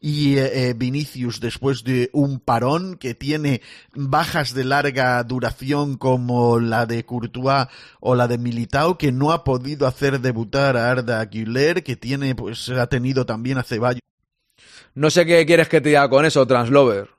[0.00, 3.62] y eh, eh, Vinicius después de un parón que tiene
[3.94, 7.66] bajas de larga duración como la de Courtois
[8.00, 12.34] o la de Militao que no ha podido hacer debutar a Arda Güler que tiene
[12.34, 14.00] pues ha tenido también a Ceballos
[14.94, 17.10] no sé qué quieres que te diga con eso Translover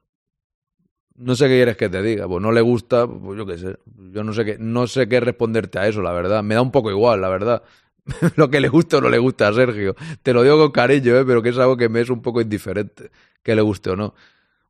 [1.16, 3.78] no sé qué quieres que te diga pues no le gusta pues yo qué sé
[4.12, 6.72] yo no sé qué no sé qué responderte a eso la verdad me da un
[6.72, 7.64] poco igual la verdad
[8.36, 9.96] lo que le gusta o no le gusta a Sergio.
[10.22, 11.26] Te lo digo con cariño, ¿eh?
[11.26, 13.12] pero que es algo que me es un poco indiferente,
[13.44, 14.14] que le guste o no.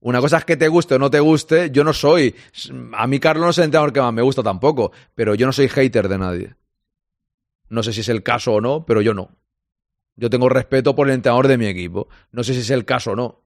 [0.02, 1.72] Una cosa es que te guste o no te guste.
[1.72, 2.36] Yo no soy.
[2.94, 5.53] A mí Carlos no es el entrenador que más me gusta tampoco, pero yo no
[5.53, 6.56] soy hater de nadie.
[7.69, 9.32] No sé si es el caso o no, pero yo no.
[10.16, 12.08] Yo tengo respeto por el entrenador de mi equipo.
[12.32, 13.42] No sé si es el caso o no.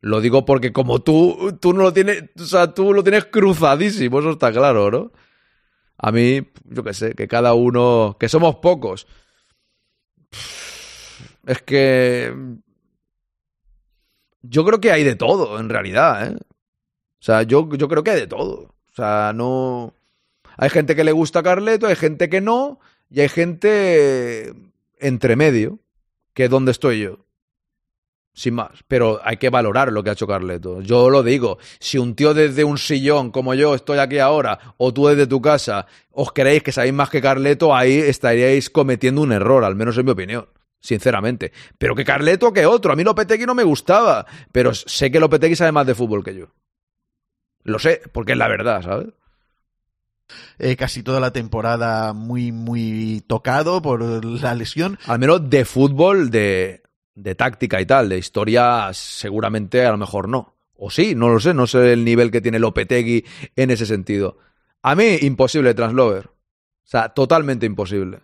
[0.00, 4.20] Lo digo porque como tú, tú no lo tienes, o sea, tú lo tienes cruzadísimo,
[4.20, 5.12] eso está claro, ¿no?
[5.98, 9.06] A mí, yo qué sé, que cada uno, que somos pocos.
[11.46, 12.34] Es que
[14.42, 16.36] yo creo que hay de todo, en realidad, ¿eh?
[16.38, 18.74] O sea, yo, yo creo que hay de todo.
[18.90, 19.92] O sea, no...
[20.56, 22.80] Hay gente que le gusta Carleto, hay gente que no,
[23.10, 24.54] y hay gente
[25.00, 25.80] entre medio,
[26.34, 27.26] que es donde estoy yo
[28.32, 28.70] sin más.
[28.88, 30.80] Pero hay que valorar lo que ha hecho Carleto.
[30.80, 34.92] Yo lo digo, si un tío desde un sillón como yo estoy aquí ahora, o
[34.92, 39.32] tú desde tu casa, os creéis que sabéis más que Carleto, ahí estaríais cometiendo un
[39.32, 40.48] error, al menos en mi opinión.
[40.80, 41.52] Sinceramente.
[41.76, 42.92] Pero que Carleto que otro.
[42.92, 44.24] A mí Lopetegui no me gustaba.
[44.50, 46.46] Pero sé que Lopetegui sabe más de fútbol que yo.
[47.62, 49.08] Lo sé, porque es la verdad, ¿sabes?
[50.58, 54.98] Eh, casi toda la temporada muy, muy tocado por la lesión.
[55.06, 56.82] Al menos de fútbol, de,
[57.14, 60.54] de táctica y tal, de historia seguramente a lo mejor no.
[60.74, 63.24] O sí, no lo sé, no sé el nivel que tiene Lopetegui
[63.56, 64.38] en ese sentido.
[64.82, 66.26] A mí, imposible, Translover.
[66.26, 66.32] O
[66.84, 68.20] sea, totalmente imposible.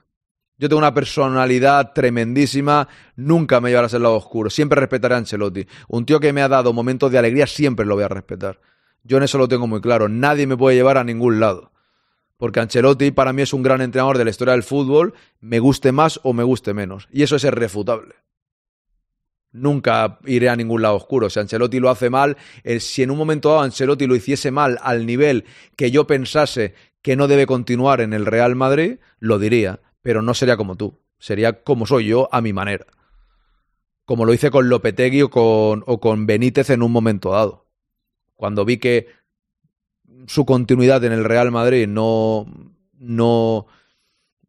[0.58, 5.66] Yo tengo una personalidad tremendísima, nunca me llevarás al lado oscuro, siempre respetaré a Ancelotti.
[5.88, 8.58] Un tío que me ha dado momentos de alegría, siempre lo voy a respetar.
[9.04, 11.72] Yo en eso lo tengo muy claro, nadie me puede llevar a ningún lado.
[12.36, 15.92] Porque Ancelotti para mí es un gran entrenador de la historia del fútbol, me guste
[15.92, 17.08] más o me guste menos.
[17.10, 18.14] Y eso es irrefutable
[19.56, 21.30] nunca iré a ningún lado oscuro.
[21.30, 24.78] Si Ancelotti lo hace mal, eh, si en un momento dado Ancelotti lo hiciese mal
[24.82, 25.44] al nivel
[25.76, 30.34] que yo pensase que no debe continuar en el Real Madrid, lo diría, pero no
[30.34, 32.86] sería como tú, sería como soy yo a mi manera.
[34.04, 37.66] Como lo hice con Lopetegui o con, o con Benítez en un momento dado.
[38.36, 39.08] Cuando vi que
[40.26, 42.46] su continuidad en el Real Madrid no,
[42.98, 43.66] no,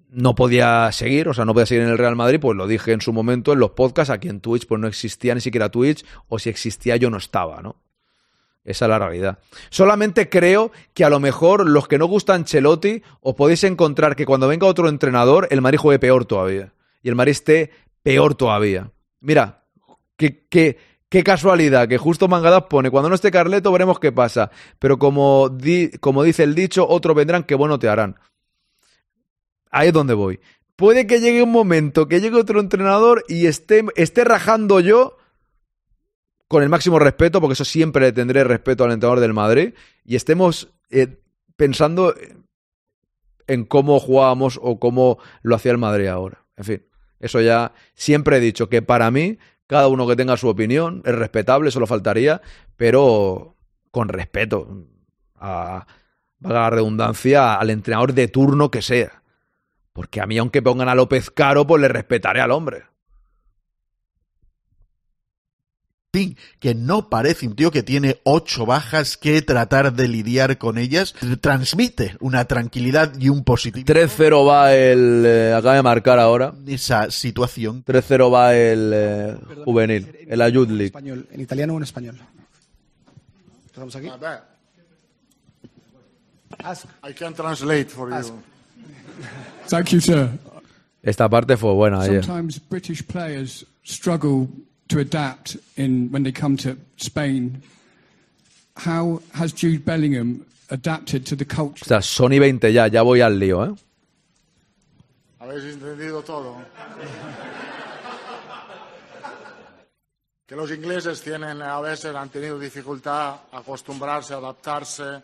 [0.10, 2.92] no podía seguir, o sea, no podía seguir en el Real Madrid, pues lo dije
[2.92, 6.06] en su momento en los podcasts, aquí en Twitch, pues no existía ni siquiera Twitch,
[6.28, 7.76] o si existía yo no estaba, ¿no?
[8.68, 9.40] Esa es la realidad.
[9.70, 14.26] Solamente creo que a lo mejor los que no gustan Chelotti, os podéis encontrar que
[14.26, 16.74] cuando venga otro entrenador, el Madrid juegue peor todavía.
[17.02, 17.72] Y el Madrid esté
[18.04, 18.92] peor todavía.
[19.22, 19.64] Mira,
[20.18, 20.78] qué, qué,
[21.10, 24.52] qué casualidad que justo Mangadas pone, cuando no esté Carleto veremos qué pasa.
[24.80, 28.20] Pero como, di, como dice el dicho, otros vendrán que bueno te harán.
[29.72, 30.40] ahí es donde voy.
[30.76, 35.18] Puede que llegue un momento que llegue otro entrenador y esté, esté rajando yo
[36.48, 39.74] con el máximo respeto, porque eso siempre le tendré respeto al entrenador del Madrid,
[40.06, 41.20] y estemos eh,
[41.56, 42.14] pensando
[43.48, 46.46] en cómo jugábamos o cómo lo hacía el Madrid ahora.
[46.56, 46.86] En fin,
[47.20, 49.38] eso ya siempre he dicho que para mí,
[49.68, 52.42] cada uno que tenga su opinión es respetable, eso lo faltaría,
[52.76, 53.56] pero
[53.92, 54.86] con respeto
[55.36, 55.86] a,
[56.40, 59.22] valga la redundancia, al entrenador de turno que sea.
[59.94, 62.84] Porque a mí, aunque pongan a López Caro, pues le respetaré al hombre.
[66.60, 71.14] Que no parece un tío que tiene ocho bajas que tratar de lidiar con ellas,
[71.42, 73.86] transmite una tranquilidad y un positivo.
[73.86, 75.24] 3-0 va el...
[75.26, 76.54] eh, acaba de marcar ahora.
[76.66, 77.84] Esa situación.
[77.86, 80.86] 3-0 va el eh, juvenil, el Youth League.
[80.86, 82.18] español, en italiano o en español.
[83.66, 84.10] ¿Estamos aquí?
[86.64, 86.86] Ask.
[87.08, 88.30] I can translate for Ask.
[88.30, 88.40] you.
[89.68, 90.30] Thank you, sir.
[91.04, 92.24] Esta parte fue buena ayer.
[92.24, 94.48] Sometimes British players struggle
[94.90, 97.62] to adapt in when they come to Spain.
[98.76, 101.84] How has Jude Bellingham adapted to the culture?
[101.84, 103.76] O sea, Sony 20 ya, ya voy al lío, ¿eh?
[105.40, 106.58] ¿Habéis entendido todo?
[110.48, 115.22] que los ingleses tienen, a veces han tenido dificultad acostumbrarse, adaptarse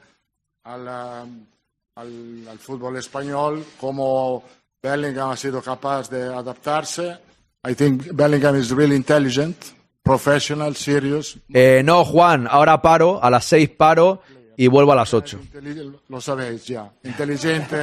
[0.66, 1.46] al, um,
[1.96, 4.44] al, al fútbol español, como
[4.82, 7.18] Bellingham ha sido capaz de adaptarse.
[7.66, 9.56] I think Bellingham is really intelligent,
[10.04, 11.38] professional, serious.
[11.54, 14.22] Eh, no, Juan, ahora paro, a las 6 paro
[14.58, 15.40] y vuelvo a las 8.
[15.42, 16.92] Inteli- Lo sabéis ya.
[17.04, 17.78] Inteligente,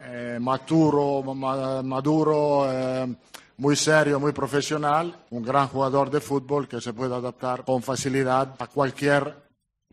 [0.00, 3.06] eh, maturo, ma- maduro, eh,
[3.56, 5.14] muy serio, muy profesional.
[5.30, 9.34] Un gran jugador de fútbol que se puede adaptar con facilidad a cualquier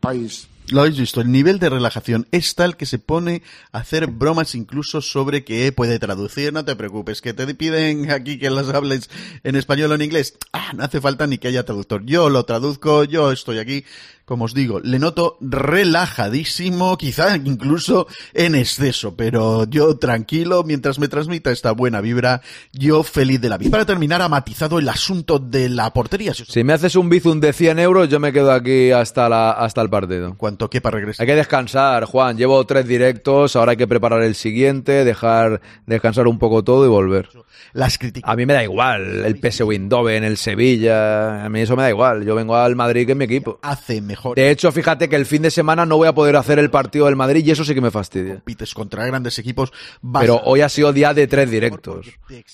[0.02, 0.48] país.
[0.72, 3.41] Lo habéis visto, el nivel de relajación es tal que se pone
[3.72, 8.38] a hacer bromas incluso sobre que puede traducir, no te preocupes, que te piden aquí
[8.38, 9.10] que las hables
[9.44, 10.38] en español o en inglés.
[10.54, 12.06] Ah, no hace falta ni que haya traductor.
[12.06, 13.84] Yo lo traduzco, yo estoy aquí.
[14.30, 21.07] Como os digo, le noto relajadísimo, quizá incluso en exceso, pero yo tranquilo, mientras me
[21.07, 23.72] transmita esta buena vibra, yo feliz de la vida.
[23.72, 26.35] Para terminar, ha matizado el asunto de la portería.
[26.35, 29.27] Si os Si me haces un bizum de 100 euros, yo me quedo aquí hasta,
[29.30, 30.35] la, hasta el partido.
[30.38, 31.23] cuanto quepa regresa.
[31.23, 32.38] Hay que descansar, Juan.
[32.38, 36.89] Llevo tres directos, ahora hay que preparar el siguiente, dejar descansar un poco todo y
[36.89, 37.30] volver.
[37.73, 38.31] Las críticas.
[38.31, 41.89] A mí me da igual el PSV Eindhoven, el Sevilla, a mí eso me da
[41.89, 42.23] igual.
[42.23, 43.57] Yo vengo al Madrid que es mi equipo.
[43.64, 44.19] Hace mejor.
[44.36, 47.06] De hecho, fíjate que el fin de semana no voy a poder hacer el partido
[47.06, 48.36] del Madrid y eso sí que me fastidia.
[48.36, 49.72] Compites contra grandes equipos.
[50.20, 52.08] Pero hoy ha sido día de tres directos.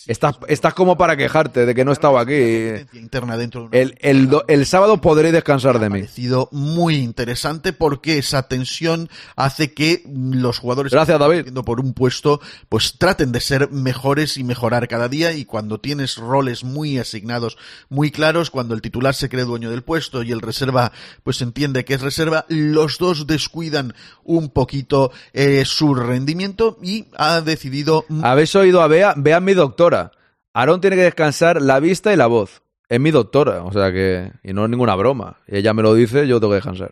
[0.08, 2.36] Estás, estás como para quejarte de que no he estado aquí.
[2.94, 6.08] interna dentro El, el, el sábado podré descansar de mí.
[6.08, 11.54] sido muy interesante porque esa tensión hace que los jugadores Gracias, David.
[11.66, 12.40] por un puesto
[12.70, 17.58] pues traten de ser mejores y mejorar cada día y cuando tienes roles muy asignados
[17.90, 20.92] muy claros cuando el titular se cree dueño del puesto y el reserva
[21.24, 23.94] pues entiende que es reserva los dos descuidan
[24.26, 29.14] un poquito eh, su rendimiento y ha decidido ¿Habéis oído a Bea?
[29.16, 30.12] Bea es mi doctora.
[30.54, 32.62] Aarón tiene que descansar la vista y la voz.
[32.90, 34.34] Es mi doctora, o sea que...
[34.44, 35.38] Y no es ninguna broma.
[35.48, 36.92] Y ella me lo dice, yo tengo que descansar.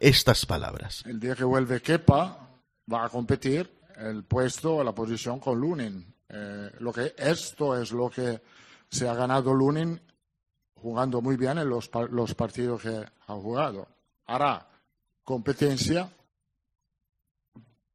[0.00, 2.48] estas palabras El día que vuelve Kepa,
[2.90, 6.02] va a competir el puesto, la posición con Lunin.
[6.30, 8.40] Eh, lo que, esto es lo que
[8.88, 10.00] se ha ganado Lunin
[10.84, 12.90] jugando muy bien en los, los partidos que
[13.26, 13.88] ha jugado.
[14.26, 14.68] Hará
[15.24, 16.10] competencia.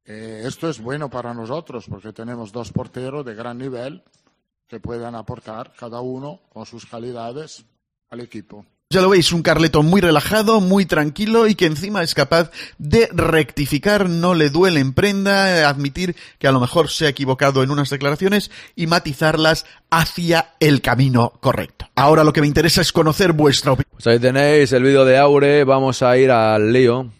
[0.04, 4.02] Eh, esto es bueno para nosotros porque tenemos dos porteros de gran nivel
[4.66, 7.64] que puedan aportar cada uno con sus calidades
[8.08, 8.66] al equipo.
[8.92, 13.08] Ya lo veis, un Carleto muy relajado, muy tranquilo y que encima es capaz de
[13.12, 17.70] rectificar, no le duele en prenda, admitir que a lo mejor se ha equivocado en
[17.70, 21.86] unas declaraciones y matizarlas hacia el camino correcto.
[21.94, 23.92] Ahora lo que me interesa es conocer vuestra opinión.
[23.92, 25.62] Pues ahí tenéis el vídeo de Aure.
[25.62, 27.12] Vamos a ir al lío.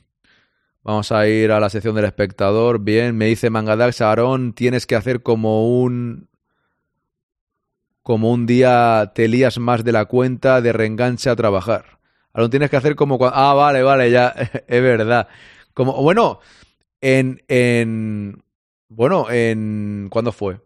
[0.83, 2.81] Vamos a ir a la sección del espectador.
[2.81, 6.30] Bien, me dice Mangadax, Aarón, tienes que hacer como un...
[8.02, 11.98] Como un día te lías más de la cuenta de reenganche a trabajar.
[12.32, 13.18] Aarón, tienes que hacer como...
[13.18, 14.28] cua- Ah, vale, vale, ya,
[14.66, 15.28] es verdad.
[15.74, 16.40] Como, bueno,
[17.01, 17.43] en...
[17.48, 18.43] en
[18.89, 20.09] bueno, en...
[20.10, 20.60] ¿Cuándo fue?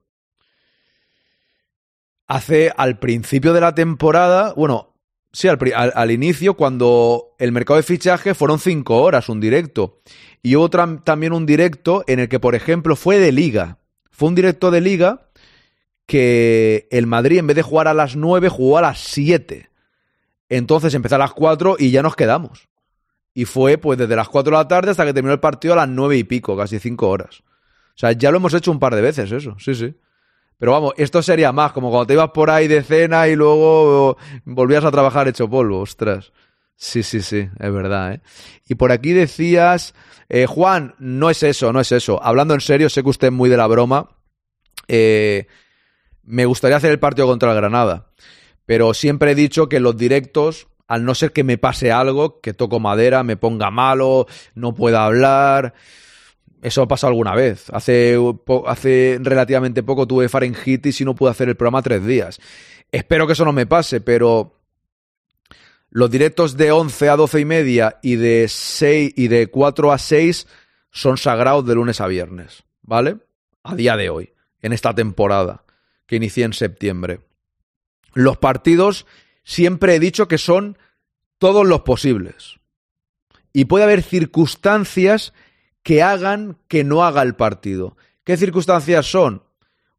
[2.26, 4.94] Hace al principio de la temporada, bueno,
[5.32, 10.00] sí, al, al- al inicio, cuando el mercado de fichaje fueron cinco horas, un directo.
[10.42, 13.78] Y hubo también un directo en el que, por ejemplo, fue de liga.
[14.10, 15.23] Fue un directo de liga
[16.06, 19.70] que el Madrid, en vez de jugar a las nueve, jugó a las siete.
[20.48, 22.68] Entonces empezó a las cuatro y ya nos quedamos.
[23.32, 25.78] Y fue pues desde las cuatro de la tarde hasta que terminó el partido a
[25.78, 27.40] las nueve y pico, casi cinco horas.
[27.40, 29.94] O sea, ya lo hemos hecho un par de veces eso, sí, sí.
[30.58, 34.16] Pero vamos, esto sería más, como cuando te ibas por ahí de cena y luego
[34.44, 36.32] volvías a trabajar hecho polvo, ostras.
[36.76, 38.20] Sí, sí, sí, es verdad, ¿eh?
[38.68, 39.94] Y por aquí decías,
[40.28, 42.22] eh, Juan, no es eso, no es eso.
[42.22, 44.10] Hablando en serio, sé que usted es muy de la broma.
[44.88, 45.46] Eh,
[46.26, 48.06] me gustaría hacer el partido contra el Granada.
[48.66, 52.54] Pero siempre he dicho que los directos, al no ser que me pase algo, que
[52.54, 55.74] toco madera, me ponga malo, no pueda hablar.
[56.62, 57.66] Eso ha pasado alguna vez.
[57.70, 58.18] Hace,
[58.66, 62.40] hace relativamente poco tuve faringitis y no pude hacer el programa tres días.
[62.90, 64.54] Espero que eso no me pase, pero
[65.90, 69.98] los directos de 11 a 12 y media y de, 6, y de 4 a
[69.98, 70.46] 6
[70.90, 73.18] son sagrados de lunes a viernes, ¿vale?
[73.62, 74.32] A día de hoy,
[74.62, 75.63] en esta temporada
[76.06, 77.20] que inicié en septiembre.
[78.12, 79.06] Los partidos
[79.42, 80.78] siempre he dicho que son
[81.38, 82.60] todos los posibles.
[83.52, 85.32] Y puede haber circunstancias
[85.82, 87.96] que hagan que no haga el partido.
[88.24, 89.42] ¿Qué circunstancias son?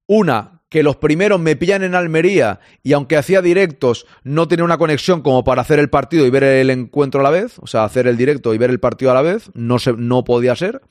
[0.07, 4.77] Una, que los primeros me pillan en Almería y aunque hacía directos no tenía una
[4.77, 7.83] conexión como para hacer el partido y ver el encuentro a la vez, o sea,
[7.83, 10.81] hacer el directo y ver el partido a la vez, no, se, no podía ser.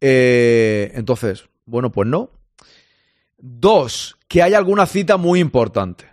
[0.00, 2.30] Eh, entonces, bueno, pues no.
[3.38, 6.06] Dos, que hay alguna cita muy importante.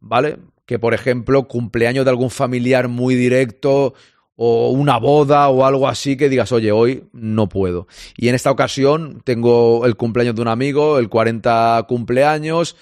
[0.00, 0.38] ¿Vale?
[0.64, 3.94] Que por ejemplo, cumpleaños de algún familiar muy directo,
[4.36, 7.86] o una boda o algo así que digas, oye, hoy no puedo.
[8.16, 12.76] Y en esta ocasión tengo el cumpleaños de un amigo, el 40 cumpleaños,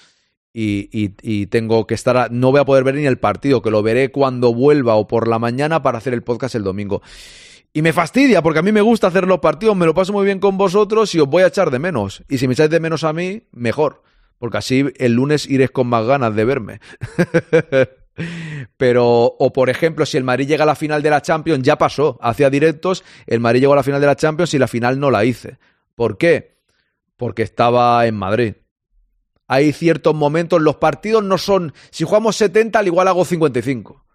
[0.53, 3.83] y, y, tengo que estar, no voy a poder ver ni el partido, que lo
[3.83, 7.01] veré cuando vuelva o por la mañana para hacer el podcast el domingo.
[7.73, 10.25] Y me fastidia, porque a mí me gusta hacer los partidos, me lo paso muy
[10.25, 12.23] bien con vosotros y os voy a echar de menos.
[12.27, 14.03] Y si me echáis de menos a mí, mejor.
[14.37, 16.81] Porque así el lunes iréis con más ganas de verme.
[18.77, 21.77] Pero, o por ejemplo, si el Madrid llega a la final de la Champions, ya
[21.77, 24.99] pasó, hacía directos, el Madrid llegó a la final de la Champions y la final
[24.99, 25.57] no la hice.
[25.95, 26.57] ¿Por qué?
[27.15, 28.55] Porque estaba en Madrid.
[29.47, 34.05] Hay ciertos momentos, los partidos no son, si jugamos 70, al igual hago 55.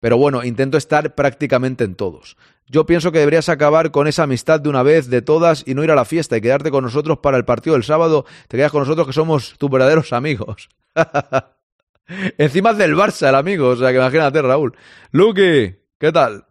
[0.00, 2.36] Pero bueno, intento estar prácticamente en todos.
[2.66, 5.84] Yo pienso que deberías acabar con esa amistad de una vez, de todas, y no
[5.84, 8.24] ir a la fiesta y quedarte con nosotros para el partido del sábado.
[8.48, 10.70] Te quedas con nosotros que somos tus verdaderos amigos.
[12.38, 13.68] Encima del Barça, el amigo.
[13.68, 14.74] O sea, que imagínate, Raúl.
[15.12, 16.46] Lucky, ¿qué tal?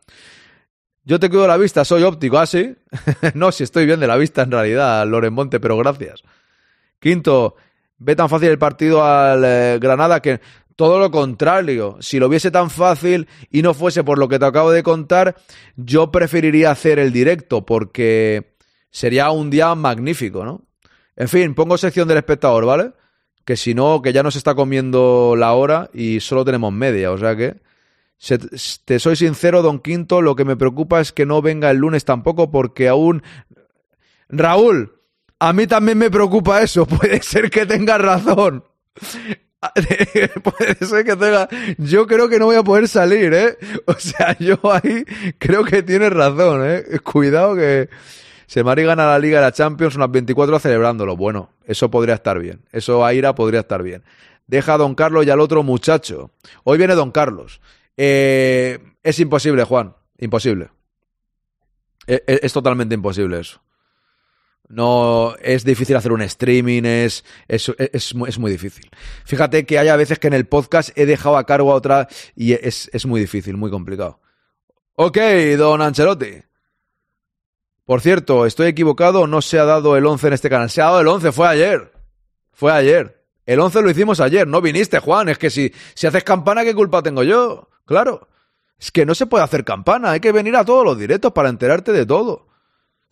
[1.03, 2.76] Yo te cuido la vista, soy óptico, ¿ah, sí?
[3.34, 6.23] no, si estoy bien de la vista en realidad, Loren Monte, pero gracias.
[6.99, 7.56] Quinto,
[7.98, 10.40] ve tan fácil el partido al eh, Granada que
[10.84, 11.96] todo lo contrario.
[12.02, 15.38] Si lo viese tan fácil y no fuese por lo que te acabo de contar,
[15.78, 18.58] yo preferiría hacer el directo porque
[18.92, 20.66] sería un día magnífico, ¿no?
[21.16, 22.92] En fin, pongo sección del espectador, ¿vale?
[23.46, 27.18] que si no, que ya nos está comiendo la hora y solo tenemos media, o
[27.18, 27.62] sea que...
[28.84, 32.04] te soy sincero, don Quinto, lo que me preocupa es que no venga el lunes
[32.04, 33.24] tampoco porque aún...
[34.28, 35.00] Raúl,
[35.40, 38.66] a mí también me preocupa eso, puede ser que tenga razón.
[40.44, 41.48] puede ser que tenga...
[41.77, 43.57] Yo creo que no voy a poder salir, ¿eh?
[43.85, 45.06] O sea, yo ahí
[45.38, 46.84] creo que tienes razón, ¿eh?
[47.03, 47.90] Cuidado que...
[48.45, 51.18] Si el Madrid gana la Liga de la Champions, unas 24 celebrándolo.
[51.18, 52.61] Bueno, eso podría estar bien.
[52.72, 54.03] Eso Aira podría estar bien.
[54.45, 56.30] Deja a Don Carlos y al otro muchacho.
[56.64, 57.61] Hoy viene Don Carlos.
[57.98, 59.95] Eh, es imposible, Juan.
[60.19, 60.69] Imposible.
[62.06, 63.62] Es, es, totalmente imposible eso.
[64.69, 68.90] No, es difícil hacer un streaming, es, es, es, es, muy difícil.
[69.26, 72.07] Fíjate que hay a veces que en el podcast he dejado a cargo a otra
[72.35, 74.19] y es, es muy difícil, muy complicado.
[74.95, 75.18] Ok,
[75.57, 76.44] don Ancelotti.
[77.85, 80.69] Por cierto, estoy equivocado, no se ha dado el 11 en este canal.
[80.69, 81.91] Se ha dado el 11, fue ayer.
[82.53, 83.26] Fue ayer.
[83.45, 85.27] El 11 lo hicimos ayer, no viniste, Juan.
[85.27, 87.69] Es que si, si haces campana, ¿qué culpa tengo yo?
[87.85, 88.30] Claro.
[88.80, 91.49] Es que no se puede hacer campana, hay que venir a todos los directos para
[91.49, 92.48] enterarte de todo.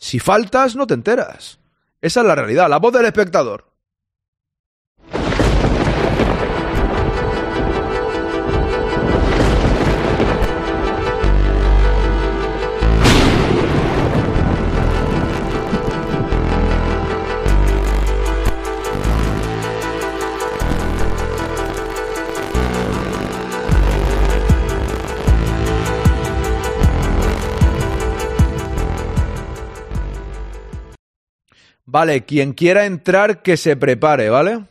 [0.01, 1.59] Si faltas, no te enteras.
[2.01, 3.70] Esa es la realidad, la voz del espectador.
[31.91, 34.63] Vale, quien quiera entrar, que se prepare, ¿vale?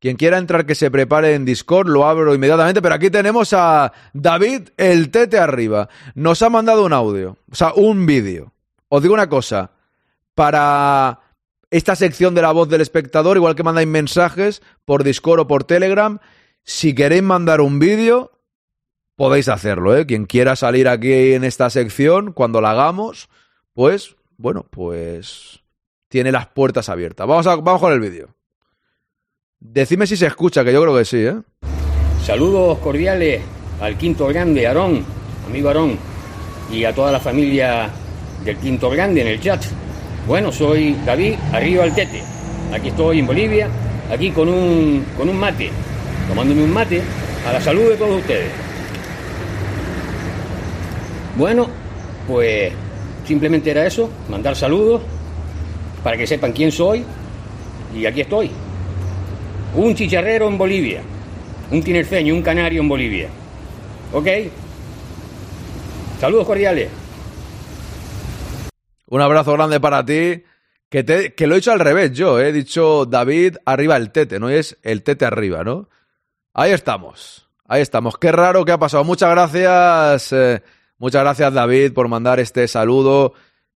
[0.00, 2.80] Quien quiera entrar, que se prepare en Discord, lo abro inmediatamente.
[2.80, 5.90] Pero aquí tenemos a David, el tete arriba.
[6.14, 8.54] Nos ha mandado un audio, o sea, un vídeo.
[8.88, 9.72] Os digo una cosa,
[10.34, 11.20] para
[11.70, 15.64] esta sección de la voz del espectador, igual que mandáis mensajes por Discord o por
[15.64, 16.20] Telegram,
[16.62, 18.32] si queréis mandar un vídeo,
[19.14, 20.06] podéis hacerlo, ¿eh?
[20.06, 23.28] Quien quiera salir aquí en esta sección, cuando la hagamos,
[23.74, 25.65] pues, bueno, pues
[26.16, 27.26] tiene las puertas abiertas.
[27.26, 28.28] Vamos, a, vamos con el vídeo.
[29.60, 31.36] Decime si se escucha, que yo creo que sí, ¿eh?
[32.24, 33.42] Saludos cordiales
[33.82, 35.04] al Quinto Grande, Aarón,
[35.46, 35.98] amigo Aarón,
[36.72, 37.90] y a toda la familia
[38.42, 39.62] del Quinto Grande en el chat.
[40.26, 42.22] Bueno, soy David, arriba al Tete.
[42.72, 43.68] Aquí estoy en Bolivia,
[44.10, 45.70] aquí con un, con un mate,
[46.28, 47.02] tomándome un mate,
[47.46, 48.50] a la salud de todos ustedes.
[51.36, 51.68] Bueno,
[52.26, 52.72] pues
[53.26, 55.02] simplemente era eso, mandar saludos
[56.06, 57.04] para que sepan quién soy
[57.92, 58.48] y aquí estoy.
[59.74, 61.02] Un chicharrero en Bolivia,
[61.72, 63.28] un tinerfeño, un canario en Bolivia.
[64.12, 64.28] ¿Ok?
[66.20, 66.90] Saludos cordiales.
[69.08, 70.44] Un abrazo grande para ti.
[70.88, 72.50] Que, te, que lo he hecho al revés yo, ¿eh?
[72.50, 75.88] he dicho David arriba el tete, no es el tete arriba, ¿no?
[76.54, 78.16] Ahí estamos, ahí estamos.
[78.16, 79.02] Qué raro que ha pasado.
[79.02, 80.62] Muchas gracias, eh,
[80.98, 83.34] muchas gracias David por mandar este saludo.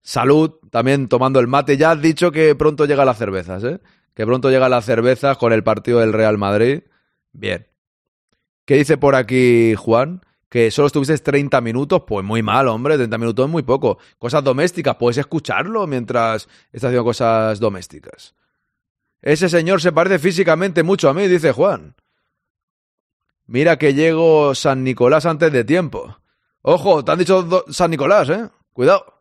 [0.09, 1.77] Salud, también tomando el mate.
[1.77, 3.79] Ya has dicho que pronto llegan las cervezas, ¿eh?
[4.15, 6.81] Que pronto llegan las cervezas con el partido del Real Madrid.
[7.31, 7.67] Bien.
[8.65, 10.23] ¿Qué dice por aquí Juan?
[10.49, 13.99] que solo estuviste 30 minutos, pues muy mal, hombre, 30 minutos es muy poco.
[14.17, 18.33] Cosas domésticas, puedes escucharlo mientras estás haciendo cosas domésticas.
[19.21, 21.93] Ese señor se parece físicamente mucho a mí, dice Juan.
[23.45, 26.17] Mira que llego San Nicolás antes de tiempo.
[26.63, 28.49] Ojo, te han dicho San Nicolás, ¿eh?
[28.73, 29.18] Cuidado.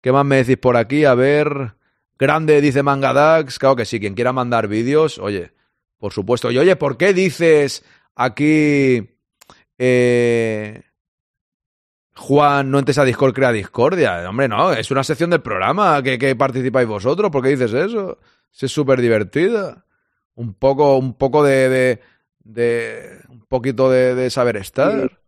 [0.00, 1.04] ¿Qué más me decís por aquí?
[1.04, 1.74] A ver.
[2.18, 3.58] Grande, dice Mangadax.
[3.58, 5.52] Claro que sí, quien quiera mandar vídeos, oye,
[5.98, 6.50] por supuesto.
[6.50, 9.10] Y oye, ¿por qué dices aquí
[9.78, 10.82] eh,
[12.14, 14.28] Juan, no entres a Discord, crea discordia.
[14.28, 17.30] Hombre, no, es una sección del programa que, que participáis vosotros.
[17.30, 18.18] ¿Por qué dices eso?
[18.60, 19.86] es súper divertida.
[20.34, 22.00] Un poco, un poco de, de,
[22.40, 25.20] de un poquito de, de saber estar.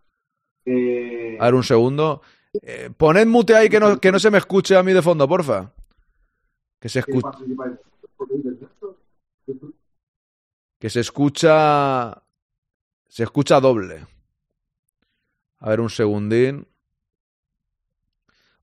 [0.67, 2.21] Eh, A ver, un segundo.
[2.61, 5.27] Eh, poned mute ahí que no, que no se me escuche a mí de fondo,
[5.27, 5.73] porfa.
[6.79, 7.29] Que se escuche.
[10.79, 12.23] Que se escucha.
[13.09, 14.07] Se escucha doble.
[15.59, 16.67] A ver, un segundín.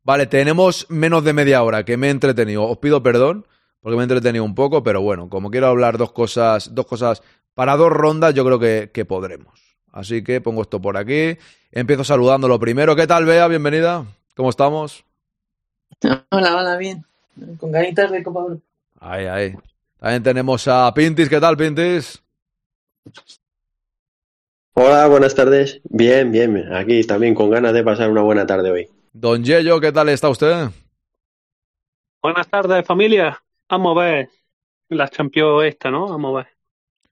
[0.03, 2.63] Vale, tenemos menos de media hora, que me he entretenido.
[2.63, 3.47] Os pido perdón,
[3.79, 7.21] porque me he entretenido un poco, pero bueno, como quiero hablar dos cosas, dos cosas
[7.53, 9.68] para dos rondas, yo creo que, que podremos.
[9.91, 11.37] Así que pongo esto por aquí.
[11.71, 12.95] Empiezo saludando lo primero.
[12.95, 13.47] ¿Qué tal, Bea?
[13.47, 14.05] Bienvenida.
[14.35, 15.03] ¿Cómo estamos?
[16.31, 17.05] Hola, hola, bien.
[17.57, 18.61] Con ganitas de Copa Oro.
[18.99, 19.55] Ahí, ahí.
[19.99, 21.29] También tenemos a Pintis.
[21.29, 22.21] ¿Qué tal, Pintis?
[24.73, 25.81] Hola, buenas tardes.
[25.83, 26.73] Bien, bien.
[26.73, 28.89] Aquí también con ganas de pasar una buena tarde hoy.
[29.11, 30.69] Don Yello, ¿qué tal está usted?
[32.21, 33.41] Buenas tardes, familia.
[33.69, 34.29] Vamos a ver
[34.89, 36.07] la Champions esta, ¿no?
[36.07, 36.47] Vamos a ver.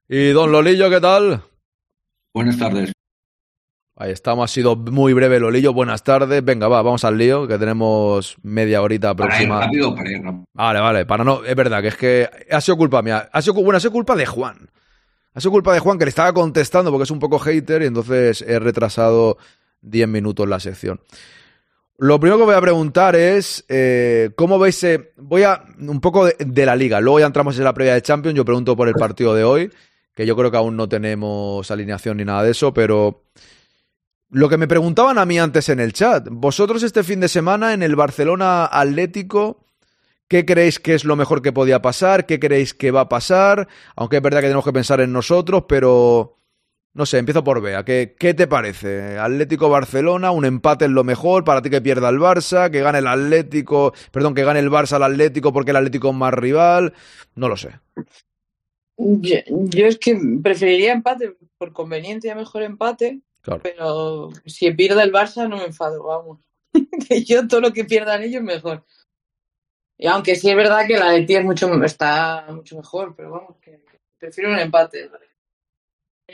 [0.08, 1.42] Y don Lolillo, ¿qué tal?
[2.38, 2.92] Buenas tardes.
[3.96, 5.72] Ahí estamos, ha sido muy breve Lolillo.
[5.72, 6.44] Buenas tardes.
[6.44, 9.56] Venga, va, vamos al lío, que tenemos media horita próxima.
[9.56, 10.44] Para ir rápido, para ir rápido.
[10.52, 13.28] Vale, vale, para no, es verdad que es que ha sido culpa mía.
[13.32, 14.70] Ha sido, bueno, ha sido culpa de Juan.
[15.34, 17.86] Ha sido culpa de Juan que le estaba contestando porque es un poco hater y
[17.86, 19.36] entonces he retrasado
[19.80, 21.00] 10 minutos la sección.
[21.96, 24.84] Lo primero que voy a preguntar es, eh, ¿cómo veis?
[24.84, 27.94] eh, voy a un poco de, de la liga, luego ya entramos en la previa
[27.94, 29.72] de Champions, yo pregunto por el partido de hoy,
[30.18, 33.22] que yo creo que aún no tenemos alineación ni nada de eso, pero
[34.30, 37.72] lo que me preguntaban a mí antes en el chat, vosotros este fin de semana
[37.72, 39.64] en el Barcelona Atlético,
[40.26, 42.26] ¿qué creéis que es lo mejor que podía pasar?
[42.26, 43.68] ¿Qué creéis que va a pasar?
[43.94, 46.36] Aunque es verdad que tenemos que pensar en nosotros, pero
[46.94, 47.84] no sé, empiezo por Bea.
[47.84, 49.18] ¿Qué, qué te parece?
[49.18, 52.98] Atlético Barcelona, un empate es lo mejor, para ti que pierda el Barça, que gane
[52.98, 56.92] el Atlético, perdón, que gane el Barça al Atlético porque el Atlético es más rival,
[57.36, 57.70] no lo sé.
[58.98, 63.62] Yo, yo es que preferiría empate, por conveniencia mejor empate, Claro.
[63.62, 66.40] pero si pierde el Barça no me enfado, vamos.
[67.08, 68.84] que yo todo lo que pierdan ellos mejor.
[69.96, 73.30] Y aunque sí es verdad que la de ti es mucho, está mucho mejor, pero
[73.30, 73.80] vamos, que
[74.18, 75.10] prefiero un empate.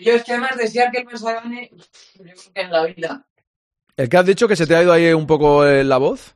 [0.01, 1.85] Yo es que además desear que el Barça gane, yo
[2.23, 3.27] creo que en la vida.
[3.97, 6.35] ¿El que has dicho que se te ha ido ahí un poco eh, la voz?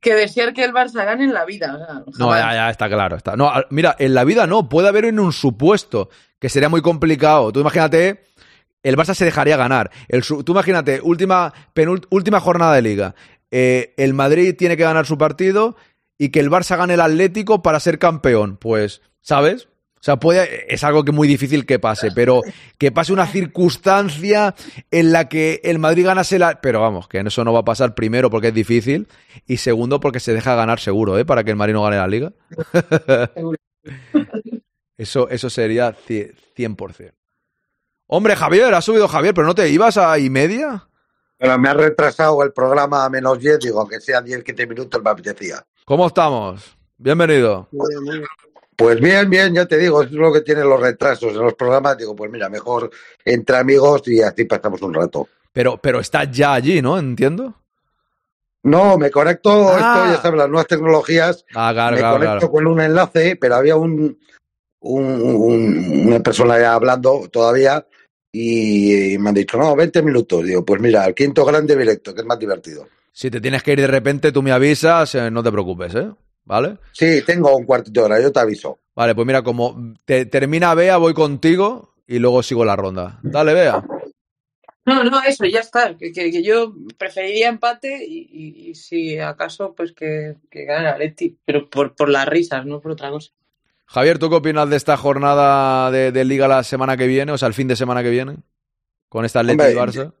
[0.00, 1.74] Que desear que el Barça gane en la vida.
[2.06, 3.16] o sea, No, ya, ya, está claro.
[3.16, 3.36] Está.
[3.36, 6.08] No, mira, en la vida no, puede haber en un supuesto,
[6.38, 7.52] que sería muy complicado.
[7.52, 8.22] Tú imagínate,
[8.82, 9.90] el Barça se dejaría ganar.
[10.08, 11.52] El, tú imagínate, última,
[12.10, 13.14] última jornada de liga.
[13.50, 15.76] Eh, el Madrid tiene que ganar su partido
[16.16, 18.56] y que el Barça gane el Atlético para ser campeón.
[18.56, 19.68] Pues, ¿sabes?
[20.08, 22.40] Sea, puede, es algo que es muy difícil que pase, pero
[22.78, 24.54] que pase una circunstancia
[24.90, 26.62] en la que el Madrid ganase la...
[26.62, 29.06] Pero vamos, que eso no va a pasar primero porque es difícil
[29.46, 31.26] y segundo porque se deja ganar seguro, ¿eh?
[31.26, 32.32] Para que el Madrid no gane la liga.
[34.96, 37.12] eso, eso sería cie- 100%.
[38.06, 40.88] Hombre, Javier, ha subido Javier, pero no te ibas a y media.
[41.36, 45.02] Pero me ha retrasado el programa a menos 10, digo, aunque sean 10, 15 minutos
[45.04, 45.62] me apetecía.
[45.84, 46.78] ¿Cómo estamos?
[46.96, 47.68] Bienvenido.
[48.78, 51.98] Pues bien, bien, ya te digo, es lo que tienen los retrasos en los programas.
[51.98, 52.88] Digo, pues mira, mejor
[53.24, 55.26] entre amigos y así pasamos un rato.
[55.52, 56.96] Pero, pero estás ya allí, ¿no?
[56.96, 57.56] Entiendo.
[58.62, 59.78] No, me conecto, Ah.
[60.04, 61.44] esto ya sabes, las nuevas tecnologías.
[61.56, 62.50] Ah, claro, me claro, conecto claro.
[62.52, 64.16] con un enlace, pero había un,
[64.80, 67.84] un- un- una persona ya hablando todavía
[68.30, 70.44] y, me han dicho, no, 20 minutos.
[70.44, 72.86] Digo, pues mira, el quinto grande directo, que es más divertido.
[73.10, 76.10] Si te tienes que ir de repente, tú me avisas, eh, no te preocupes, ¿eh?
[76.48, 76.78] ¿Vale?
[76.92, 78.78] Sí, tengo un cuartito de hora, yo te aviso.
[78.96, 83.18] Vale, pues mira, como te, termina Bea, voy contigo y luego sigo la ronda.
[83.22, 83.84] Dale, Bea.
[84.86, 85.94] No, no, eso, ya está.
[85.98, 90.88] Que, que- que yo preferiría empate y, y- y si acaso, pues que, que gane
[90.88, 91.36] el Atleti.
[91.44, 93.30] Pero por, por las risas, no por otra cosa.
[93.84, 97.32] Javier, ¿tú qué opinas de esta jornada de, de Liga la semana que viene?
[97.32, 98.36] O sea, el fin de semana que viene.
[99.10, 100.12] Con esta Atleti Hombre, y Barça.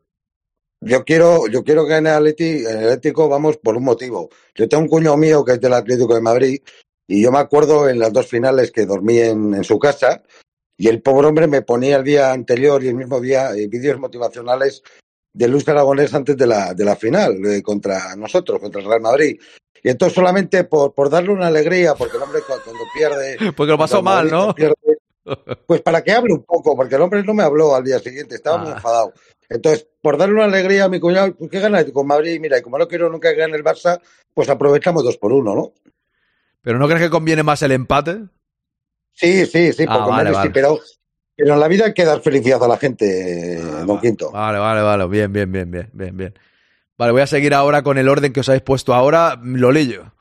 [0.80, 4.28] Yo quiero, yo quiero que gane el Atlético, vamos, por un motivo.
[4.54, 6.60] Yo tengo un cuñado mío que es del Atlético de Madrid
[7.08, 10.22] y yo me acuerdo en las dos finales que dormí en, en su casa
[10.76, 13.98] y el pobre hombre me ponía el día anterior y el mismo día eh, vídeos
[13.98, 14.82] motivacionales
[15.34, 19.00] de Luis Aragonés antes de la, de la final eh, contra nosotros, contra el Real
[19.00, 19.38] Madrid.
[19.82, 23.36] Y entonces solamente por, por darle una alegría, porque el hombre cu- cuando pierde...
[23.56, 24.54] Porque lo pasó mal, ¿no?
[24.54, 24.74] Pierde,
[25.66, 28.36] pues para que hable un poco, porque el hombre no me habló al día siguiente,
[28.36, 28.74] estaba muy Ah.
[28.76, 29.12] enfadado.
[29.48, 32.62] Entonces, por darle una alegría a mi cuñado, pues que gana con Madrid, mira, y
[32.62, 34.00] como no quiero nunca que gane el Barça,
[34.34, 35.72] pues aprovechamos dos por uno, ¿no?
[36.62, 38.18] ¿Pero no crees que conviene más el empate?
[39.12, 40.48] Sí, sí, sí, Ah, por vale, convenio, vale.
[40.48, 40.78] sí, pero,
[41.34, 44.30] pero en la vida hay que dar felicidad a la gente, eh, don Quinto.
[44.30, 45.06] Vale, vale, vale.
[45.08, 46.34] Bien, bien, bien, bien, bien, bien.
[46.98, 49.38] Vale, voy a seguir ahora con el orden que os habéis puesto ahora.
[49.42, 50.12] Lolillo.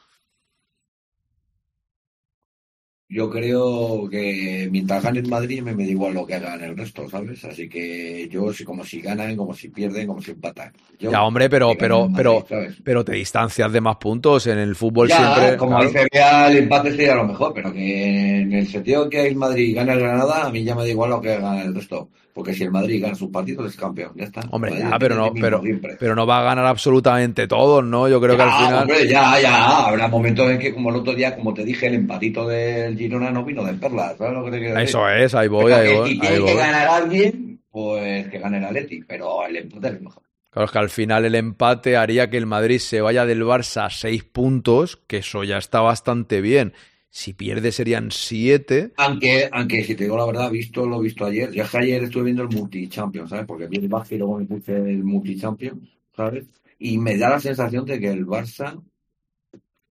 [3.09, 6.75] Yo creo que mientras gane el Madrid me, me da igual lo que hagan el
[6.77, 7.41] resto, ¿sabes?
[7.45, 10.73] Así que yo, si, como si ganan, como si pierden, como si empatan.
[10.99, 12.45] Yo, Ya, hombre, pero, pero, pero,
[12.83, 14.45] pero te distancias de más puntos.
[14.47, 15.57] En el fútbol Ya, siempre.
[15.57, 15.87] como claro.
[15.89, 19.73] dice Bea, el empate sería lo mejor, pero que en el sentido que el Madrid
[19.75, 22.09] gane el Granada, a mí ya me da igual lo que haga el resto.
[22.33, 24.41] Porque si el Madrid gana sus partidos, es campeón, ya está.
[24.51, 25.95] Hombre, Madrid ya, pero no, pero, siempre.
[25.99, 28.07] pero no va a ganar absolutamente todos, ¿no?
[28.07, 28.81] Yo creo que al final.
[28.83, 31.95] hombre, ya, ya, habrá momentos en que, como el otro día, como te dije, el
[31.95, 34.89] empatito del Girona no vino de perlas, ¿sabes lo que te quiero decir?
[34.89, 38.39] Eso es, ahí voy, Pero ahí que voy, si tiene que ganar alguien, pues que
[38.39, 40.23] gane el Atleti, pero el empate es mejor.
[40.49, 43.85] Claro, es que al final el empate haría que el Madrid se vaya del Barça
[43.85, 46.73] a seis puntos, que eso ya está bastante bien.
[47.09, 48.91] Si pierde serían siete.
[48.97, 52.03] Aunque, aunque si te digo la verdad, visto lo visto ayer, yo es que ayer
[52.03, 53.45] estuve viendo el Multi-Champions, ¿sabes?
[53.45, 55.79] Porque vi el Barça y luego me puse el Multi-Champions,
[56.15, 56.45] ¿sabes?
[56.79, 58.81] Y me da la sensación de que el Barça,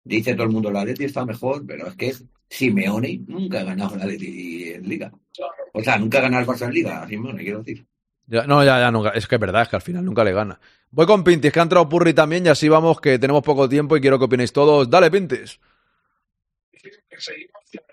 [0.02, 2.12] dice todo el mundo, el Atleti está mejor, pero es que
[2.48, 5.12] Simeone nunca ha ganado en Liga.
[5.72, 7.84] O sea, nunca ha ganado el Barça en Liga, Simeone, quiero decir.
[8.26, 9.10] Ya- no, ya, ya, nunca.
[9.10, 10.58] Es que es verdad, es que al final nunca le gana.
[10.90, 13.96] Voy con Pintis, que ha entrado Purri también, y así vamos, que tenemos poco tiempo
[13.96, 14.88] y quiero que opinéis todos.
[14.88, 15.60] Dale, Pintis.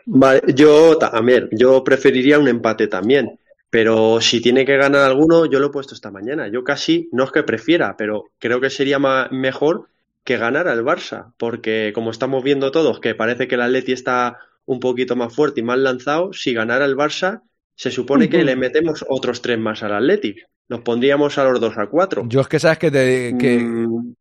[0.06, 3.40] Vale, yo también, yo preferiría un empate también,
[3.70, 6.48] pero si tiene que ganar alguno, yo lo he puesto esta mañana.
[6.48, 9.88] Yo casi, no es que prefiera, pero creo que sería ma- mejor
[10.24, 14.40] que ganara el Barça, porque como estamos viendo todos, que parece que el Atleti está
[14.66, 17.42] un poquito más fuerte y más lanzado, si ganara el Barça,
[17.76, 20.36] se supone que le metemos otros tres más al Atleti.
[20.70, 22.24] Nos pondríamos a los dos a cuatro.
[22.28, 23.36] Yo es que sabes que te.
[23.38, 24.14] Que, Mm,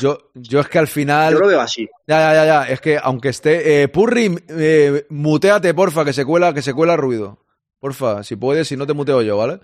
[0.00, 1.32] yo, yo es que al final.
[1.32, 1.88] yo lo veo así.
[2.06, 2.68] Ya, ya, ya, ya.
[2.68, 3.82] Es que aunque esté.
[3.82, 7.38] Eh, Purri, eh, muteate, porfa, que se cuela, que se cuela ruido.
[7.78, 9.60] Porfa, si puedes, si no te muteo yo, ¿vale?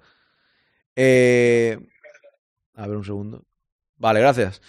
[0.96, 1.78] Eh,
[2.74, 3.42] a ver un segundo.
[3.96, 4.62] Vale, gracias.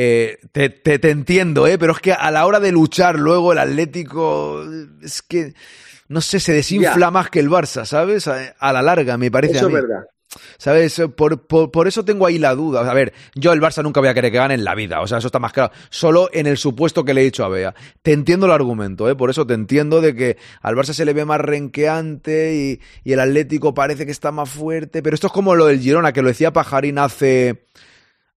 [0.00, 1.76] Eh, te, te, te entiendo, ¿eh?
[1.76, 4.64] Pero es que a la hora de luchar luego el Atlético.
[5.02, 5.54] Es que.
[6.06, 7.10] No sé, se desinfla Ya.
[7.10, 8.28] más que el Barça, ¿sabes?
[8.28, 10.04] A, a la larga, me parece Eso a es verdad.
[10.56, 11.02] ¿Sabes?
[11.16, 12.88] Por, por, por eso tengo ahí la duda.
[12.88, 15.00] A ver, yo el Barça nunca voy a querer que gane en la vida.
[15.00, 15.72] O sea, eso está más claro.
[15.90, 17.74] Solo en el supuesto que le he dicho a Bea.
[18.02, 19.16] Te entiendo el argumento, ¿eh?
[19.16, 23.12] Por eso te entiendo de que al Barça se le ve más renqueante y, y
[23.14, 25.02] el Atlético parece que está más fuerte.
[25.02, 27.64] Pero esto es como lo del Girona, que lo decía Pajarín hace,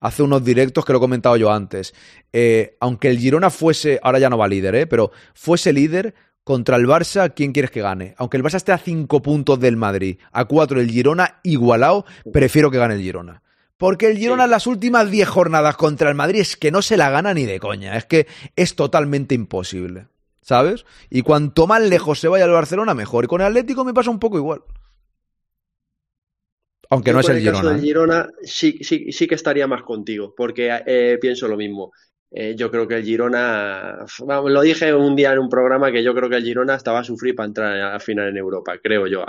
[0.01, 1.93] hace unos directos que lo he comentado yo antes.
[2.33, 4.87] Eh, aunque el Girona fuese, ahora ya no va líder, ¿eh?
[4.87, 6.13] Pero fuese líder,
[6.43, 8.15] contra el Barça, ¿quién quieres que gane?
[8.17, 12.71] Aunque el Barça esté a 5 puntos del Madrid, a 4 el Girona igualado, prefiero
[12.71, 13.41] que gane el Girona.
[13.77, 16.97] Porque el Girona en las últimas 10 jornadas contra el Madrid es que no se
[16.97, 20.07] la gana ni de coña, es que es totalmente imposible,
[20.41, 20.85] ¿sabes?
[21.09, 23.25] Y cuanto más lejos se vaya el Barcelona, mejor.
[23.25, 24.61] Y con el Atlético me pasa un poco igual.
[26.91, 27.69] Aunque Yo no es el caso Girona.
[27.71, 27.87] del ¿eh?
[27.87, 31.93] Girona sí, sí, sí que estaría más contigo, porque eh, pienso lo mismo.
[32.29, 36.13] Eh, yo creo que el Girona, lo dije un día en un programa que yo
[36.13, 39.07] creo que el Girona estaba a sufrir para entrar a la final en Europa, creo
[39.07, 39.25] yo,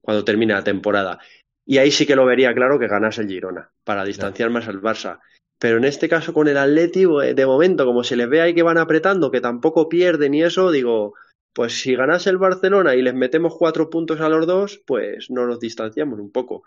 [0.00, 1.18] cuando termine la temporada.
[1.66, 4.80] Y ahí sí que lo vería claro que ganase el Girona, para distanciar más al
[4.80, 5.18] Barça.
[5.58, 8.54] Pero en este caso con el Atlético, eh, de momento, como se les ve ahí
[8.54, 11.14] que van apretando, que tampoco pierden y eso, digo,
[11.54, 15.46] pues si ganase el Barcelona y les metemos cuatro puntos a los dos, pues no
[15.46, 16.62] nos distanciamos un poco.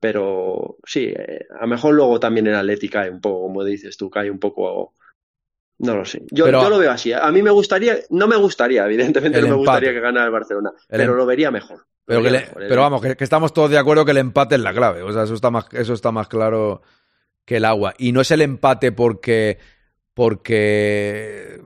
[0.00, 3.96] Pero sí, eh, a lo mejor luego también el Atlético cae un poco, como dices
[3.96, 4.94] tú, cae un poco
[5.78, 6.22] no lo sé.
[6.30, 7.12] Yo, Pero- yo lo veo así.
[7.12, 9.58] A mí me gustaría, no me gustaría, evidentemente no me empate.
[9.58, 11.86] gustaría que ganara el Barcelona, El pero em- lo vería mejor.
[12.06, 12.62] Pero, que vería le- mejor.
[12.62, 15.02] El- pero vamos, que, que estamos todos de acuerdo que el empate es la clave.
[15.02, 16.80] O sea, eso está más, eso está más claro
[17.44, 17.92] que el agua.
[17.98, 19.58] Y no es el empate porque,
[20.14, 21.60] porque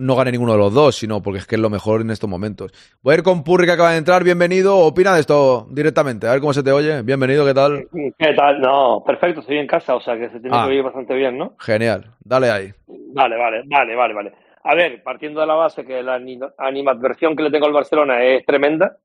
[0.00, 2.28] no gane ninguno de los dos, sino porque es que es lo mejor en estos
[2.28, 2.72] momentos.
[3.02, 4.24] Voy a ir con Purri que acaba de entrar.
[4.24, 4.76] Bienvenido.
[4.78, 6.26] Opina de esto directamente.
[6.26, 7.02] A ver cómo se te oye.
[7.02, 7.86] Bienvenido, ¿qué tal?
[8.18, 8.60] ¿Qué tal?
[8.60, 10.64] No, perfecto, estoy en casa, o sea que se tiene Ah.
[10.64, 11.54] que oír bastante bien, ¿no?
[11.58, 12.06] Genial.
[12.24, 12.72] Dale ahí.
[13.14, 14.32] Vale, vale, vale, vale, vale.
[14.64, 18.22] A ver, partiendo de la base que la ani- animadversión que le tengo al Barcelona
[18.22, 18.96] es tremenda,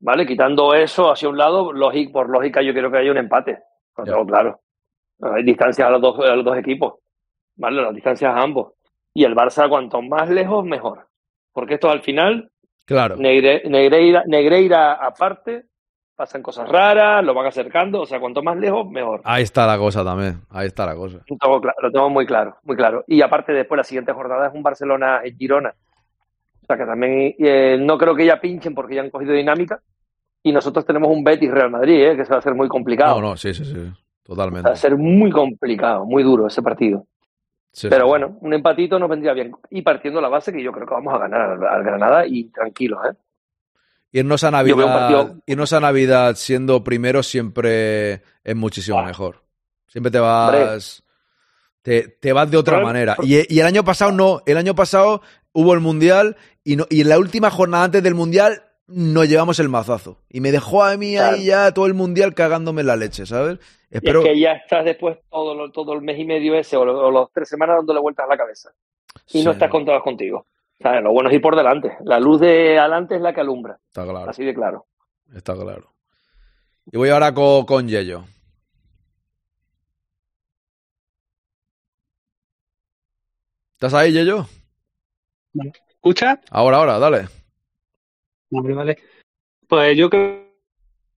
[0.00, 0.26] ¿vale?
[0.26, 1.72] Quitando eso hacia un lado,
[2.12, 3.58] por lógica yo quiero que haya un empate,
[4.26, 4.60] claro.
[5.22, 6.94] Hay distancias a los dos, a los dos equipos,
[7.56, 7.80] ¿vale?
[7.80, 8.72] Las distancias a ambos.
[9.16, 11.06] Y el Barça, cuanto más lejos, mejor.
[11.52, 12.50] Porque esto al final,
[12.84, 13.16] Claro.
[13.16, 15.64] Negre- Negreira, Negreira aparte,
[16.14, 19.22] pasan cosas raras, lo van acercando, o sea, cuanto más lejos, mejor.
[19.24, 20.42] Ahí está la cosa también.
[20.50, 21.18] Ahí está la cosa.
[21.26, 23.04] Lo tengo, cla- lo tengo muy claro, muy claro.
[23.06, 25.74] Y aparte, después la siguiente jornada es un Barcelona en Girona.
[26.62, 29.80] O sea que también eh, no creo que ya pinchen porque ya han cogido dinámica.
[30.42, 33.20] Y nosotros tenemos un Betis Real Madrid, eh, que se va a hacer muy complicado.
[33.20, 33.74] No, no, sí, sí, sí.
[33.78, 33.94] Va
[34.24, 34.68] Totalmente.
[34.70, 37.04] a ser muy complicado, muy duro ese partido.
[37.76, 39.54] Sí, Pero bueno, un empatito nos vendría bien.
[39.68, 42.44] Y partiendo la base que yo creo que vamos a ganar al, al Granada y
[42.44, 43.14] tranquilos, ¿eh?
[44.12, 49.42] Irnos a Navidad, partido- irnos a Navidad siendo primero siempre es muchísimo mejor.
[49.88, 51.04] Siempre te vas,
[51.82, 53.14] te, te vas de otra manera.
[53.22, 55.20] Y, y el año pasado no, el año pasado
[55.52, 59.58] hubo el mundial y, no, y en la última jornada antes del mundial nos llevamos
[59.60, 60.18] el mazazo.
[60.28, 61.36] Y me dejó a mí Claro.
[61.36, 63.58] ahí ya todo el mundial cagándome la leche, ¿sabes?
[63.90, 64.20] Y Espero.
[64.20, 67.28] es que ya estás después todo, todo el mes y medio ese o, o las
[67.32, 68.70] tres semanas dándole vueltas a la cabeza.
[69.32, 70.46] Y no estás contados contigo.
[70.80, 71.02] ¿Sabes?
[71.02, 71.96] Lo bueno es ir por delante.
[72.04, 73.78] La luz de adelante es la que alumbra.
[73.86, 74.28] Está claro.
[74.28, 74.86] Así de claro.
[75.34, 75.92] Está claro.
[76.92, 78.24] Y voy ahora co- con Yello.
[83.74, 84.46] ¿Estás ahí, Yello?
[85.90, 86.40] ¿Escucha?
[86.50, 87.28] Ahora, ahora, dale.
[88.50, 88.98] Vale, vale.
[89.68, 90.46] Pues yo creo,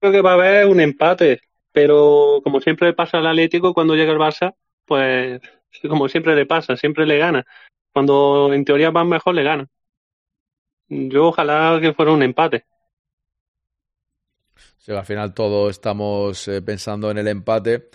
[0.00, 1.40] creo que va a haber un empate,
[1.72, 4.54] pero como siempre le pasa al Atlético cuando llega el Barça,
[4.84, 5.40] pues
[5.88, 7.44] como siempre le pasa, siempre le gana.
[7.92, 9.68] Cuando en teoría van mejor, le gana.
[10.88, 12.64] Yo ojalá que fuera un empate.
[14.78, 17.90] Sí, al final todos estamos eh, pensando en el empate.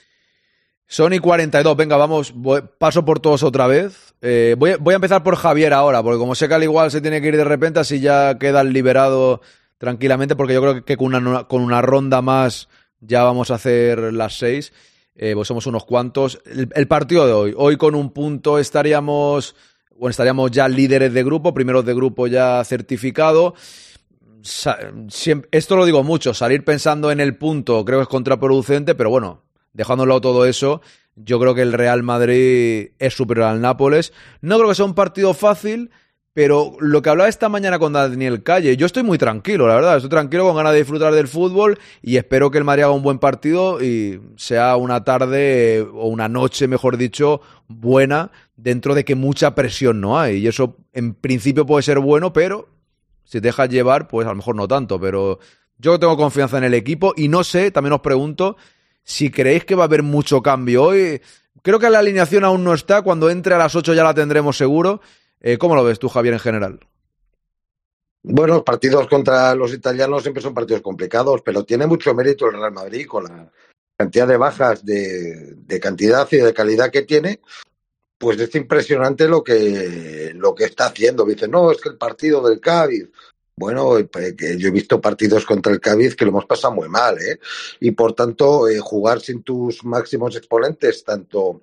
[0.88, 2.34] Sony 42, venga, vamos,
[2.78, 4.14] paso por todos otra vez.
[4.22, 7.22] Eh, voy, a empezar por Javier ahora, porque como sé que al igual se tiene
[7.22, 9.42] que ir de repente, así ya queda liberado
[9.78, 14.14] tranquilamente, porque yo creo que con una, con una ronda más ya vamos a hacer
[14.14, 14.74] las seis.
[15.16, 16.42] Eh, pues somos unos cuantos.
[16.46, 19.56] El, el partido de hoy, hoy con un punto estaríamos,
[19.96, 23.56] bueno, estaríamos ya líderes de grupo, primeros de grupo ya certificado.
[24.44, 24.78] Sa-
[25.52, 29.45] esto lo digo mucho, salir pensando en el punto creo que es contraproducente, pero bueno,
[29.76, 30.82] dejándolo todo eso,
[31.16, 34.14] yo creo que el Real Madrid es superior al Nápoles.
[34.42, 35.92] No creo que sea un partido fácil,
[36.34, 39.96] pero lo que hablaba esta mañana con Daniel Calle, yo estoy muy tranquilo, la verdad,
[39.96, 43.04] estoy tranquilo con ganas de disfrutar del fútbol y espero que el Madrid haga un
[43.04, 49.16] buen partido y sea una tarde o una noche, mejor dicho, buena, dentro de que
[49.16, 50.38] mucha presión no hay.
[50.38, 52.68] Y eso en principio puede ser bueno, pero
[53.24, 55.40] si te dejas llevar, pues a lo mejor no tanto, pero
[55.78, 58.58] yo tengo confianza en el equipo y no sé, también os pregunto
[59.06, 61.22] si creéis que va a haber mucho cambio hoy.
[61.62, 64.58] Creo que la alineación aún no está, cuando entre a las 8 ya la tendremos
[64.58, 65.00] seguro.
[65.40, 66.80] Eh, ¿Cómo lo ves tú, Javier, en general?
[68.24, 72.54] Bueno, los partidos contra los italianos siempre son partidos complicados, pero tiene mucho mérito el
[72.54, 73.52] Real Madrid con la
[73.96, 77.42] cantidad de bajas de, cantidad y de calidad que tiene.
[78.18, 81.26] Pues es impresionante lo que, lo que está haciendo.
[81.26, 83.10] Dice, no, es que el partido del Cádiz.
[83.58, 84.08] Bueno, eh,
[84.58, 87.40] yo he visto partidos contra el Cádiz que lo hemos pasado muy mal, ¿eh?
[87.80, 91.62] Y por tanto, eh, jugar sin tus máximos exponentes, tanto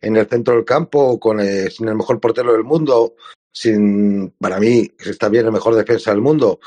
[0.00, 3.16] en el centro del campo, con eh, sin el mejor portero del mundo,
[3.52, 6.60] sin, para mí, que está bien el mejor defensa del mundo,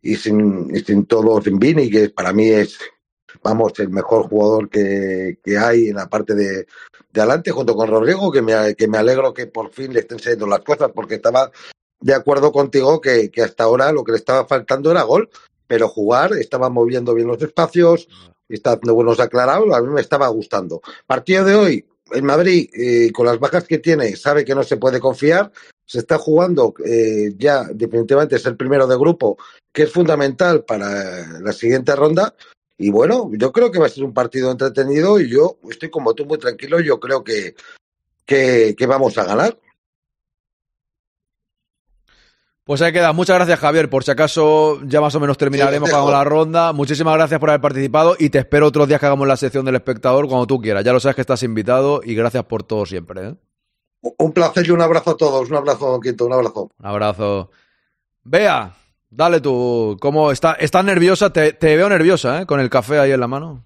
[0.00, 2.78] y sin, y sin todo, sin Vini, que para mí es,
[3.42, 6.66] vamos, el mejor jugador que, que hay en la parte de,
[7.12, 10.18] de adelante, junto con Rodrigo, que me, que me alegro que por fin le estén
[10.18, 11.50] saliendo las cosas, porque estaba
[12.02, 15.30] de acuerdo contigo que, que hasta ahora lo que le estaba faltando era gol,
[15.66, 18.08] pero jugar, estaba moviendo bien los espacios,
[18.48, 20.82] está dando buenos aclarados, a mí me estaba gustando.
[21.06, 24.76] Partido de hoy, el Madrid, eh, con las bajas que tiene, sabe que no se
[24.76, 25.50] puede confiar,
[25.86, 29.38] se está jugando eh, ya definitivamente es el primero de grupo,
[29.72, 32.34] que es fundamental para la siguiente ronda.
[32.78, 36.14] Y bueno, yo creo que va a ser un partido entretenido y yo estoy como
[36.14, 36.80] tú muy tranquilo.
[36.80, 37.54] Yo creo que,
[38.26, 39.56] que vamos a ganar.
[42.64, 43.12] Pues ahí queda.
[43.12, 43.90] Muchas gracias, Javier.
[43.90, 46.72] Por si acaso ya más o menos terminaremos Sí, con la ronda.
[46.72, 49.74] Muchísimas gracias por haber participado y te espero otros días que hagamos la sección del
[49.74, 50.84] espectador cuando tú quieras.
[50.84, 53.28] Ya lo sabes que estás invitado y gracias por todo siempre.
[53.28, 53.34] ¿eh?
[54.18, 55.50] Un placer y un abrazo a todos.
[55.50, 56.70] Un abrazo, don Quinto, un abrazo.
[56.78, 57.50] Un abrazo.
[58.22, 58.72] Bea,
[59.10, 59.96] dale tú.
[60.00, 60.52] ¿Cómo está?
[60.52, 61.32] ¿Estás nerviosa?
[61.32, 62.46] Te, te veo nerviosa, ¿eh?
[62.46, 63.64] Con el café ahí en la mano.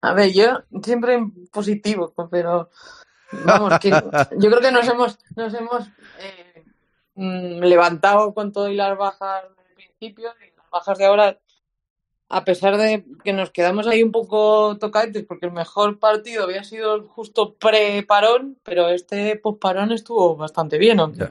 [0.00, 2.70] A ver, yo siempre en positivo, pero
[3.44, 3.90] vamos, que
[4.38, 5.88] yo creo que nos hemos, nos hemos
[6.20, 6.37] eh,
[7.18, 11.38] mm, levantado con todo y las bajas del principio y las bajas de ahora,
[12.30, 16.64] a pesar de que nos quedamos ahí un poco tocaditos, porque el mejor partido había
[16.64, 21.28] sido justo pre-parón, pero este post-parón estuvo bastante bien, aunque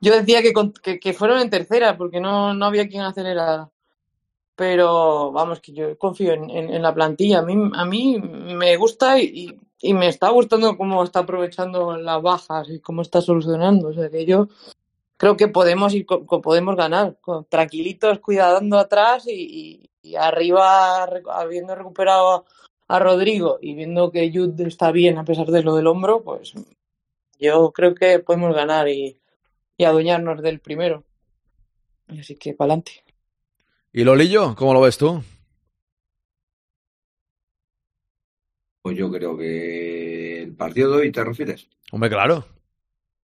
[0.00, 3.70] yo decía que, con- que, que fueron en tercera, porque no, no había quien acelerara.
[4.56, 7.38] Pero vamos, que yo confío en, en- en la plantilla.
[7.40, 12.22] A mí, a mí me gusta y, y me está gustando cómo está aprovechando las
[12.22, 13.88] bajas y cómo está solucionando.
[13.88, 14.48] O sea que yo
[15.22, 17.16] creo que podemos ir, podemos ganar,
[17.48, 19.30] tranquilitos, cuidando atrás y,
[20.02, 22.44] y- y arriba, habiendo recuperado a,
[22.88, 26.54] a Rodrigo y viendo que Jude está bien a pesar de lo del hombro, pues
[27.38, 29.16] yo creo que podemos ganar y,
[29.76, 31.04] y adueñarnos del primero.
[32.08, 33.04] Así que para adelante.
[33.92, 34.56] ¿Y Lolillo?
[34.56, 35.22] ¿Cómo lo ves tú?
[38.82, 41.68] Pues yo creo que el partido de hoy te refieres.
[41.92, 42.44] Hombre, claro.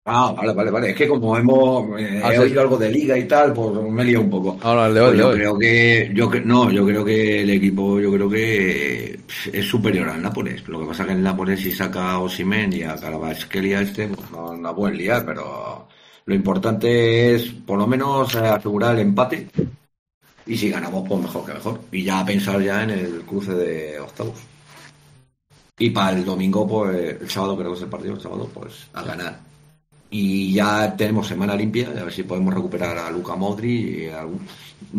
[0.07, 0.89] Ah, vale, vale, vale.
[0.91, 2.41] Es que como hemos eh, Ah, he sí.
[2.43, 4.57] oído algo de liga y tal, pues me he liado un poco.
[4.61, 7.99] Ahora, el de hoy, Pues yo creo que yo no, yo creo que el equipo,
[7.99, 9.19] yo creo que
[9.51, 10.67] es superior al Nápoles.
[10.67, 14.29] Lo que pasa que el Nápoles si saca a Osimhen y a Carabasquelia este, pues
[14.29, 15.87] no, no pueden liar, pero
[16.25, 19.47] lo importante es por lo menos eh, asegurar el empate
[20.45, 23.99] y si ganamos pues mejor que mejor y ya pensar ya en el cruce de
[23.99, 24.35] octavos.
[25.79, 28.87] Y para el domingo, pues el sábado creo que es el partido, el sábado, pues
[28.93, 29.39] a ganar.
[30.09, 34.47] Y ya tenemos semana limpia, a ver si podemos recuperar a Luca Modri y algún,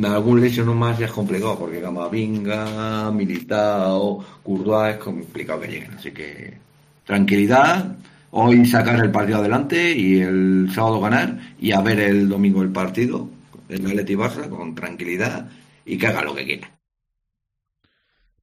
[0.04, 5.94] algún lesión más ya es complicado, porque Camavinga, Militao, Courtois es complicado que lleguen.
[5.94, 6.58] Así que
[7.04, 7.96] tranquilidad,
[8.32, 12.70] hoy sacar el partido adelante y el sábado ganar y a ver el domingo el
[12.70, 13.28] partido,
[13.68, 15.48] el Atleti Barça, con tranquilidad
[15.84, 16.70] y que haga lo que quiera.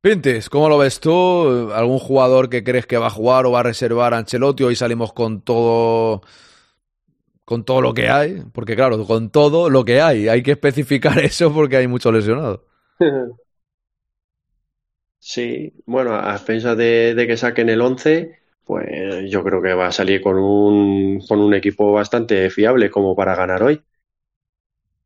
[0.02, 1.72] Pintis, ¿cómo lo ves tú?
[1.74, 4.64] ¿Algún jugador que crees que va a jugar o va a reservar a Ancelotti?
[4.64, 6.24] Hoy salimos con todo
[7.46, 11.20] con todo lo que hay, porque claro, con todo lo que hay, hay que especificar
[11.24, 12.66] eso porque hay mucho lesionado.
[15.20, 19.88] Sí, bueno, a expensas de, de que saquen el 11, pues yo creo que va
[19.88, 23.82] a salir con un, con un equipo bastante fiable como para ganar hoy.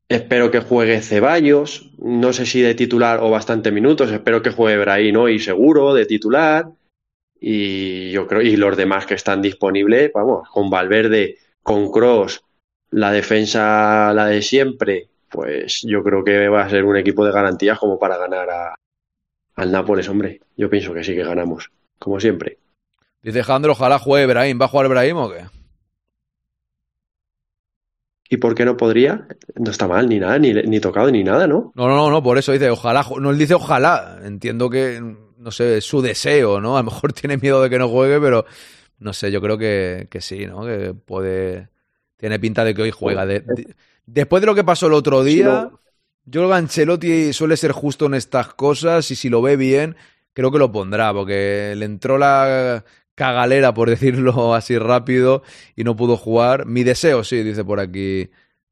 [0.09, 4.79] Espero que juegue Ceballos, no sé si de titular o bastante minutos, espero que juegue
[4.79, 6.69] Brahim hoy seguro de titular.
[7.39, 11.37] Y yo creo, y los demás que están disponibles, vamos, con Valverde,
[11.67, 12.45] con Cross,
[12.91, 17.33] la defensa, la de siempre, pues yo creo que va a ser un equipo de
[17.33, 18.75] garantías como para ganar a,
[19.55, 20.39] al Nápoles, hombre.
[20.55, 21.69] Yo pienso que sí que ganamos,
[21.99, 22.57] como siempre.
[23.21, 24.61] Dice Jandro, ojalá juegue Brahim.
[24.61, 25.43] ¿Va a jugar Brahim o qué?
[28.29, 29.27] ¿Y por qué no podría?
[29.55, 31.73] No está mal, ni nada, ni, ni tocado, ni nada, ¿no?
[31.75, 33.05] No, no, no, no, por eso dice ojalá.
[33.19, 34.21] No, él dice ojalá.
[34.23, 35.01] Entiendo que,
[35.37, 36.77] no sé, es su deseo, ¿no?
[36.77, 38.45] A lo mejor tiene miedo de que no juegue, pero
[38.99, 40.65] no sé, yo creo que, que sí, ¿no?
[40.65, 41.69] Que puede.
[42.17, 43.25] Tiene pinta de que hoy juega.
[43.25, 43.75] De- de-
[44.05, 45.69] después de lo que pasó el otro día,
[46.25, 49.95] yo creo que Ancelotti suele ser justo en estas cosas y si lo ve bien,
[50.33, 52.83] creo que lo pondrá, porque le entró la
[53.15, 55.43] cagalera, por decirlo así rápido,
[55.75, 56.65] y no pudo jugar.
[56.65, 58.29] Mi deseo, sí, dice por aquí,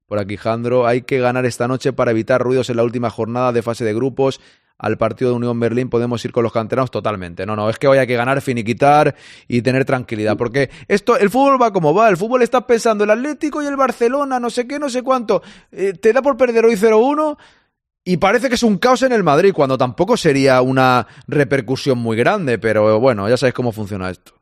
[0.07, 3.51] por aquí Jandro, hay que ganar esta noche para evitar ruidos en la última jornada
[3.53, 4.41] de fase de grupos.
[4.77, 7.45] Al partido de Unión Berlín podemos ir con los canteranos totalmente.
[7.45, 9.15] No, no, es que hoy hay que ganar, finiquitar
[9.47, 10.35] y tener tranquilidad.
[10.35, 12.09] Porque esto, el fútbol va como va.
[12.09, 15.41] El fútbol está pensando el Atlético y el Barcelona, no sé qué, no sé cuánto.
[15.71, 17.37] Eh, te da por perder hoy 0-1
[18.03, 22.17] y parece que es un caos en el Madrid, cuando tampoco sería una repercusión muy
[22.17, 22.59] grande.
[22.59, 24.33] Pero bueno, ya sabéis cómo funciona esto.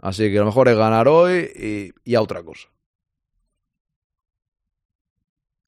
[0.00, 2.68] Así que lo mejor es ganar hoy y, y a otra cosa.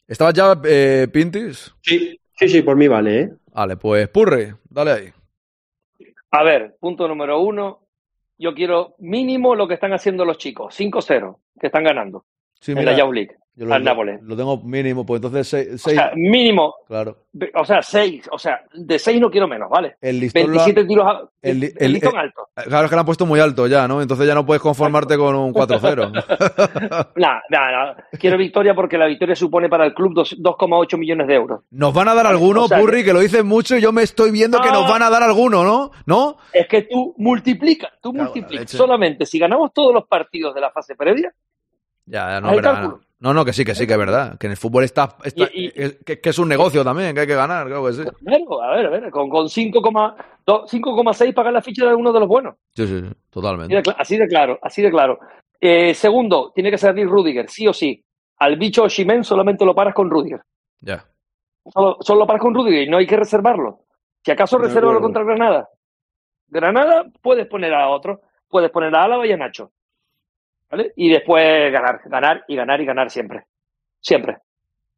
[0.08, 1.74] ¿Estabas ya, eh, Pintis?
[1.82, 3.32] Sí, sí, sí, por mí vale, ¿eh?
[3.58, 5.12] Vale, pues Purre, dale ahí.
[6.30, 7.88] A ver, punto número uno.
[8.38, 12.24] Yo quiero mínimo lo que están haciendo los chicos, 5-0, que están ganando
[12.60, 13.36] Sí, en mira, la Youth League.
[13.58, 14.22] Yo lo, al Nápoles.
[14.22, 15.84] lo tengo mínimo, pues entonces 6.
[15.86, 17.16] O sea, mínimo, claro.
[17.56, 19.96] o sea, 6, o sea, de 6 no quiero menos, ¿vale?
[20.00, 22.48] El listón lo ha- 27 tiros a, el li- el, el- listón alto.
[22.54, 24.00] Claro, es que lo han puesto muy alto ya, ¿no?
[24.00, 27.12] Entonces ya no puedes conformarte con un 4-0.
[27.16, 27.96] Nada, nada.
[28.18, 31.60] Quiero victoria porque la victoria supone para el club dos- 2,8 millones de euros.
[31.70, 34.02] Nos van a dar alguno, o sea Purri, que lo dicen mucho y yo me
[34.02, 34.72] estoy viendo que Ah.
[34.72, 35.90] nos van a dar alguno, ¿no?
[36.06, 36.36] ¿No?
[36.52, 38.70] Es que tú multiplicas, tú multiplicas.
[38.70, 41.32] Solamente si ganamos todos los partidos de la fase previa,
[42.08, 43.00] Ya, ya, no, cálculo.
[43.20, 43.34] no.
[43.34, 44.38] No, que sí, que sí, que es verdad.
[44.38, 47.26] Que en el fútbol está, está- Y- y- que, es un negocio también, que hay
[47.26, 48.02] que ganar, claro que sí.
[48.24, 52.20] claro, a ver, a ver, con, con 5,2 5,6 pagar la ficha de uno de
[52.20, 52.54] los buenos.
[52.76, 53.74] Sí, sí, sí, Así totalmente.
[53.74, 55.18] de, así de claro, así de claro.
[55.60, 58.04] Eh, segundo, tiene que salir Rudiger, sí o sí.
[58.38, 60.40] Al bicho Oshimen solamente lo paras con Rudiger.
[60.80, 61.04] Ya.
[61.74, 63.80] Solo, solo lo paras con Rudiger y no hay que reservarlo.
[64.24, 65.00] Si acaso acuerdo.
[65.00, 65.68] contra Granada.
[66.46, 69.72] Granada puedes poner a otro, puedes poner a Álava y a Nacho.
[70.70, 70.92] ¿Vale?
[70.96, 73.44] Y después ganar, ganar y ganar y ganar siempre.
[74.00, 74.38] Siempre.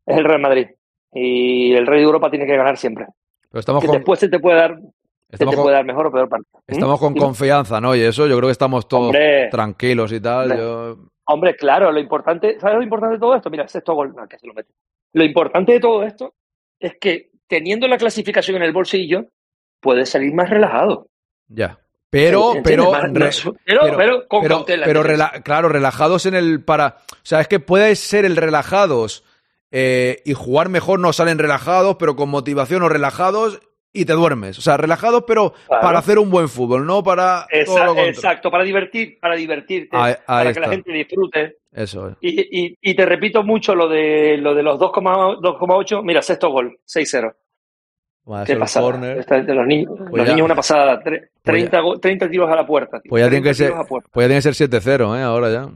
[0.06, 0.66] Es el Real Madrid.
[1.12, 3.06] Y el Rey de Europa tiene que ganar siempre.
[3.50, 4.78] Pero estamos que con, después se te puede dar,
[5.28, 6.46] estamos te con- puede dar mejor o peor parte.
[6.68, 6.72] ¿Mm?
[6.72, 7.94] estamos con confianza, ¿no?
[7.94, 9.48] Y eso, yo creo que estamos todos Hombre.
[9.50, 10.50] tranquilos y tal.
[10.52, 10.58] Hombre.
[10.58, 13.50] yo- Hombre, claro, lo importante, ¿sabes lo importante de todo esto?
[13.50, 14.72] Mira, sexto gol, no, que se lo mete.
[15.12, 16.34] Lo importante de todo esto
[16.80, 19.26] es que teniendo la clasificación en el bolsillo,
[19.80, 21.06] puedes salir más relajado.
[21.46, 21.78] Ya.
[22.10, 24.84] Pero, pero, re- más- pero, pero con pero, cautela.
[24.86, 25.02] pero
[25.44, 26.96] claro, relajados en el para.
[27.12, 29.24] O sea, es que puede ser el relajados
[29.70, 33.60] eh, y jugar mejor, no salen relajados, pero con motivación o relajados
[33.92, 34.58] y te duermes.
[34.58, 35.82] O sea, relajados, pero Claro.
[35.82, 40.14] para hacer un buen fútbol, no para todo lo exacto, para divertir, para divertirte, Ahí-
[40.14, 41.56] ahí para que la gente disfrute.
[41.72, 42.16] Eso es.
[42.20, 46.50] Y, y- y te repito mucho lo de lo de los 2,8, 2,8, mira, sexto
[46.50, 47.32] gol, 6-0.
[48.46, 48.86] Qué pasada.
[48.86, 49.18] córner.
[49.18, 51.98] Esta- de los niños, Pues los ya- niños una pasada, tre- pues ya- 30, go-
[51.98, 53.00] 30 tiros a la puerta.
[53.00, 55.22] tío, Pues ya tiene 30 que ser, a pues ya tiene que ser 7-0, ¿eh?
[55.22, 55.68] Ahora ya.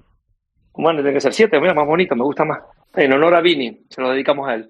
[0.76, 2.60] Bueno, tiene que ser 7, mira, más bonito, me gusta más.
[2.96, 4.68] En honor a Vini, se lo dedicamos a él.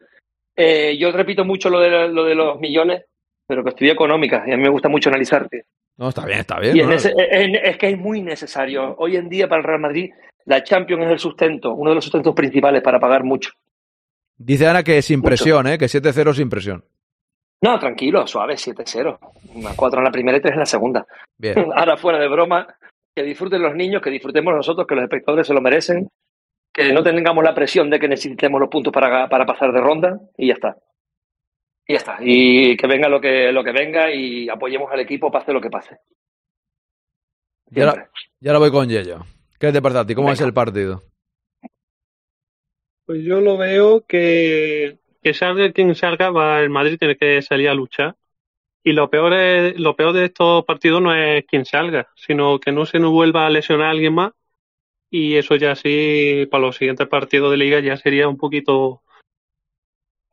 [0.56, 3.04] Eh, yo repito mucho lo de, lo de los millones,
[3.46, 5.48] pero que estudié económicas y a mí me gusta mucho analizar.
[5.48, 5.62] tío.
[5.96, 6.76] No, está bien, está bien.
[6.76, 6.92] Y es, ¿no?
[6.92, 8.94] nece- es- es que es muy necesario.
[8.98, 10.10] Hoy en día para el Real Madrid,
[10.44, 13.50] la Champions es el sustento, uno de los sustentos principales para pagar mucho.
[14.36, 15.78] Dice Ana que es impresión, ¿eh?
[15.78, 16.84] Que 7-0 es impresión.
[17.64, 19.18] No, tranquilo, suave, 7-0.
[19.54, 21.06] Una 4 en la primera y 3 en la segunda.
[21.38, 21.54] Bien.
[21.74, 22.66] Ahora, fuera de broma,
[23.16, 26.10] que disfruten los niños, que disfrutemos nosotros, que los espectadores se lo merecen,
[26.74, 30.20] que no tengamos la presión de que necesitemos los puntos para, para pasar de ronda
[30.36, 30.76] y ya está.
[31.86, 32.18] Y ya está.
[32.20, 35.70] Y que venga lo que, lo que venga y apoyemos al equipo, pase lo que
[35.70, 35.96] pase.
[37.70, 38.10] Y ahora,
[38.40, 39.20] y ahora voy con Yello.
[39.58, 40.14] ¿Qué te parece a ti?
[40.14, 41.02] ¿Cómo es el partido?
[43.06, 47.68] Pues yo lo veo que, que salga quien salga, va, el Madrid tiene que salir
[47.68, 48.14] a luchar.
[48.84, 52.70] Y lo peor, es, lo peor de estos partidos no es quien salga, sino que
[52.70, 54.32] no se nos vuelva a lesionar a alguien más.
[55.10, 59.02] Y eso ya sí, para los siguientes partidos de liga ya sería un poquito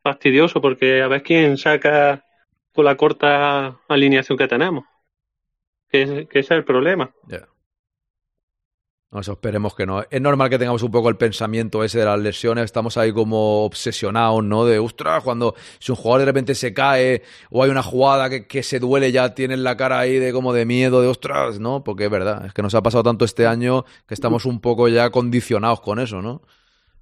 [0.02, 2.24] fastidioso, porque a ver quién saca
[2.72, 4.84] con la corta alineación que tenemos.
[5.88, 7.10] Que, es- ese es el problema.
[9.20, 10.02] Eso esperemos que no.
[10.10, 12.64] Es normal que tengamos un poco el pensamiento ese de las lesiones.
[12.64, 14.64] Estamos ahí como obsesionados, ¿no?
[14.64, 18.46] De, ostras, cuando si un jugador de repente se cae o hay una jugada que,
[18.46, 21.84] que se duele, ya tienen la cara ahí de como de miedo, de ostras, ¿no?
[21.84, 24.88] Porque es verdad, es que nos ha pasado tanto este año que estamos un poco
[24.88, 26.40] ya condicionados con eso, ¿no?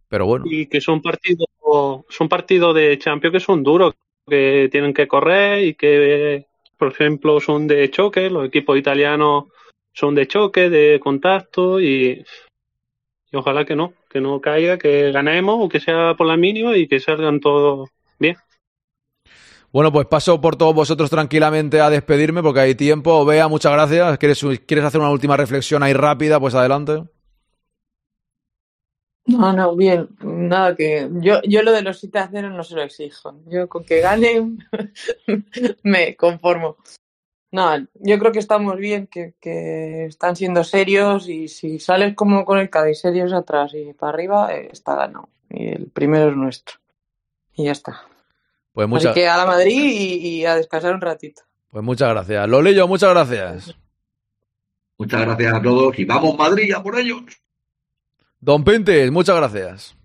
[0.08, 1.46] Pero bueno, y que son partidos
[2.08, 3.94] son partidos de Champions que son duros
[4.26, 6.46] que tienen que correr y que
[6.76, 9.44] por ejemplo son de choque los equipos italianos
[9.92, 12.24] son de choque de contacto y,
[13.30, 16.76] y ojalá que no que no caiga que ganemos o que sea por la mínima
[16.76, 17.88] y que salgan todos
[18.18, 18.36] bien
[19.72, 23.24] Bueno, pues paso por todos vosotros tranquilamente a despedirme porque hay tiempo.
[23.24, 24.18] Vea, muchas gracias.
[24.18, 26.40] ¿Quieres, ¿Quieres hacer una última reflexión ahí rápida?
[26.40, 27.04] Pues adelante.
[29.26, 32.74] No, no, bien, nada que yo, yo lo de los 7 a 0 no se
[32.74, 33.40] lo exijo.
[33.46, 34.58] Yo con que ganen
[35.84, 36.78] me conformo.
[37.52, 42.44] No, yo creo que estamos bien, que, que están siendo serios y si sales como
[42.44, 45.28] con el Cádiz serios atrás y para arriba, eh, está ganado.
[45.48, 46.76] Y el primero es nuestro.
[47.54, 48.02] Y ya está.
[48.72, 51.42] Pues Así muchas, que a la Madrid y, y a descansar un ratito.
[51.70, 52.48] pues muchas gracias.
[52.48, 53.76] Lolillo, muchas gracias.
[54.98, 57.22] Muchas gracias a todos y vamos Madrid a por ellos.
[58.40, 59.96] Don Pintis, muchas gracias.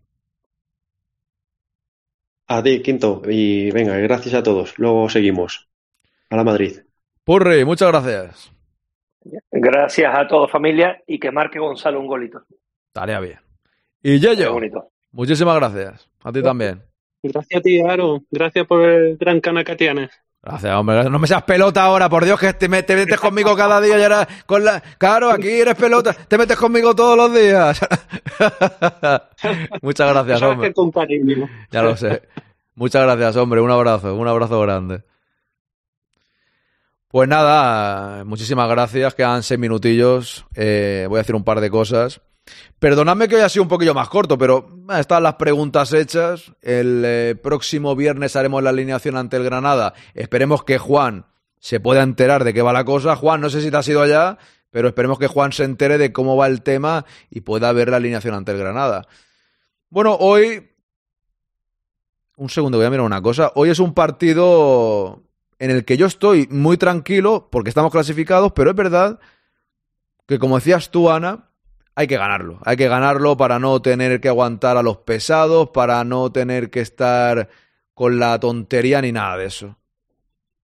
[2.48, 3.22] A ti, Quinto.
[3.28, 4.78] Y venga, gracias a todos.
[4.80, 5.70] Luego seguimos.
[6.30, 6.80] A la Madrid.
[7.26, 8.52] Purri, muchas gracias.
[9.52, 12.44] Gracias a todos, familia, y que marque Gonzalo un golito.
[12.94, 13.40] Tarea bien.
[14.04, 14.90] Y Yello, bonito.
[15.12, 16.08] muchísimas gracias.
[16.24, 16.82] A ti también.
[17.24, 20.12] gracias a ti Aaron gracias por el gran cana que tienes
[20.44, 21.10] Gracias, hombre.
[21.10, 23.98] No me seas pelota ahora, por Dios, que te, me- te metes conmigo cada día.
[23.98, 24.80] Y ahora con la...
[25.00, 26.14] Claro, aquí eres pelota.
[26.14, 27.82] Te metes conmigo todos los días.
[29.82, 30.72] Muchas gracias, hombre.
[31.72, 32.22] Ya lo sé.
[32.76, 33.60] Muchas gracias, hombre.
[33.60, 35.02] Un abrazo, un abrazo grande.
[37.16, 39.16] Pues nada, muchísimas gracias.
[39.16, 40.46] Quedan seis minutillos.
[40.54, 42.20] Eh, voy a decir un par de cosas.
[42.78, 46.52] Perdonadme que hoy ha sido un poquillo más corto, pero eh, están las preguntas hechas.
[46.62, 49.94] El eh, próximo viernes haremos la alineación ante el Granada.
[50.14, 51.26] Esperemos que Juan
[51.58, 53.16] se pueda enterar de qué va la cosa.
[53.16, 54.38] Juan, no sé si te has ido allá,
[54.70, 57.96] pero esperemos que Juan se entere de cómo va el tema y pueda ver la
[57.96, 59.08] alineación ante el Granada.
[59.90, 60.70] Bueno, hoy
[62.36, 63.54] un segundo, voy a mirar una cosa.
[63.56, 65.25] Hoy es un partido
[65.60, 69.20] en el que yo estoy muy tranquilo porque estamos clasificados, pero es verdad
[70.28, 71.50] que, como decías tú, Ana,
[71.96, 72.60] hay que ganarlo.
[72.66, 76.82] Hay que ganarlo para no tener que aguantar a los pesados, para no tener que
[76.82, 77.50] estar
[77.94, 79.78] con la tontería ni nada de eso.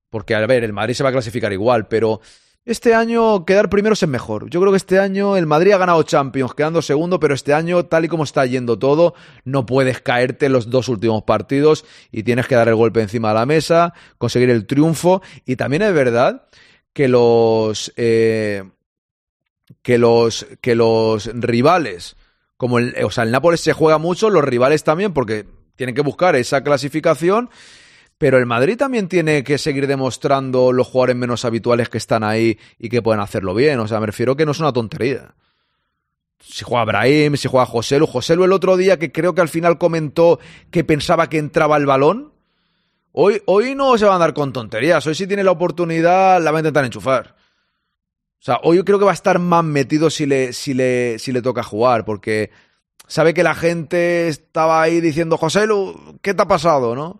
[0.10, 2.20] Porque, a ver, el Madrid se va a clasificar igual, pero
[2.66, 4.50] este año quedar primero es mejor.
[4.50, 7.86] Yo creo que este año el Madrid ha ganado Champions quedando segundo, pero este año,
[7.86, 9.16] tal y como está yendo todo,
[9.46, 13.36] no puedes caerte los dos últimos partidos y tienes que dar el golpe encima de
[13.36, 15.22] la mesa, conseguir el triunfo.
[15.46, 16.48] Y también es verdad
[16.94, 18.64] que los eh,
[19.82, 22.16] que los que los rivales,
[22.58, 26.02] como el, o sea, el Nápoles se juega mucho, los rivales también, porque tienen que
[26.02, 27.50] buscar esa clasificación.
[28.22, 32.60] Pero el Madrid también tiene que seguir demostrando los jugadores menos habituales que están ahí
[32.78, 33.80] y que pueden hacerlo bien.
[33.80, 35.34] O sea, me refiero que no es una tontería.
[36.40, 38.06] Si juega Brahim, si juega Joselu.
[38.06, 40.40] Joselu el otro día que creo que al final comentó
[40.70, 42.32] que pensaba que entraba el balón.
[43.12, 45.08] Hoy, hoy no se va a andar con tonterías.
[45.08, 47.36] Hoy si tiene la oportunidad la va a intentar enchufar.
[48.40, 51.18] O sea, hoy yo creo que va a estar más metido si le, si le,
[51.18, 52.06] si le toca jugar.
[52.06, 52.52] Porque
[53.08, 56.94] sabe que la gente estaba ahí diciendo, Joselu, ¿qué te ha pasado?
[56.94, 57.20] ¿No?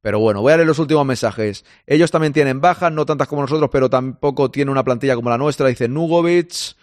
[0.00, 1.64] Pero bueno, voy a leer los últimos mensajes.
[1.86, 5.38] Ellos también tienen bajas, no tantas como nosotros, pero tampoco tienen una plantilla como la
[5.38, 5.66] nuestra.
[5.68, 6.76] Dice Nugovic.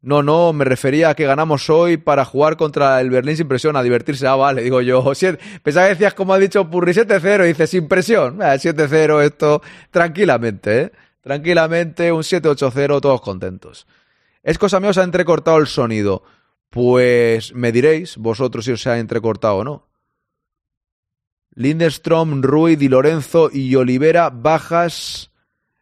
[0.00, 3.76] No, no, me refería a que ganamos hoy para jugar contra el Berlín sin presión,
[3.76, 4.26] a divertirse.
[4.26, 5.12] Ah, vale, digo yo.
[5.14, 7.44] Siete- Pensaba que decías, como ha dicho Purri, 7-0.
[7.46, 8.42] Dice, sin presión.
[8.42, 9.62] Ah, 7-0 esto,
[9.92, 10.92] tranquilamente, ¿eh?
[11.20, 13.86] Tranquilamente, un 7-8-0, todos contentos.
[14.42, 16.24] Es cosa mía, os ha entrecortado el sonido.
[16.68, 19.86] Pues me diréis vosotros si os ha entrecortado o no.
[21.54, 25.30] Lindstrom, Rui, Di Lorenzo y Olivera bajas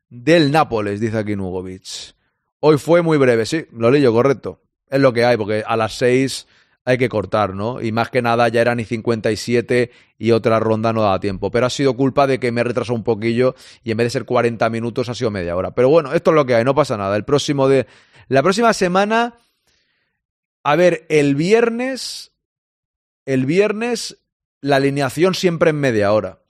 [0.09, 2.15] del Nápoles, dice aquí Nugovic.
[2.61, 4.61] Hoy fue muy breve, sí, lo leí yo, correcto.
[4.89, 6.47] Es lo que hay, porque a las 6
[6.85, 7.81] hay que cortar, ¿no?
[7.81, 11.51] Y más que nada ya eran y 57 y otra ronda no daba tiempo.
[11.51, 14.11] Pero ha sido culpa de que me he retrasado un poquillo y en vez de
[14.11, 15.73] ser 40 minutos ha sido media hora.
[15.73, 17.17] Pero bueno, esto es lo que hay, no pasa nada.
[17.17, 17.87] El próximo de.
[18.29, 19.35] La próxima semana.
[20.63, 22.33] A ver, el viernes.
[23.25, 24.19] El viernes.
[24.61, 26.41] La alineación siempre en media hora.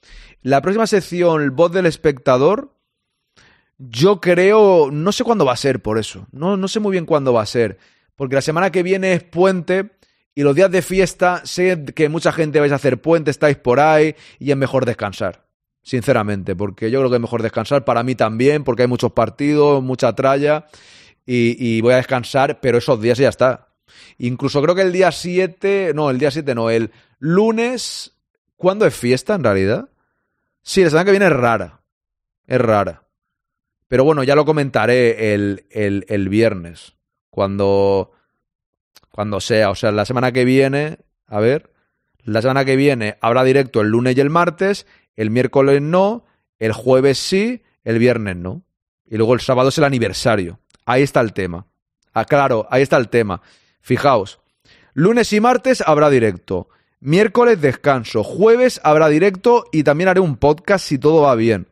[0.43, 2.75] La próxima sección, el voz del espectador.
[3.79, 4.91] Yo creo.
[4.91, 6.27] No sé cuándo va a ser, por eso.
[6.33, 7.79] No, no sé muy bien cuándo va a ser.
[8.17, 9.91] Porque la semana que viene es puente.
[10.35, 13.81] Y los días de fiesta, sé que mucha gente vais a hacer puente, estáis por
[13.81, 14.15] ahí.
[14.39, 15.47] Y es mejor descansar.
[15.83, 16.57] Sinceramente.
[16.57, 17.85] Porque yo creo que es mejor descansar.
[17.85, 18.65] Para mí también.
[18.65, 20.67] Porque hay muchos partidos, mucha tralla.
[21.27, 22.61] Y, y voy a descansar.
[22.61, 23.70] Pero esos días ya está.
[24.19, 25.93] Incluso creo que el día 7.
[25.95, 26.71] No, el día 7 no.
[26.71, 28.13] El lunes.
[28.57, 29.89] ¿Cuándo es fiesta en realidad?
[30.63, 31.81] Sí, la semana que viene es rara.
[32.47, 33.05] Es rara.
[33.89, 36.95] Pero bueno, ya lo comentaré el, el, el viernes.
[37.31, 38.13] Cuando.
[39.11, 39.71] Cuando sea.
[39.71, 40.99] O sea, la semana que viene.
[41.27, 41.73] A ver.
[42.23, 44.87] La semana que viene habrá directo el lunes y el martes.
[45.17, 46.25] El miércoles no.
[46.59, 47.63] El jueves sí.
[47.85, 48.63] El viernes no.
[49.07, 50.61] Y luego el sábado es el aniversario.
[50.87, 51.67] Ahí está el tema.
[52.13, 53.43] Ah, claro, ahí está el tema.
[53.81, 54.41] Fijaos.
[54.95, 56.69] Lunes y martes habrá directo.
[57.01, 58.23] Miércoles descanso.
[58.23, 61.69] Jueves habrá directo y también haré un podcast si todo va bien.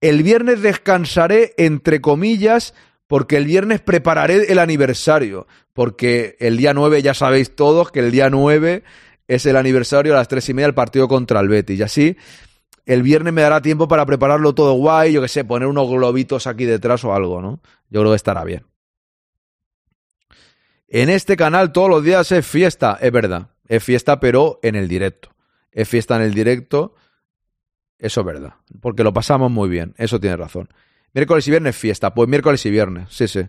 [0.00, 2.72] El viernes descansaré, entre comillas,
[3.06, 5.46] porque el viernes prepararé el aniversario.
[5.72, 8.84] Porque el día 9 ya sabéis todos que el día 9
[9.26, 11.78] es el aniversario a las tres y media del partido contra el Betis.
[11.78, 12.16] Y así
[12.86, 16.46] el viernes me dará tiempo para prepararlo todo guay, yo que sé, poner unos globitos
[16.46, 17.60] aquí detrás o algo, ¿no?
[17.90, 18.64] Yo creo que estará bien.
[20.88, 23.50] En este canal todos los días es fiesta, es verdad.
[23.68, 25.34] Es fiesta, pero en el directo.
[25.70, 26.94] Es fiesta en el directo.
[27.98, 28.54] Eso es verdad.
[28.80, 29.94] Porque lo pasamos muy bien.
[29.98, 30.68] Eso tiene razón.
[31.12, 32.14] Miércoles y viernes fiesta.
[32.14, 33.08] Pues miércoles y viernes.
[33.10, 33.42] Sí, sí.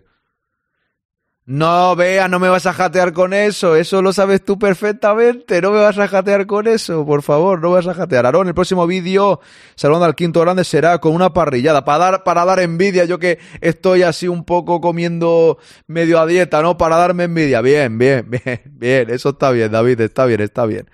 [1.50, 3.74] No, vea, no me vas a jatear con eso.
[3.74, 5.60] Eso lo sabes tú perfectamente.
[5.60, 7.04] No me vas a jatear con eso.
[7.04, 8.24] Por favor, no me vas a jatear.
[8.24, 9.40] Aarón, el próximo vídeo,
[9.74, 11.84] saludando al quinto grande, será con una parrillada.
[11.84, 13.04] Para dar, para dar envidia.
[13.04, 15.58] Yo que estoy así un poco comiendo
[15.88, 16.78] medio a dieta, ¿no?
[16.78, 17.60] Para darme envidia.
[17.62, 19.10] Bien, bien, bien, bien.
[19.10, 20.00] Eso está bien, David.
[20.02, 20.88] Está bien, está bien.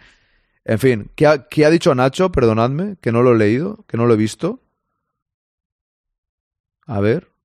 [0.65, 2.33] En fin, ¿qué ha, ¿qué ha dicho Nacho?
[2.33, 4.61] Perdonadme, que no lo he leído, que no lo he visto.
[6.87, 7.36] A ver.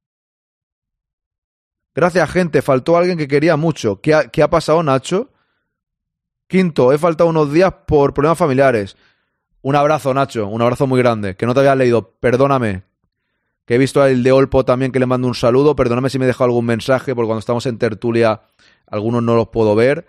[1.94, 2.62] Gracias, gente.
[2.62, 4.00] Faltó alguien que quería mucho.
[4.02, 5.30] ¿Qué ha, pasado, Nacho?
[6.48, 8.96] Quinto, he faltado unos días por problemas familiares.
[9.62, 10.48] Un abrazo, Nacho.
[10.48, 11.36] Un abrazo muy grande.
[11.36, 12.12] Que no te había leído.
[12.20, 12.84] Perdóname.
[13.66, 15.76] Que he visto el de Olpo también que le mando un saludo.
[15.76, 18.42] Perdóname si me he dejado algún mensaje, porque cuando estamos en tertulia,
[18.88, 20.08] algunos no los puedo ver.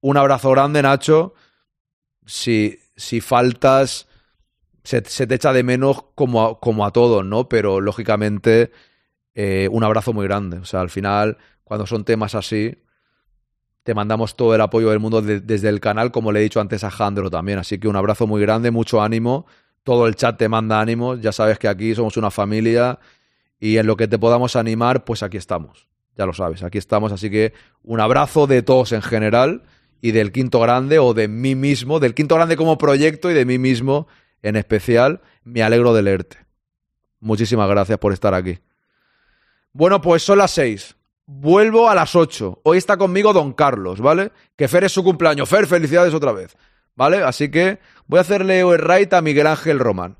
[0.00, 1.34] Un abrazo grande, Nacho.
[2.26, 4.08] Si, si faltas,
[4.82, 7.48] se, se te echa de menos como a, como a todos, ¿no?
[7.48, 8.70] Pero lógicamente,
[9.34, 10.58] eh, un abrazo muy grande.
[10.58, 12.76] O sea, al final, cuando son temas así,
[13.82, 16.60] te mandamos todo el apoyo del mundo de- desde el canal, como le he dicho
[16.60, 17.58] antes a Jandro también.
[17.58, 19.46] Así que un abrazo muy grande, mucho ánimo.
[19.82, 21.16] Todo el chat te manda ánimo.
[21.16, 22.98] Ya sabes que aquí somos una familia
[23.60, 25.86] y en lo que te podamos animar, pues aquí estamos.
[26.16, 27.12] Ya lo sabes, aquí estamos.
[27.12, 27.52] Así que
[27.82, 29.64] un abrazo de todos en general
[30.00, 33.44] y del Quinto Grande o de mí mismo, del Quinto Grande como proyecto y de
[33.44, 34.06] mí mismo
[34.42, 35.20] en especial.
[35.42, 36.38] Me alegro de leerte.
[37.20, 38.58] Muchísimas gracias por estar aquí.
[39.74, 40.96] Bueno, pues son las seis.
[41.26, 42.60] Vuelvo a las 8.
[42.64, 44.30] Hoy está conmigo Don Carlos, ¿vale?
[44.56, 45.48] Que Fer es su cumpleaños.
[45.48, 46.56] Fer, felicidades otra vez,
[46.94, 47.22] ¿vale?
[47.24, 50.16] Así que voy a hacerle el right a Miguel Ángel Román.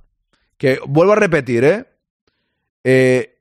[0.56, 1.86] Que vuelvo a repetir, ¿eh?
[2.84, 3.38] Eh,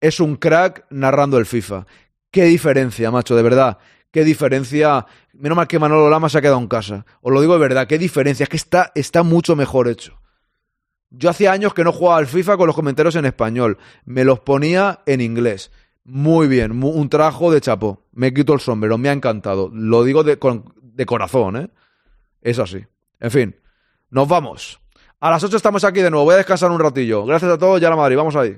[0.00, 1.86] Es un crack narrando el FIFA.
[2.30, 3.78] Qué diferencia, macho, de verdad.
[4.12, 5.06] Qué diferencia.
[5.34, 7.04] Menos mal que Manolo Lama se ha quedado en casa.
[7.20, 8.44] Os lo digo de verdad, qué diferencia.
[8.44, 10.18] Es que está, está mucho mejor hecho.
[11.10, 13.78] Yo hacía años que no jugaba al FIFA con los comentarios en español.
[14.04, 15.70] Me los ponía en inglés.
[16.04, 18.04] Muy bien, un trabajo de chapo.
[18.12, 19.70] Me quito el sombrero, me ha encantado.
[19.72, 20.38] Lo digo de
[21.06, 21.70] corazón, ¿eh?
[22.42, 22.84] Es así.
[23.18, 23.56] En fin,
[24.10, 24.80] nos vamos.
[25.18, 26.24] A las 8 estamos aquí de nuevo.
[26.24, 27.24] Voy a descansar un ratillo.
[27.24, 28.16] Gracias a todos, ya la Madrid.
[28.16, 28.56] Vamos ahí.